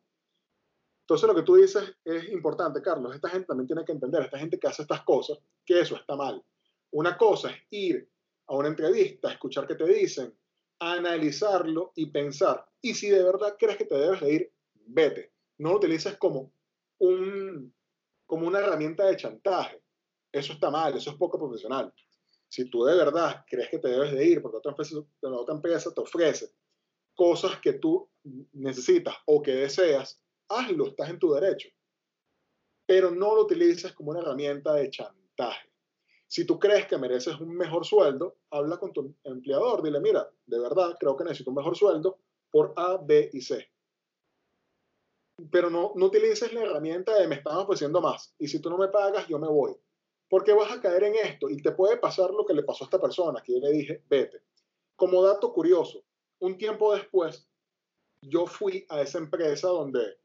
Entonces 1.01 1.27
lo 1.29 1.35
que 1.35 1.43
tú 1.43 1.57
dices 1.57 1.97
es 2.05 2.29
importante, 2.29 2.81
Carlos, 2.81 3.13
esta 3.13 3.29
gente 3.31 3.49
también 3.49 3.67
tiene 3.67 3.85
que 3.85 3.91
entender, 3.91 4.23
esta 4.23 4.39
gente 4.39 4.61
que 4.61 4.69
hace 4.69 4.83
estas 4.83 5.03
cosas, 5.03 5.39
que 5.67 5.81
eso 5.81 5.97
está 5.97 6.15
mal. 6.15 6.41
Una 6.93 7.17
cosa 7.17 7.51
es 7.51 7.57
ir 7.71 8.09
a 8.47 8.55
una 8.55 8.69
entrevista, 8.69 9.33
escuchar 9.33 9.67
qué 9.67 9.75
te 9.75 9.87
dicen, 9.87 10.33
analizarlo 10.79 11.93
y 11.97 12.07
pensar. 12.07 12.65
Y 12.81 12.95
si 12.95 13.11
de 13.11 13.25
verdad 13.25 13.57
crees 13.59 13.77
que 13.77 13.87
te 13.87 13.97
debes 13.97 14.21
de 14.21 14.33
ir, 14.33 14.53
vete. 14.87 15.33
No 15.59 15.71
lo 15.71 15.77
utilices 15.79 16.17
como, 16.17 16.53
un, 16.99 17.75
como 18.33 18.47
una 18.47 18.61
herramienta 18.61 19.05
de 19.05 19.17
chantaje. 19.19 19.83
Eso 20.33 20.55
está 20.55 20.71
mal, 20.71 20.97
eso 20.97 21.11
es 21.11 21.17
poco 21.17 21.39
profesional. 21.39 21.93
Si 22.49 22.65
tú 22.71 22.83
de 22.83 22.97
verdad 22.97 23.45
crees 23.47 23.69
que 23.69 23.79
te 23.79 23.89
debes 23.89 24.11
de 24.13 24.25
ir 24.25 24.41
porque 24.41 24.57
otra 24.57 24.71
empresa, 24.71 24.97
otra 25.21 25.55
empresa 25.55 25.93
te 25.93 26.01
ofrece 26.01 26.51
cosas 27.15 27.61
que 27.61 27.75
tú 27.75 28.09
necesitas 28.55 29.15
o 29.27 29.43
que 29.43 29.53
deseas, 29.53 30.19
hazlo, 30.49 30.87
estás 30.87 31.11
en 31.11 31.19
tu 31.19 31.35
derecho. 31.35 31.69
Pero 32.87 33.11
no 33.11 33.35
lo 33.35 33.43
utilices 33.43 33.93
como 33.93 34.13
una 34.13 34.21
herramienta 34.21 34.73
de 34.73 34.89
chantaje. 34.89 35.71
Si 36.27 36.47
tú 36.47 36.59
crees 36.59 36.87
que 36.87 36.97
mereces 36.97 37.39
un 37.39 37.55
mejor 37.55 37.85
sueldo, 37.85 38.39
habla 38.49 38.79
con 38.79 38.95
tu 38.95 39.15
empleador, 39.25 39.83
dile, 39.83 40.01
mira, 40.01 40.27
de 40.47 40.59
verdad 40.59 40.97
creo 40.99 41.19
que 41.19 41.25
necesito 41.25 41.51
un 41.51 41.57
mejor 41.57 41.77
sueldo 41.77 42.19
por 42.51 42.73
A, 42.79 42.97
B 42.97 43.29
y 43.31 43.43
C. 43.43 43.71
Pero 45.51 45.71
no, 45.71 45.93
no 45.97 46.07
utilices 46.07 46.53
la 46.53 46.63
herramienta 46.63 47.19
de 47.19 47.27
me 47.27 47.37
están 47.37 47.57
ofreciendo 47.57 48.01
más 48.01 48.35
y 48.39 48.49
si 48.49 48.61
tú 48.61 48.71
no 48.71 48.79
me 48.79 48.89
pagas, 48.89 49.27
yo 49.29 49.39
me 49.39 49.49
voy. 49.49 49.75
Porque 50.29 50.53
vas 50.53 50.73
a 50.73 50.81
caer 50.81 51.05
en 51.05 51.15
esto 51.17 51.51
y 51.51 51.61
te 51.61 51.73
puede 51.73 51.97
pasar 51.97 52.31
lo 52.31 52.47
que 52.47 52.55
le 52.55 52.63
pasó 52.63 52.85
a 52.85 52.87
esta 52.87 53.01
persona, 53.01 53.43
que 53.43 53.53
yo 53.53 53.59
le 53.59 53.71
dije, 53.71 54.03
vete. 54.09 54.43
Como 54.97 55.23
dato 55.23 55.53
curioso, 55.53 56.05
un 56.39 56.57
tiempo 56.57 56.95
después, 56.95 57.49
yo 58.21 58.47
fui 58.47 58.87
a 58.89 59.01
esa 59.01 59.19
empresa 59.19 59.69
donde 59.69 60.19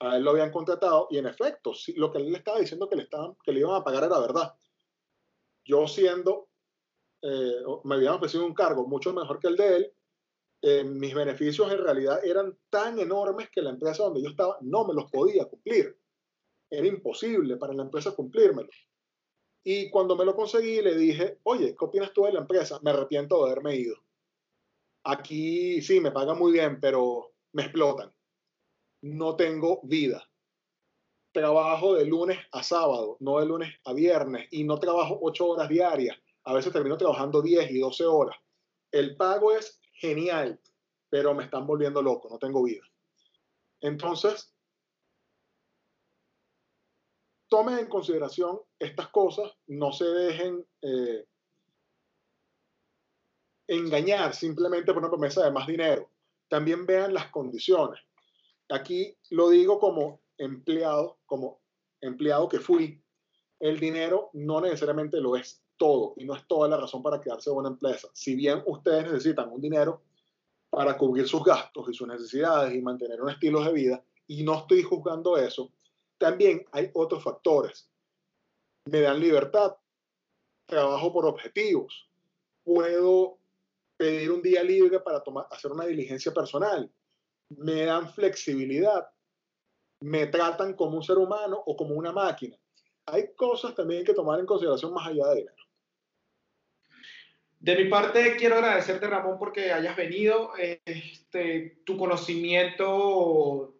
a 0.00 0.16
él 0.16 0.24
lo 0.24 0.32
habían 0.32 0.50
contratado 0.50 1.06
y 1.10 1.18
en 1.18 1.26
efecto, 1.26 1.72
lo 1.94 2.10
que 2.10 2.18
él 2.18 2.30
le 2.32 2.38
estaba 2.38 2.58
diciendo 2.58 2.88
que 2.88 2.96
le, 2.96 3.04
estaban, 3.04 3.36
que 3.42 3.52
le 3.52 3.60
iban 3.60 3.74
a 3.74 3.84
pagar 3.84 4.04
era 4.04 4.18
verdad 4.18 4.54
yo 5.66 5.86
siendo, 5.88 6.48
eh, 7.22 7.62
me 7.84 7.96
habían 7.96 8.14
ofrecido 8.14 8.46
un 8.46 8.54
cargo 8.54 8.86
mucho 8.86 9.12
mejor 9.12 9.40
que 9.40 9.48
el 9.48 9.56
de 9.56 9.76
él, 9.76 9.92
eh, 10.62 10.84
mis 10.84 11.14
beneficios 11.14 11.70
en 11.70 11.78
realidad 11.78 12.24
eran 12.24 12.58
tan 12.70 12.98
enormes 12.98 13.50
que 13.50 13.62
la 13.62 13.70
empresa 13.70 14.04
donde 14.04 14.22
yo 14.22 14.30
estaba 14.30 14.58
no 14.62 14.86
me 14.86 14.94
los 14.94 15.10
podía 15.10 15.44
cumplir. 15.44 15.98
Era 16.70 16.86
imposible 16.86 17.56
para 17.56 17.74
la 17.74 17.82
empresa 17.82 18.14
cumplírmelo. 18.14 18.68
Y 19.64 19.90
cuando 19.90 20.16
me 20.16 20.24
lo 20.24 20.34
conseguí, 20.34 20.80
le 20.80 20.96
dije, 20.96 21.38
oye, 21.44 21.74
¿qué 21.76 21.84
opinas 21.84 22.12
tú 22.12 22.24
de 22.24 22.32
la 22.32 22.40
empresa? 22.40 22.78
Me 22.82 22.90
arrepiento 22.90 23.44
de 23.44 23.50
haberme 23.50 23.76
ido. 23.76 23.96
Aquí 25.04 25.80
sí, 25.82 26.00
me 26.00 26.12
pagan 26.12 26.38
muy 26.38 26.52
bien, 26.52 26.80
pero 26.80 27.34
me 27.52 27.62
explotan. 27.62 28.12
No 29.02 29.36
tengo 29.36 29.80
vida 29.84 30.26
trabajo 31.36 31.94
de 31.94 32.06
lunes 32.06 32.38
a 32.50 32.62
sábado, 32.62 33.18
no 33.20 33.38
de 33.38 33.46
lunes 33.46 33.74
a 33.84 33.92
viernes, 33.92 34.48
y 34.50 34.64
no 34.64 34.78
trabajo 34.78 35.18
ocho 35.20 35.48
horas 35.48 35.68
diarias. 35.68 36.16
A 36.44 36.54
veces 36.54 36.72
termino 36.72 36.96
trabajando 36.96 37.42
10 37.42 37.72
y 37.72 37.78
12 37.78 38.06
horas. 38.06 38.36
El 38.90 39.16
pago 39.16 39.52
es 39.52 39.78
genial, 39.98 40.60
pero 41.08 41.34
me 41.34 41.44
están 41.44 41.66
volviendo 41.66 42.02
loco, 42.02 42.28
no 42.28 42.38
tengo 42.38 42.62
vida. 42.62 42.82
Entonces, 43.80 44.54
tomen 47.48 47.78
en 47.78 47.88
consideración 47.88 48.60
estas 48.78 49.08
cosas, 49.08 49.52
no 49.66 49.92
se 49.92 50.04
dejen 50.04 50.66
eh, 50.82 51.26
engañar 53.68 54.34
simplemente 54.34 54.92
por 54.92 55.02
una 55.02 55.10
promesa 55.10 55.44
de 55.44 55.50
más 55.50 55.66
dinero. 55.66 56.10
También 56.48 56.86
vean 56.86 57.14
las 57.14 57.30
condiciones. 57.30 58.00
Aquí 58.68 59.16
lo 59.30 59.50
digo 59.50 59.78
como 59.78 60.22
empleado, 60.38 61.18
como 61.26 61.60
empleado 62.00 62.48
que 62.48 62.60
fui, 62.60 63.02
el 63.58 63.80
dinero 63.80 64.30
no 64.32 64.60
necesariamente 64.60 65.20
lo 65.20 65.36
es 65.36 65.65
todo 65.76 66.14
y 66.16 66.24
no 66.24 66.34
es 66.34 66.46
toda 66.46 66.68
la 66.68 66.76
razón 66.76 67.02
para 67.02 67.20
quedarse 67.20 67.50
en 67.50 67.56
una 67.56 67.68
empresa. 67.68 68.08
Si 68.12 68.34
bien 68.34 68.62
ustedes 68.66 69.04
necesitan 69.04 69.50
un 69.50 69.60
dinero 69.60 70.02
para 70.70 70.96
cubrir 70.96 71.26
sus 71.26 71.44
gastos 71.44 71.88
y 71.88 71.94
sus 71.94 72.08
necesidades 72.08 72.74
y 72.74 72.82
mantener 72.82 73.20
un 73.22 73.30
estilo 73.30 73.62
de 73.62 73.72
vida, 73.72 74.04
y 74.26 74.42
no 74.42 74.58
estoy 74.58 74.82
juzgando 74.82 75.36
eso, 75.36 75.70
también 76.18 76.64
hay 76.72 76.90
otros 76.94 77.22
factores. 77.22 77.88
Me 78.86 79.00
dan 79.00 79.20
libertad, 79.20 79.76
trabajo 80.66 81.12
por 81.12 81.26
objetivos, 81.26 82.08
puedo 82.64 83.38
pedir 83.96 84.30
un 84.30 84.42
día 84.42 84.62
libre 84.62 85.00
para 85.00 85.22
hacer 85.50 85.72
una 85.72 85.86
diligencia 85.86 86.32
personal, 86.32 86.90
me 87.48 87.84
dan 87.84 88.12
flexibilidad, 88.12 89.08
me 90.00 90.26
tratan 90.26 90.74
como 90.74 90.96
un 90.96 91.02
ser 91.02 91.18
humano 91.18 91.62
o 91.64 91.76
como 91.76 91.94
una 91.94 92.12
máquina. 92.12 92.56
Hay 93.06 93.32
cosas 93.34 93.74
también 93.74 94.04
que 94.04 94.14
tomar 94.14 94.40
en 94.40 94.46
consideración 94.46 94.92
más 94.92 95.06
allá 95.06 95.28
de 95.28 95.36
dinero. 95.36 95.65
De 97.58 97.76
mi 97.76 97.88
parte, 97.88 98.36
quiero 98.36 98.56
agradecerte, 98.56 99.06
Ramón, 99.06 99.38
porque 99.38 99.72
hayas 99.72 99.96
venido. 99.96 100.52
Este, 100.56 101.78
tu 101.84 101.96
conocimiento 101.96 103.74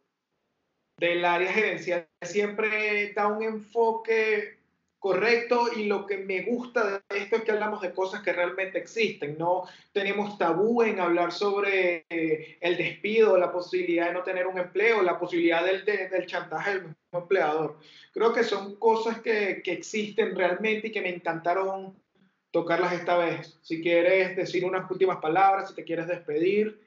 del 0.99 1.24
área 1.24 1.53
gerencial 1.53 2.09
siempre 2.22 3.12
da 3.12 3.27
un 3.27 3.43
enfoque 3.43 4.57
correcto 4.99 5.68
y 5.77 5.85
lo 5.85 6.07
que 6.07 6.16
me 6.16 6.43
gusta 6.43 7.03
de 7.09 7.16
esto 7.16 7.37
es 7.37 7.43
que 7.43 7.53
hablamos 7.53 7.81
de 7.81 7.93
cosas 7.93 8.22
que 8.22 8.33
realmente 8.33 8.79
existen, 8.79 9.37
no 9.39 9.64
tenemos 9.93 10.37
tabú 10.39 10.83
en 10.83 10.99
hablar 10.99 11.33
sobre 11.33 12.07
eh, 12.09 12.59
el 12.61 12.77
despido, 12.77 13.37
la 13.37 13.53
posibilidad 13.53 14.09
de 14.09 14.14
no 14.14 14.22
tener 14.22 14.47
un 14.47 14.59
empleo, 14.59 15.03
la 15.03 15.18
posibilidad 15.18 15.64
del, 15.64 15.85
del 15.85 16.27
chantaje 16.27 16.81
del 16.81 16.97
empleador. 17.12 17.79
Creo 18.12 18.33
que 18.33 18.43
son 18.43 18.77
cosas 18.77 19.20
que, 19.20 19.61
que 19.62 19.72
existen 19.72 20.35
realmente 20.35 20.89
y 20.89 20.93
que 20.93 21.03
me 21.03 21.14
encantaron 21.14 21.95
tocarlas 22.57 22.94
esta 22.94 23.18
vez. 23.18 23.59
Si 23.61 23.82
quieres 23.82 24.34
decir 24.34 24.64
unas 24.64 24.90
últimas 24.90 25.18
palabras, 25.18 25.68
si 25.68 25.74
te 25.74 25.84
quieres 25.84 26.09
despedir, 26.09 26.80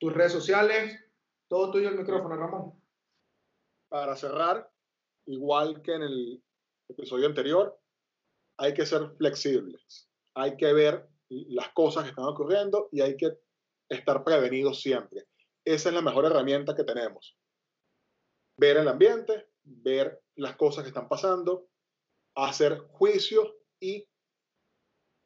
tus 0.00 0.12
redes 0.12 0.32
sociales, 0.32 0.98
todo 1.48 1.70
tuyo 1.70 1.90
el 1.90 1.96
micrófono, 1.96 2.36
Ramón. 2.36 2.82
Para 3.88 4.16
cerrar, 4.16 4.68
igual 5.26 5.80
que 5.80 5.94
en 5.94 6.02
el 6.02 6.42
episodio 6.88 7.28
anterior, 7.28 7.78
hay 8.58 8.74
que 8.74 8.84
ser 8.84 9.10
flexibles, 9.16 10.10
hay 10.34 10.56
que 10.56 10.72
ver 10.72 11.08
las 11.28 11.68
cosas 11.68 12.02
que 12.02 12.10
están 12.10 12.24
ocurriendo 12.24 12.88
y 12.90 13.00
hay 13.00 13.16
que 13.16 13.38
estar 13.88 14.24
prevenidos 14.24 14.80
siempre. 14.80 15.28
Esa 15.64 15.90
es 15.90 15.94
la 15.94 16.02
mejor 16.02 16.24
herramienta 16.24 16.74
que 16.74 16.82
tenemos. 16.82 17.38
Ver 18.58 18.78
el 18.78 18.88
ambiente, 18.88 19.46
ver 19.62 20.20
las 20.34 20.56
cosas 20.56 20.82
que 20.82 20.88
están 20.88 21.08
pasando, 21.08 21.68
hacer 22.34 22.76
juicios 22.88 23.54
y 23.78 24.08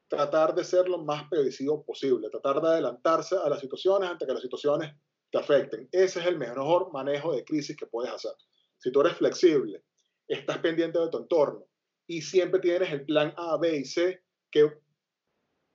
tratar 0.08 0.54
de 0.54 0.64
ser 0.64 0.88
lo 0.88 0.98
más 0.98 1.28
previsivo 1.28 1.84
posible, 1.84 2.30
tratar 2.30 2.60
de 2.60 2.68
adelantarse 2.68 3.36
a 3.36 3.48
las 3.48 3.60
situaciones 3.60 4.10
antes 4.10 4.26
que 4.26 4.34
las 4.34 4.42
situaciones 4.42 4.94
te 5.30 5.38
afecten. 5.38 5.88
Ese 5.92 6.20
es 6.20 6.26
el 6.26 6.38
mejor 6.38 6.92
manejo 6.92 7.34
de 7.34 7.44
crisis 7.44 7.76
que 7.76 7.86
puedes 7.86 8.12
hacer. 8.12 8.32
Si 8.78 8.90
tú 8.90 9.00
eres 9.02 9.16
flexible, 9.16 9.84
estás 10.26 10.58
pendiente 10.58 10.98
de 10.98 11.08
tu 11.08 11.18
entorno 11.18 11.66
y 12.06 12.22
siempre 12.22 12.60
tienes 12.60 12.90
el 12.90 13.04
plan 13.04 13.34
A, 13.36 13.58
B 13.58 13.76
y 13.76 13.84
C 13.84 14.22
que, 14.50 14.80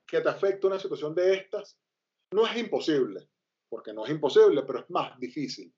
que 0.08 0.22
te 0.22 0.30
afecta 0.30 0.68
una 0.68 0.80
situación 0.80 1.14
de 1.14 1.36
estas, 1.36 1.78
no 2.32 2.48
es 2.48 2.58
imposible, 2.58 3.30
porque 3.70 3.94
no 3.94 4.06
es 4.06 4.12
imposible, 4.12 4.64
pero 4.64 4.80
es 4.80 4.90
más 4.90 5.18
difícil. 5.20 5.74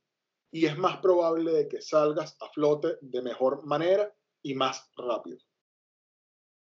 Y 0.52 0.66
es 0.66 0.78
más 0.78 0.98
probable 1.00 1.52
de 1.52 1.68
que 1.68 1.82
salgas 1.82 2.38
a 2.40 2.50
flote 2.52 2.98
de 3.02 3.22
mejor 3.22 3.66
manera 3.66 4.16
y 4.42 4.54
más 4.54 4.90
rápido. 4.96 5.40